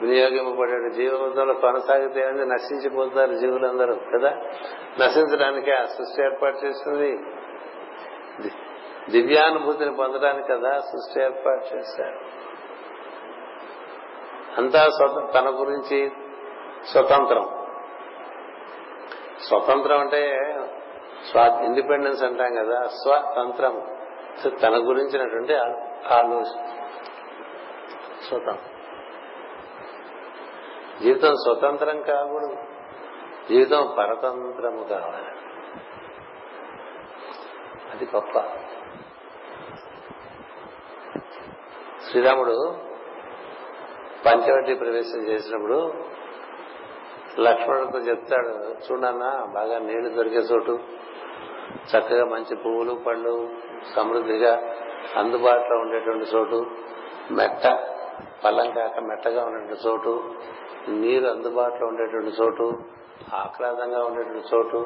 వినియోగింపబడే 0.01 0.89
జీవితంలో 0.89 1.53
కొనసాగితే 1.53 2.23
అని 2.23 2.45
నశించిపోతారు 2.45 3.33
జీవులందరూ 3.33 3.93
కదా? 3.93 4.29
నశించడానికే 5.05 5.71
ఆ 5.71 5.85
సృష్టి 5.85 6.23
ఏర్పాటు 6.23 6.57
చేసింది 6.65 7.23
దివ్యానుభూతిని 9.09 9.95
పొందడానికి 9.95 10.47
కదా 10.47 10.79
సృష్టి 10.79 11.23
ఏర్పాటు 11.23 11.75
చేశారు. 11.75 12.19
అంతా 14.57 14.87
తన 15.35 15.49
గురించి 15.49 16.11
స్వతంత్రం. 16.85 17.49
స్వతంత్రం 19.41 19.99
అంటే 19.99 20.39
స్వా 21.31 21.61
ఇండిపెండెన్స్ 21.63 22.23
అంటాం 22.23 22.55
కదా 22.55 22.83
స్వతంత్రం. 22.83 23.87
తన 24.63 24.87
గురించినటువంటి 24.87 25.55
ఆ- 25.55 26.17
ఆలోచన. 26.17 26.65
స్వతంత్రం. 28.27 28.80
జీవితం 31.01 31.33
స్వతంత్రం 31.33 32.01
కాకూడదు. 32.01 32.57
జీవితం 33.49 33.95
పరతంత్రము 33.97 34.83
కావాలి. 34.83 35.25
అది 37.91 38.09
గొప్ప. 38.15 38.39
శ్రీరాముడు 42.09 42.75
పంచవటి 44.25 44.73
ప్రవేశం 44.75 45.27
చేసినప్పుడు 45.27 45.93
లక్ష్మణుడితో 47.39 47.99
చెప్తాడు 47.99 48.49
చూడన్నా 48.91 49.45
బాగా 49.45 49.79
నీళ్ళు 49.79 50.09
దొరికే 50.09 50.35
చోటు. 50.35 50.79
చక్కగా 51.97 52.25
మంచి 52.25 52.55
పువ్వులు 52.55 52.93
పళ్ళు 53.07 53.49
సమృద్ధిగా 53.95 54.75
అందుబాటులో 55.17 55.79
ఉండేటువంటి 55.79 56.25
చోటు. 56.35 56.65
మెట్ట 57.31 57.90
పల్లం 58.43 58.71
కాక 58.71 58.99
మెట్టగా 58.99 59.45
ఉన్నటువంటి 59.45 59.87
చోటు 59.87 60.23
నీరు 60.89 61.27
అందుబాటులో 61.27 61.87
ఉండేటువంటి 61.87 62.29
చోటు 62.29 62.73
ఆహ్లాదంగా 63.33 64.05
ఉండేటువంటి 64.05 64.55
చోటు 64.55 64.85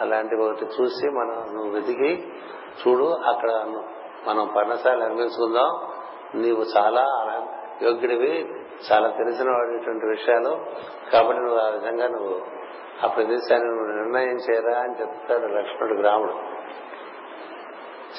అలాంటి 0.00 0.36
ఒకటి 0.36 0.64
చూసి 0.64 1.08
మనం 1.08 1.54
నువ్వు 1.54 1.70
వెతికి 1.70 2.32
చూడు 2.76 3.04
అక్కడ 3.04 3.50
మనం 4.26 4.50
పర్ణశాల 4.56 4.98
నిర్మించుకుందాం. 4.98 5.70
నీవు 6.34 6.64
చాలా 6.76 7.04
యోగ్యుడివి 7.82 8.48
చాలా 8.92 9.08
తెలిసిన 9.08 9.50
వాడిటువంటి 9.50 10.06
విషయాలు. 10.06 10.64
కాబట్టి 11.12 11.42
నువ్వు 11.42 11.58
ఆ 11.58 11.68
విధంగా 11.68 12.08
నువ్వు 12.08 12.40
ఆ 13.04 13.06
ప్రదేశాన్ని 13.06 13.68
నువ్వు 13.68 13.86
నిర్ణయం 13.86 14.36
చేయరా 14.36 14.80
అని 14.80 15.00
చెప్తాడు 15.00 15.46
లక్ష్మణుడు 15.46 16.02
రాముడు. 16.02 16.32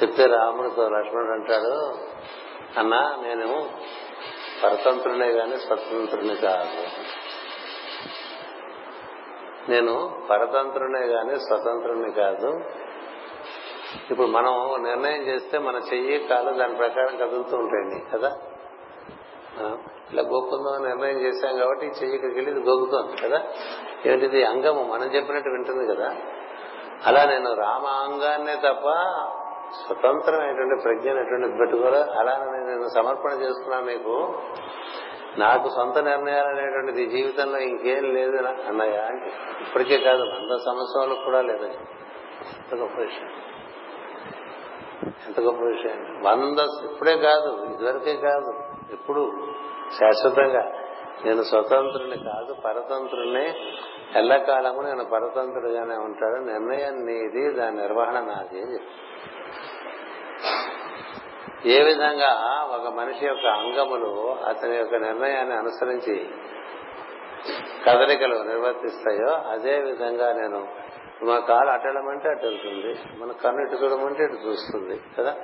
చెప్తే 0.01 0.25
రాముడితో 0.25 0.89
లక్ష్మణుడు 0.89 1.31
అంటాడు 1.31 1.75
అన్నా 2.79 3.17
నేను 3.21 3.69
పరతంత్రునే 4.63 5.27
గాని 5.27 5.57
స్వతంత్రుని 5.59 6.35
కాదు. 6.35 6.87
నేను 9.71 10.25
పరతంత్రునే 10.29 10.99
గాని 10.99 11.39
స్వతంత్రుని 11.39 12.11
కాదు. 12.11 12.63
ఇప్పుడు 14.11 14.27
మనం 14.27 14.83
నిర్ణయం 14.83 15.21
చేస్తే 15.21 15.57
మన 15.57 15.75
చెయ్యి 15.75 16.19
కాలు 16.19 16.51
దాని 16.51 16.75
ప్రకారం 16.75 17.17
కదులుతూ 17.17 17.57
ఉంటాయండి 17.57 18.05
కదా? 18.13 18.37
ఇలా 20.11 20.21
గోక్కుందాం 20.21 20.87
నిర్ణయం 20.87 21.21
చేశాం 21.21 21.57
కాబట్టి 21.57 21.85
ఈ 21.85 21.89
చెయ్యి 21.89 22.15
ఇక్కడికి 22.15 22.39
వెళ్ళి 22.39 22.61
గోగుతోంది 22.61 23.21
కదా? 23.21 23.43
ఏంటిది? 24.05 24.43
అంగము 24.43 24.83
మనం 24.83 25.03
చెప్పినట్టు 25.03 25.49
వింటుంది 25.49 25.95
కదా? 25.95 26.15
అలా 27.05 27.25
నేను 27.25 27.53
రామ 27.53 27.85
అంగాన్నే 27.85 28.55
తప్ప 28.55 28.87
స్వతంత్రమైనటువంటి 29.73 30.81
ప్రజ్ఞ 30.83 31.09
అనేటువంటి 31.09 31.57
పెట్టుకోలే 31.57 32.01
అలా 32.01 32.37
నేను 32.37 32.87
సమర్పణ 32.87 33.31
చేసుకున్నా 33.31 33.79
మీకు? 33.79 34.41
నాకు 35.37 35.69
సొంత 35.69 35.97
నిర్ణయాలు 35.97 36.47
అనేటువంటిది 36.47 37.05
జీవితంలో 37.05 37.57
ఇంకేం 37.57 38.13
లేదు 38.13 38.31
నా- 38.31 38.67
అన్నయ్య 38.67 38.97
అంటే 38.97 39.31
ఇప్పటికే 39.61 39.97
కాదు 39.97 40.21
వంద 40.21 40.57
సంవత్సరాలకు 40.65 41.25
కూడా 41.25 41.41
లేదు 41.41 41.63
ఎంత 41.63 42.75
గొప్ప 42.75 42.99
విషయం. 42.99 43.29
ఎంత 45.27 45.39
గొప్ప 45.39 45.63
విషయం. 45.63 46.21
వంద 46.23 46.59
ఇప్పుడే 46.59 47.17
కాదు 47.17 47.67
ఇదివరకే 47.73 48.15
కాదు. 48.15 48.53
ఎప్పుడు? 48.93 49.47
శాశ్వతంగా. 49.99 50.71
నేను 51.25 51.41
స్వతంత్రుని 51.41 52.17
కాదు 52.17 52.53
పరతంత్రుని 52.53 53.55
ఎల్లకాలము 54.15 54.81
నేను 54.81 55.05
పరతంత్రుడుగానే 55.05 55.95
ఉంటాడు 55.95 56.43
నిర్ణయం 56.43 57.05
నీది 57.05 57.51
దాని 57.51 57.77
నిర్వహణ 57.77 58.19
నాది 58.19 58.61
అని 58.61 58.73
చెప్పి. 58.73 58.87
ఏ 61.65 61.83
విధంగా 61.83 62.61
ఒక 62.71 62.93
మనిషి 62.93 63.25
యొక్క 63.25 63.45
అంగములు 63.45 64.39
అతని 64.47 64.75
యొక్క 64.75 64.95
నిర్ణయాన్ని 64.95 65.53
అనుసరించి 65.53 66.29
కదలికలు 67.85 68.35
నిర్వర్తిస్తాయో 68.35 69.51
అదే 69.51 69.79
విధంగా 69.79 70.33
నేను 70.33 70.67
మా 71.23 71.39
కాలు 71.39 71.69
అటు 71.69 71.87
అటు 72.29 72.45
వెళ్తుంది 72.45 73.19
మన 73.19 73.31
కన్ను 73.31 73.61
ఇటు 73.61 73.75
చూడమంటే 73.75 74.23
ఇటు 74.23 74.33
చూస్తుంది 74.33 75.01
కదా? 75.19 75.35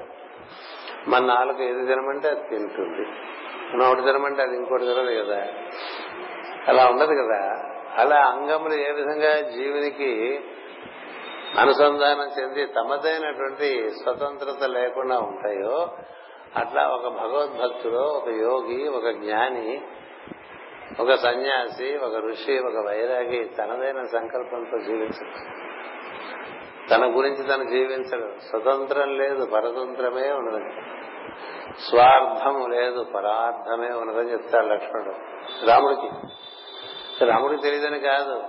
మన 1.07 1.25
నాలుగు 1.25 1.61
ఏది 1.63 1.85
తినమంటే 1.85 2.29
అది 2.29 2.49
తింటుంది. 2.49 3.05
మనం 3.73 3.87
ఒకటి 3.87 4.01
తినమంటే 4.01 4.41
అది 4.41 4.55
ఇంకోటి 4.55 4.83
తినదు 4.83 5.23
కదా? 5.23 5.47
అలా 6.67 6.87
ఉండదు 6.87 7.13
కదా? 7.13 7.69
అలా 7.97 8.15
అంగములు 8.15 8.73
ఏ 8.73 8.91
విధంగా 8.91 9.41
జీవునికి 9.41 10.39
అనుసంధానం 11.59 12.29
చెంది 12.39 12.65
తమదైనటువంటి 12.65 13.89
స్వతంత్రత 13.89 14.63
లేకుండా 14.63 15.19
ఉంటాయో 15.19 15.97
అట్లా 16.55 16.87
ఒక 16.87 17.07
భగవద్భక్తుడు 17.07 17.97
ఒక 17.97 18.27
యోగి 18.27 18.87
ఒక 18.87 19.09
జ్ఞాని 19.09 19.81
ఒక 20.99 21.13
సన్యాసి 21.13 21.97
ఒక 21.97 22.15
ఋషి 22.15 22.59
ఒక 22.59 22.85
వైరాగి 22.87 23.43
తనదైన 23.43 24.03
సంకల్పంతో 24.03 24.77
జీవించడు. 24.77 25.63
తన 26.89 27.17
గురించి 27.17 27.43
తను 27.43 27.63
జీవించడు. 27.69 28.39
స్వతంత్రం 28.49 29.17
లేదు 29.17 29.45
పరతంత్రమే 29.45 30.31
ఉన్నది. 30.31 30.81
స్వార్థం 31.89 32.71
లేదు 32.71 33.03
పరార్థమే 33.03 33.95
ఉన్నదని 33.95 34.31
చెప్తాడు 34.31 34.65
లక్ష్మణుడు. 34.65 35.15
రాముడికి. 35.65 36.09
రాముడికి 37.25 37.61
తెలియదని 37.61 37.99
కాదు. 37.99 38.43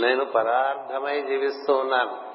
నేను 0.00 0.24
పరార్థమై 0.24 1.20
జీవిస్తూ 1.20 1.76
ఉన్నాను. 1.76 2.27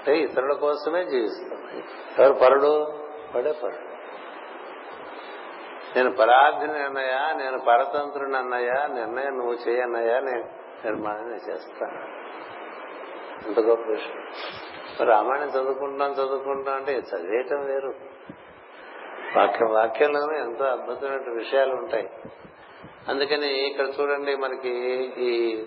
అంటే 0.00 0.18
ఇతరుల 0.18 0.52
కోసమే 0.52 1.04
జీవిస్తున్నాం. 1.04 1.82
ఎవరు 2.18 2.32
పరుడు? 2.32 2.86
పడే 3.34 3.52
పరుడు. 3.52 3.90
నేను 5.96 6.10
పరార్థిని 6.16 6.78
అన్నయ్యా 6.78 7.32
నేను 7.32 7.58
పరతంత్రుని 7.58 8.36
అన్నయ్యా 8.36 8.86
నిర్ణయం 8.86 9.38
నువ్వు 9.38 9.52
చేయన్నయ్యా 9.52 10.20
నేను 10.20 10.44
నిర్మాణం 10.84 11.34
చేస్తాను. 11.34 12.20
అంత 13.46 13.60
గొప్ప 13.60 13.88
విషయం. 13.88 14.22
రామాయణం 15.08 15.48
చదువుకుంటున్నాం 15.48 16.12
చదువుకుంటున్నాం 16.12 16.76
అంటే 16.76 16.92
చదివేయటం 16.92 17.66
వేరు. 17.66 17.94
వాక్యం 19.36 19.72
వాక్యంలోనే 19.72 20.38
ఎంతో 20.38 20.64
అద్భుతమైన 20.64 21.34
విషయాలు 21.34 21.74
ఉంటాయి. 21.74 22.10
అందుకని 23.08 23.66
ఇక్కడ 23.66 23.86
చూడండి 24.00 24.36
మనకి 24.36 24.70
ఈ 25.18 25.64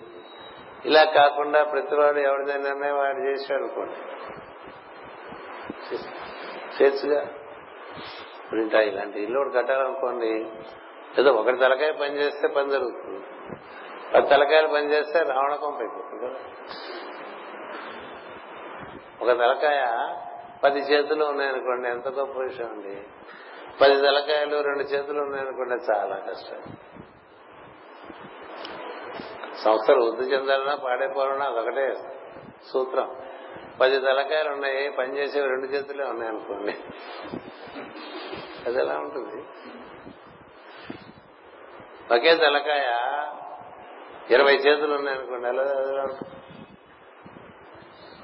ఇలా 0.84 1.04
కాకుండా 1.04 1.64
ప్రతివాడు 1.64 2.18
ఎవరిదైనా 2.18 2.62
నిర్ణయం 2.62 2.98
వాడు 2.98 3.18
చేశాడు 3.18 3.64
అనుకోండి 3.64 3.96
చేర్చుగా. 6.82 7.20
ఇప్పుడు 8.44 8.60
ఇంకా 8.60 8.80
ఇలాంటి 8.80 9.22
ఇల్లు 9.22 9.38
ఒకటి 9.38 9.54
కట్టాలనుకోండి 9.54 10.50
ఏదో 11.20 11.30
ఒకటి 11.30 11.56
తలకాయ 11.56 11.92
పని 11.92 12.16
చేస్తే 12.16 12.48
పని 12.48 12.70
జరుగుతుంది. 12.70 13.24
పది 14.14 14.28
తలకాయలు 14.28 14.68
పని 14.68 14.92
చేస్తే 14.92 15.18
రావణకం 15.18 15.76
అయిపోతుంది 15.76 16.26
కదా. 16.26 16.34
ఒక 19.22 19.28
తలకాయ 19.38 20.08
పది 20.64 20.78
చేతులు 20.78 21.24
ఉన్నాయనుకోండి 21.24 21.88
ఎంత 21.88 22.08
గొప్ప 22.08 22.38
విషయం 22.38 22.68
అండి. 22.68 23.02
పది 23.80 23.96
తలకాయలు 23.96 24.56
రెండు 24.62 24.82
చేతులు 24.82 25.20
ఉన్నాయనుకోండి 25.20 25.74
చాలా 25.74 26.16
కష్టం. 26.16 26.72
సంస్థలు 29.62 30.04
వృద్ధి 30.04 30.34
చెందాలన్నా 30.34 30.74
పాడైపోవాలన్నా 30.74 31.46
అదొకటే 31.46 31.94
సూత్రం. 32.72 33.16
పది 33.80 34.00
తలకాయలు 34.00 34.48
ఉన్నాయి 34.48 34.90
పనిచేసేవి 34.90 35.48
రెండు 35.48 35.66
చేతులే 35.66 36.04
ఉన్నాయనుకోండి 36.04 36.72
అది 38.66 38.78
ఎలా 38.78 38.98
ఉంటుంది? 38.98 39.42
ఒకే 42.14 42.36
తలకాయ 42.36 42.84
ఇరవై 44.34 44.52
చేతులు 44.52 44.94
ఉన్నాయనుకోండి 44.94 45.48
ఎలా 45.48 45.62
ఎలా 45.62 46.02
ఉంటుంది? 46.02 46.30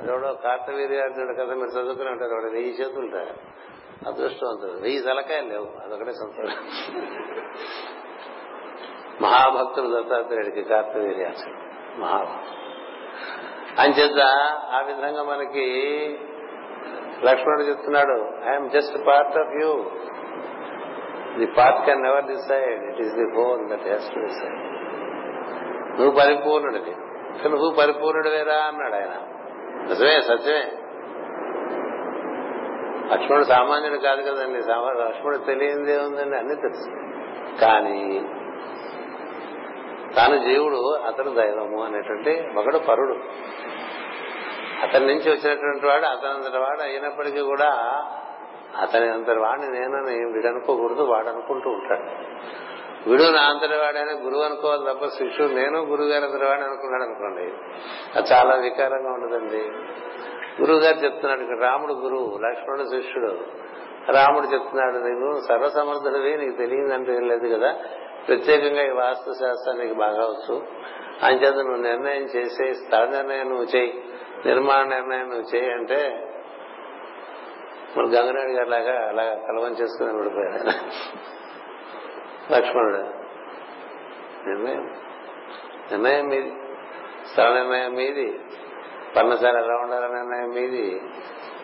అదెవడో 0.00 0.34
కార్తవీర్యార్జునుడు 0.34 1.34
కదా 1.34 1.54
మీరు 1.54 1.68
చదువుకుని 1.68 2.08
ఉంటారు 2.08 2.34
వాడు 2.34 2.46
వెయ్యి 2.46 2.70
చేతులు 2.70 3.16
అదృష్టవంతుడు. 4.08 4.80
వెయ్యి 4.80 5.02
తలకాయలు 5.02 5.48
లేవు 5.48 5.66
అదొకటే 5.84 6.12
సంతోషం 6.12 6.64
మహాభక్తుడు 9.22 10.00
దత్తాత్రేయుడికి 10.00 10.62
కార్తవీర్యార్జునుడు 10.62 12.00
మహాభక్తుడు 12.00 12.60
అంచేత 13.80 14.20
ఆ 14.72 14.80
విధంగా 14.86 15.22
మనకి 15.22 15.66
లక్ష్మణుడు 17.24 17.62
చెప్తున్నాడు 17.62 18.28
I'm 18.50 18.70
just 18.70 19.06
part 19.06 19.38
of 19.38 19.62
you 19.62 19.90
the 21.38 21.46
part 21.46 21.86
can 21.86 22.02
never 22.02 22.24
decide 22.24 22.84
it 22.84 23.00
is 23.00 23.14
the 23.14 23.34
whole 23.34 23.68
that 23.68 23.88
has 23.88 24.14
to 24.14 24.20
decide 24.20 24.70
నువ్వు 25.90 26.20
పరిపూర్ణుడివి. 26.20 26.90
నువ్వు 27.48 27.74
పరిపూర్ణుడివేరా 27.78 28.54
అన్నాడు 28.54 28.94
ఆయన. 28.94 29.14
నిజమే 29.88 30.22
సత్యమే. 30.22 30.72
లక్ష్మణుడు 33.12 33.44
సామాన్యుడు 33.44 33.98
కాదు 33.98 34.22
కదండి. 34.22 34.58
లక్ష్మణుడు 35.04 35.38
తెలియందే 35.38 35.96
ఉందండి. 35.96 36.36
అన్ని 36.36 36.54
తెలుసు. 36.54 36.90
కానీ 37.60 38.30
తాను 40.16 40.38
జీవుడు 40.38 40.96
అతను 40.96 41.34
దైవము 41.34 41.84
అనేటువంటి 41.84 42.58
ఒకడు 42.58 42.78
పరుడు. 42.78 43.14
అతని 44.82 45.06
నుంచి 45.06 45.30
వచ్చినటువంటి 45.30 45.86
వాడు 45.86 46.04
అతనంతటి 46.04 46.58
వాడు 46.58 46.82
అయినప్పటికీ 46.82 47.40
కూడా 47.40 47.68
అతని 48.78 49.08
అంతటి 49.08 49.38
వాడిని 49.38 49.68
నేనని 49.68 50.32
వీడనుకోకూడదు 50.32 51.02
వాడు 51.02 51.28
అనుకుంటూ 51.28 51.70
ఉంటాడు. 51.70 52.10
వీడు 53.10 53.22
నా 53.22 53.42
అంతటి 53.42 53.78
వాడైనా 53.78 54.12
గురువు 54.12 54.42
అనుకోవాలి 54.42 54.94
తప్ప 54.94 55.04
శిష్యుడు 55.04 55.52
నేను 55.52 55.78
గురువు 55.78 56.08
గారి 56.08 56.24
అంతటి 56.24 56.44
వాడిని 56.44 56.66
అనుకున్నాడు 56.66 57.02
అనుకోండి. 57.02 57.52
అది 58.18 58.32
చాలా 58.32 58.54
వికారంగా 58.54 59.12
ఉండదండి. 59.12 59.62
గురువు 60.62 60.78
గారు 60.78 60.96
చెప్తున్నాడు 60.96 61.40
ఇక్కడ 61.40 61.62
రాముడు 61.62 61.92
గురువు 61.92 62.38
లక్ష్మణుడు 62.38 62.82
శిష్యుడు. 62.82 63.38
రాముడు 64.12 64.46
చెప్తున్నాడు 64.46 64.96
నీకు 64.96 65.46
సర్వసమర్థుడివి 65.48 66.36
నీకు 66.36 66.56
తెలియదంటే 66.56 67.20
లేదు 67.20 67.54
కదా. 67.54 67.76
ప్రత్యేకంగా 68.28 68.86
ఈ 68.86 68.90
వాస్తు 68.90 69.32
శాస్త్రం 69.32 69.78
నీకు 69.78 69.94
బాగా 69.94 70.22
వచ్చు. 70.22 70.66
అంచేత 71.22 71.54
నువ్వు 71.54 71.82
నిర్ణయం 71.82 72.22
చేసే 72.22 72.74
స్థల 72.74 73.04
నిర్ణయం 73.04 73.48
నువ్వు 73.48 73.76
చేయి. 73.76 74.04
నిర్మాణ 74.46 74.84
నిర్ణయం 74.84 75.30
నువ్వు 75.30 75.56
చేయి 75.56 75.72
అంటే 75.72 76.26
మన 77.96 78.04
గంగనాయుడు 78.04 78.52
గారి 78.52 78.70
లాగా 78.70 79.08
అలా 79.08 79.22
కలవం 79.22 79.72
చేసుకుని 79.72 80.18
పడిపోయాడు 80.18 80.62
లక్ష్మణుడు. 82.52 82.96
నిర్ణయం. 84.48 84.94
నిర్ణయం 85.90 86.28
మీది. 86.28 86.52
స్థల 87.32 87.52
నిర్ణయం 87.52 87.92
మీది. 87.92 88.40
పర్ణశాల 89.16 89.56
ఎలా 89.56 89.76
ఉండాలనే 89.76 90.14
నిర్ణయం 90.14 90.50
మీది. 90.50 91.00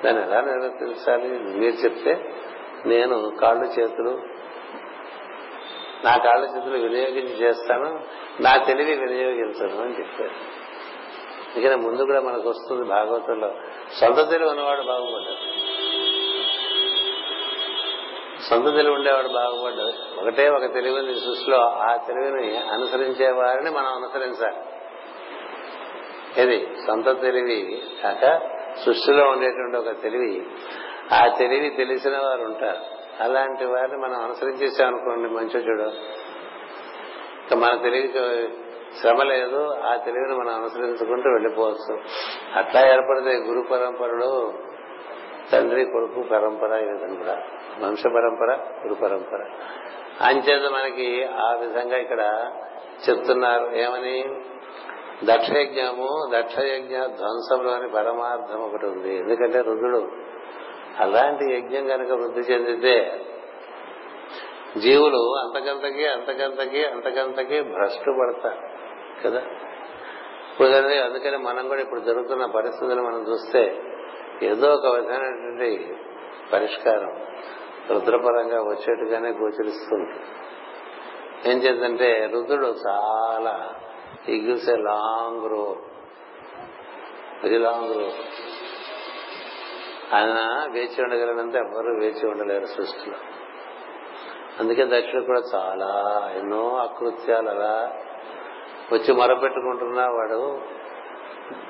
దాన్ని 0.05 0.23
ఎలా 0.23 0.41
నిర్వర్తించాలి? 0.41 1.29
మీరు 1.29 1.75
చెప్తే 1.75 2.35
నేను 2.87 3.37
కాళ్ళు 3.43 3.65
చేతులు 3.65 4.36
నా 6.07 6.17
కాళ్ళ 6.17 6.45
చేతులు 6.45 6.79
వినియోగించి 6.79 7.41
చేస్తాను 7.41 8.05
నా 8.41 8.57
తెలివి 8.57 8.95
వినియోగించను 8.95 9.83
అని 9.83 9.99
చెప్పారు. 9.99 10.67
ఇంకా 11.57 11.77
ముందు 11.77 12.03
కూడా 12.03 12.21
మనకు 12.21 12.49
వస్తుంది 12.49 12.85
భాగవతంలో. 12.85 13.55
సొంత 14.01 14.31
తెలివి 14.31 14.51
ఉన్నవాడు 14.51 14.83
బాగుపడ్డాడు. 14.83 15.67
సొంత 18.43 18.77
తెలివి 18.77 18.95
ఉండేవాడు 18.95 19.29
బాగుపడ్డాడు. 19.29 20.21
ఒకటే 20.21 20.49
ఒక 20.49 20.75
తెలివి 20.75 20.99
ఉంది 20.99 21.15
సృష్టిలో 21.15 21.61
ఆ 21.61 21.97
తెలివిని 21.97 22.59
అనుసరించే 22.59 23.31
వారిని 23.31 23.71
మనం 23.71 23.87
అనుసరించాలి. 23.87 24.57
ఇది 26.43 26.77
సొంత 26.87 27.21
తెలివి 27.21 27.83
కాక 28.03 28.41
సృష్టిలో 28.85 29.29
ఉండేటువంటి 29.29 29.77
ఒక 29.77 30.03
తెలివి. 30.03 30.47
ఆ 31.13 31.37
తెలివి 31.39 31.71
తెలిసిన 31.71 32.19
వారు 32.19 32.43
ఉంటారు. 32.43 32.96
అలాంటి 33.21 33.65
వారిని 33.65 33.97
మనం 33.97 34.23
అనుసరించేసాం 34.23 34.87
అనుకోండి 34.87 35.29
మంచి 35.29 35.61
చెడు. 35.61 35.91
మన 37.55 37.77
శ్రమ 39.01 39.23
లేదు 39.23 39.75
ఆ 39.75 39.97
తెలివిని 39.97 40.37
మనం 40.37 40.55
అనుసరించుకుంటూ 40.55 41.31
వెళ్ళిపోవచ్చు. 41.31 41.99
అట్లా 42.55 42.81
ఏర్పడితే 42.81 43.37
గురు 43.37 43.69
పరంపరలు 43.69 44.53
తండ్రి 45.53 45.85
కొడుకు 45.85 46.29
పరంపర 46.29 46.79
ఈ 46.79 47.17
కూడా 47.17 47.43
వంశ 47.81 48.03
పరంపర 48.07 48.59
గురు 48.87 48.95
పరంపర. 48.95 49.49
అంచేత 50.21 50.73
మనకి 50.73 51.25
ఆ 51.25 51.55
విధంగా 51.55 51.97
ఇక్కడ 51.97 52.53
చెప్తున్నారు. 53.11 53.71
ఏమని? 53.75 54.43
దక్షయజ్ఞము 55.25 56.31
దక్షయజ్ఞ 56.35 56.97
ధ్వంసంలోని 56.99 57.89
పరమార్థం 57.89 58.61
ఒకటి 58.61 58.87
ఉంది. 58.87 59.17
ఎందుకంటే 59.17 59.59
రుద్రుడు 59.59 60.11
అలాంటి 61.01 61.55
యజ్ఞం 61.55 61.89
కనుక 61.89 62.13
వృద్ధి 62.13 62.41
చెందితే 62.41 63.23
జీవులు 64.77 65.35
అంతకంతకి 65.37 66.07
అంతకంతకి 66.07 66.85
అంతకంతకి 66.85 67.63
భ్రష్టు 67.63 68.11
పడతారు 68.19 68.61
కదా 69.25 69.43
అందుకని 71.05 71.37
మనం 71.37 71.69
కూడా 71.69 71.81
ఇప్పుడు 71.81 72.01
జరుగుతున్న 72.01 72.47
పరిస్థితులు 72.47 73.03
మనం 73.03 73.33
చూస్తే 73.33 73.83
ఏదో 74.43 74.69
ఒక 74.69 74.87
విధమైనటువంటి 74.87 75.95
పరిష్కారం 76.53 77.27
రుద్రపరంగా 77.91 78.63
వచ్చేట్టుగానే 78.63 79.29
గోచరిస్తుంది. 79.29 80.13
ఏం 81.51 81.59
చేద్దంటే 81.59 82.31
రుద్రుడు 82.33 82.67
చాలా 82.67 83.75
ఈ 84.29 84.47
gives 84.47 84.71
a 84.71 84.77
long 84.77 85.51
row 85.51 85.77
very 87.43 87.59
long 87.59 87.95
row 87.95 88.09
ఆయన 90.15 90.69
వేచి 90.73 91.03
ఉండగలిగినంత 91.03 91.55
ఎవరు 91.55 91.93
వేచి 91.93 92.29
ఉండలేరు 92.29 92.65
సృష్టిలో. 92.65 93.17
అందుకే 94.61 94.85
దక్షిణ 94.85 95.21
కూడా 95.21 95.43
చాలా 95.55 96.31
ఎన్నో 96.37 96.77
అకృత్యాలు 96.77 97.49
అలా 97.49 97.93
వచ్చి 98.93 99.15
మొరపెట్టుకుంటున్నా 99.15 100.07
వాడు. 100.09 100.61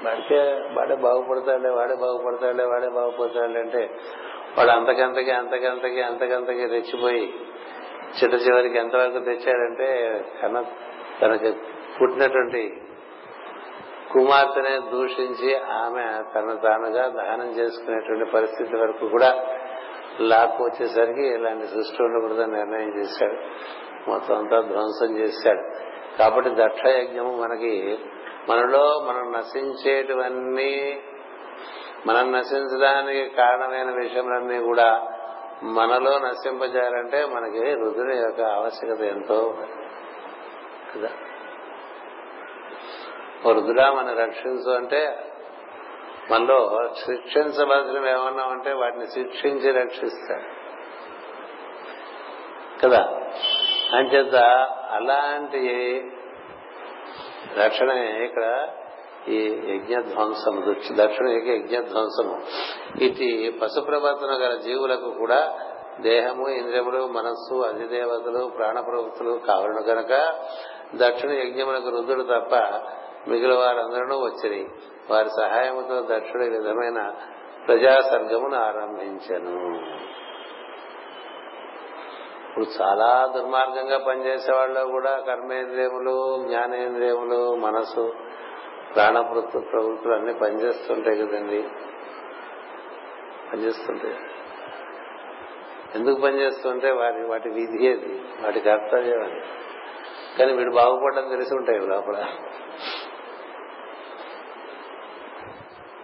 వాడికే 0.05 0.41
వాడే 0.73 0.97
బాగుపడతాడులే 0.97 1.69
వాడే 1.69 1.95
బాగుపడతాడులే 1.95 2.65
వాడే 2.65 2.89
బాగుపడతాడు 2.89 3.59
అంటే 3.59 3.91
వాడు 4.59 4.71
అంతకంతకి 4.71 5.31
అంతకంతకి 5.31 6.03
అంతకంతకి 6.03 6.67
రెచ్చిపోయి 6.67 7.35
చిట్ట 8.23 8.35
చివరికి 8.35 8.79
ఎంతవరకు 8.79 9.19
తెచ్చాడంటే 9.19 10.21
కన్న 10.43 10.65
తనకి 11.23 11.53
పుట్టినటువంటి 12.01 12.81
కుమార్తెనే 14.13 14.79
దూషించి 14.91 15.57
ఆమె 15.57 16.23
తన 16.35 16.59
తానుగా 16.63 17.09
దహనం 17.09 17.49
చేసుకునేటువంటి 17.49 18.31
పరిస్థితి 18.31 18.77
వరకు 18.77 19.09
కూడా 19.09 19.47
లాక్కు 20.21 20.65
వచ్చేసరికి 20.65 21.27
ఇలాంటి 21.27 21.67
సృష్టి 21.67 22.03
ఉండకూడదని 22.03 22.53
నిర్ణయం 22.53 22.99
చేశాడు. 22.99 23.37
మొత్తం 24.11 24.39
అంతా 24.39 24.61
ధ్వంసం 24.61 25.19
చేశాడు. 25.19 25.63
కాబట్టి 26.19 26.51
దక్ష 26.51 26.87
యజ్ఞము 26.87 27.37
మనకి 27.37 27.99
మనలో 28.49 29.01
మనం 29.09 29.33
నశించేటివన్నీ 29.33 31.01
మనం 32.07 32.33
నశించడానికి 32.33 33.29
కారణమైన 33.37 33.91
విషయములన్నీ 33.91 34.59
కూడా 34.59 35.13
మనలో 35.63 36.19
నశింపజేయాలంటే 36.19 37.27
మనకి 37.27 37.75
రుద్రుని 37.75 38.17
యొక్క 38.17 38.41
ఆవశ్యకత 38.41 39.01
ఎంతో 39.01 39.55
కదా? 40.97 41.09
ఓ 43.47 43.53
రుద్రా 43.53 43.93
మనం 43.93 44.17
రక్షించు 44.17 44.73
అంటే 44.73 45.33
మనలో 46.31 46.89
శిక్షించవలసినవి 47.07 48.11
ఏమన్నా 48.11 48.45
ఉంటే 48.45 48.73
వాటిని 48.73 49.07
శిక్షించి 49.07 49.71
రక్షిస్తాడు. 49.71 50.67
కదా? 52.83 53.21
అంచేత 53.93 54.35
అలాంటి 54.91 55.61
రక్షణే 57.59 58.25
ఇక్కడ 58.25 58.69
ఈ 59.29 59.63
యజ్ఞధ్వంసము 59.69 60.61
దక్షిణ 60.93 61.29
యజ్ఞధ్వంసము. 61.29 62.41
ఇటు 63.05 63.59
పశు 63.59 63.81
ప్రవర్తన 63.81 64.45
గల 64.45 64.57
జీవులకు 64.57 65.11
కూడా 65.11 65.59
దేహము 66.01 66.49
ఇంద్రియములు 66.49 67.07
మనస్సు 67.07 67.55
అధిదేవతలు 67.55 68.51
ప్రాణ 68.59 68.81
ప్రవృత్తులు 68.81 69.41
కావలను 69.49 69.81
గనక 69.83 70.35
దక్షిణ 70.95 71.31
యజ్ఞములకు 71.31 71.89
రుద్రుడు 71.89 72.23
తప్ప 72.23 72.55
మిగిలిన 73.29 73.59
వారందరూ 73.59 74.19
వచ్చిరి. 74.19 74.67
వారి 75.11 75.29
సహాయముతో 75.29 76.17
దక్షుడు 76.17 76.43
విధమైన 76.43 77.15
ప్రజాసర్గమును 77.67 78.57
ఆరంభించను. 78.57 79.77
ఇప్పుడు 82.49 82.83
చాలా 82.83 83.33
దుర్మార్గంగా 83.37 83.99
పనిచేసే 84.09 84.53
వాళ్ళు 84.53 84.81
కూడా 84.81 85.17
కర్మేంద్రియములు 85.17 86.45
జ్ఞానేంద్రియములు 86.49 87.57
మనసు 87.57 88.15
ప్రాణప్రవృత్తు 88.95 89.59
ప్రవృత్తులు 89.59 90.15
అన్ని 90.15 90.35
పనిచేస్తుంటాయి 90.35 91.19
కదండి. 91.19 91.63
పనిచేస్తుంటాయి. 93.53 94.17
ఎందుకు 95.95 96.21
పనిచేస్తుంటే 96.21 96.91
వారి 96.91 97.27
వాటి 97.27 97.49
విధి 97.49 97.89
అది 97.89 98.23
వాటి 98.45 98.61
కర్తవ్యం 98.61 99.23
అది. 99.23 99.41
కానీ 100.39 100.53
వీడు 100.53 100.75
బాగుపడడం 100.75 101.29
తెలిసి 101.29 101.55
ఉంటాయి 101.55 101.79
లోపల. 101.79 102.27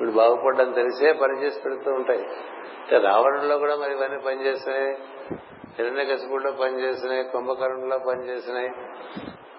వీడు 0.03 0.17
బాగుపడడం 0.17 0.73
తెలిసే 0.73 1.13
పనిచేసి 1.13 1.61
పెడుతూ 1.61 1.91
ఉంటాయి. 1.91 2.27
రావణంలో 2.99 3.59
కూడా 3.59 3.77
మరి 3.77 3.93
ఇవన్నీ 3.93 4.19
పనిచేస్తున్నాయి 4.27 4.97
హిరణ్య 5.79 6.05
కసిపుడిలో 6.05 6.51
పనిచేసినాయి 6.51 7.25
కుంభకర్ణంలో 7.25 7.99
పనిచేసినాయి 7.99 8.71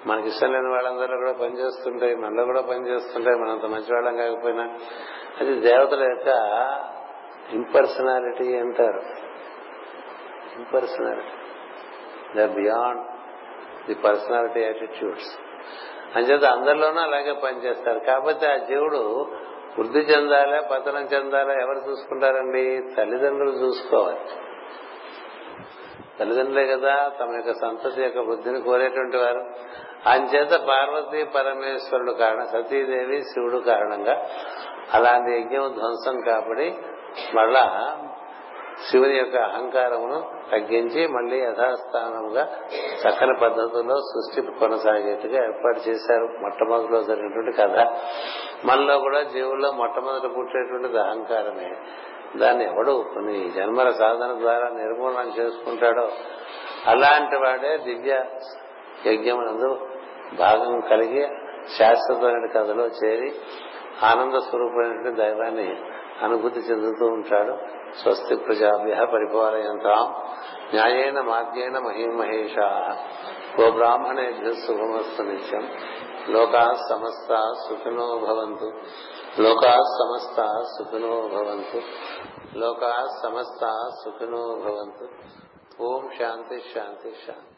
మనకి 0.06 0.28
ఇష్టం 0.28 0.52
లేని 0.52 0.68
వాళ్ళందరూ 0.68 1.18
కూడా 1.18 1.34
పనిచేస్తుంటాయి 1.34 2.15
మనలో 2.15 2.45
కూడా 2.45 2.61
పనిచేస్తుంటాయి 2.61 3.38
మనంత 3.38 3.65
మంచి 3.65 3.94
వాళ్ళం 3.94 4.15
కాకపోయినా. 4.15 4.80
అది 5.41 5.60
దేవతల 5.60 6.03
యొక్క 6.03 6.28
ఇంపర్సనాలిటీ 7.53 8.57
అంటారు. 8.57 9.02
Impersonality. 10.57 11.32
The 12.41 12.53
beyond 12.53 13.07
the 13.88 13.94
personality 13.94 14.60
attitudes 14.60 15.40
అంచేత 16.15 16.44
అందరిలోనూ 16.44 17.02
అలాగే 17.02 17.34
పనిచేస్తారు 17.34 17.99
కాకపోతే 17.99 18.48
ఆ 18.48 18.56
జీవుడు 18.56 19.28
వృద్ధి 19.80 20.00
చెందాలా 20.00 20.62
పతనం 20.62 21.02
చెందాలా 21.02 21.54
ఎవరు 21.54 21.90
చూసుకుంటారండి? 21.90 22.82
తల్లిదండ్రులు 22.98 23.52
చూసుకోవాలి. 23.52 24.20
తల్లిదండ్రులే 26.20 26.68
కదా 26.68 27.12
తమ 27.20 27.36
యొక్క 27.36 27.54
సంతతి 27.54 28.04
యొక్క 28.04 28.18
వృద్ధిని 28.18 28.62
కోరేటువంటి 28.62 29.18
వారు. 29.18 29.45
అంచేత 30.10 30.50
పార్వతి 30.50 31.24
పరమేశ్వరుడు 31.24 32.12
కారణం 32.12 32.48
సతీదేవి 32.48 33.22
శివుడు 33.22 33.58
కారణంగా 33.58 34.30
అలాంటి 34.94 35.32
యజ్ఞం 35.32 35.74
ధ్వంసం 35.74 36.22
కాబట్టి 36.22 36.76
మళ్ళా 37.34 37.98
శివుని 38.91 39.18
యొక్క 39.18 39.36
అహంకారమును 39.36 40.24
తగ్గించి 40.52 41.08
మళ్ళీ 41.08 41.40
యథాస్థానముగా 41.40 42.50
చక్కని 42.78 43.34
పద్ధతుల్లో 43.41 43.95
సృష్టి 43.95 44.60
కొనసాగేట్టుగా 44.60 45.44
ఏర్పాటు 45.44 45.90
చేశారు. 45.90 46.24
మొట్టమొదటిలో 46.41 47.02
జరిగినటువంటి 47.02 47.58
కథ. 47.58 47.88
మనలో 48.66 49.00
కూడా 49.00 49.24
జీవుల్లో 49.24 49.72
మొట్టమొదటి 49.72 50.28
పుట్టేటువంటిది 50.28 51.00
అహంకారమే. 51.00 51.76
దాన్ని 52.38 52.66
ఎవడు 52.66 53.06
కొన్ని 53.14 53.52
జన్మల 53.52 53.90
సాధన 53.90 54.40
ద్వారా 54.40 54.70
నిర్మూలన 54.70 55.32
చేసుకుంటాడో 55.40 56.10
అలాంటి 56.88 57.36
వాడే 57.36 57.78
దివ్య 57.78 58.26
యజ్ఞమునందు 59.06 59.88
భాగం 60.40 60.80
కలిగి 60.80 61.28
శాశ్వతమైన 61.78 62.45
కథలో 62.56 62.88
చేరి 62.88 63.34
ఆనంద 64.04 64.34
స్వరూపమైనటువంటి 64.34 65.22
దైవాన్ని 65.22 65.76
అనుభూతి 66.24 66.60
చెందుతూ 66.60 67.06
ఉంటాడు 67.06 67.58
స్వస్తి 68.02 68.36
ప్రజాభ్య 68.36 69.06
పరిపాలయంతాం. 69.06 70.16
న్యాయేన 70.74 71.22
మార్గేణ 71.22 71.78
మహిమహేష. 71.80 72.60
ఓ 73.62 73.72
బ్రాహ్మణేభ్య 73.72 74.54
శుభమస్తు 74.54 75.22
నిత్యం. 75.22 75.72
లోకా 76.30 76.74
సమస్త 76.90 77.54
సుఖినో 77.70 78.18
భవంతు. 78.18 78.72
లోకా 79.41 79.72
సమస్త 79.72 80.48
సుఖినో 80.78 81.22
భవంతు. 81.22 81.82
లోకా 82.58 83.20
సమస్త 83.24 83.90
సుఖినో 84.04 84.41
భవంతు. 84.41 85.08
ఓం 85.84 86.10
శాంతి 86.20 86.64
శాంతి 86.76 87.12
శాంతి. 87.28 87.52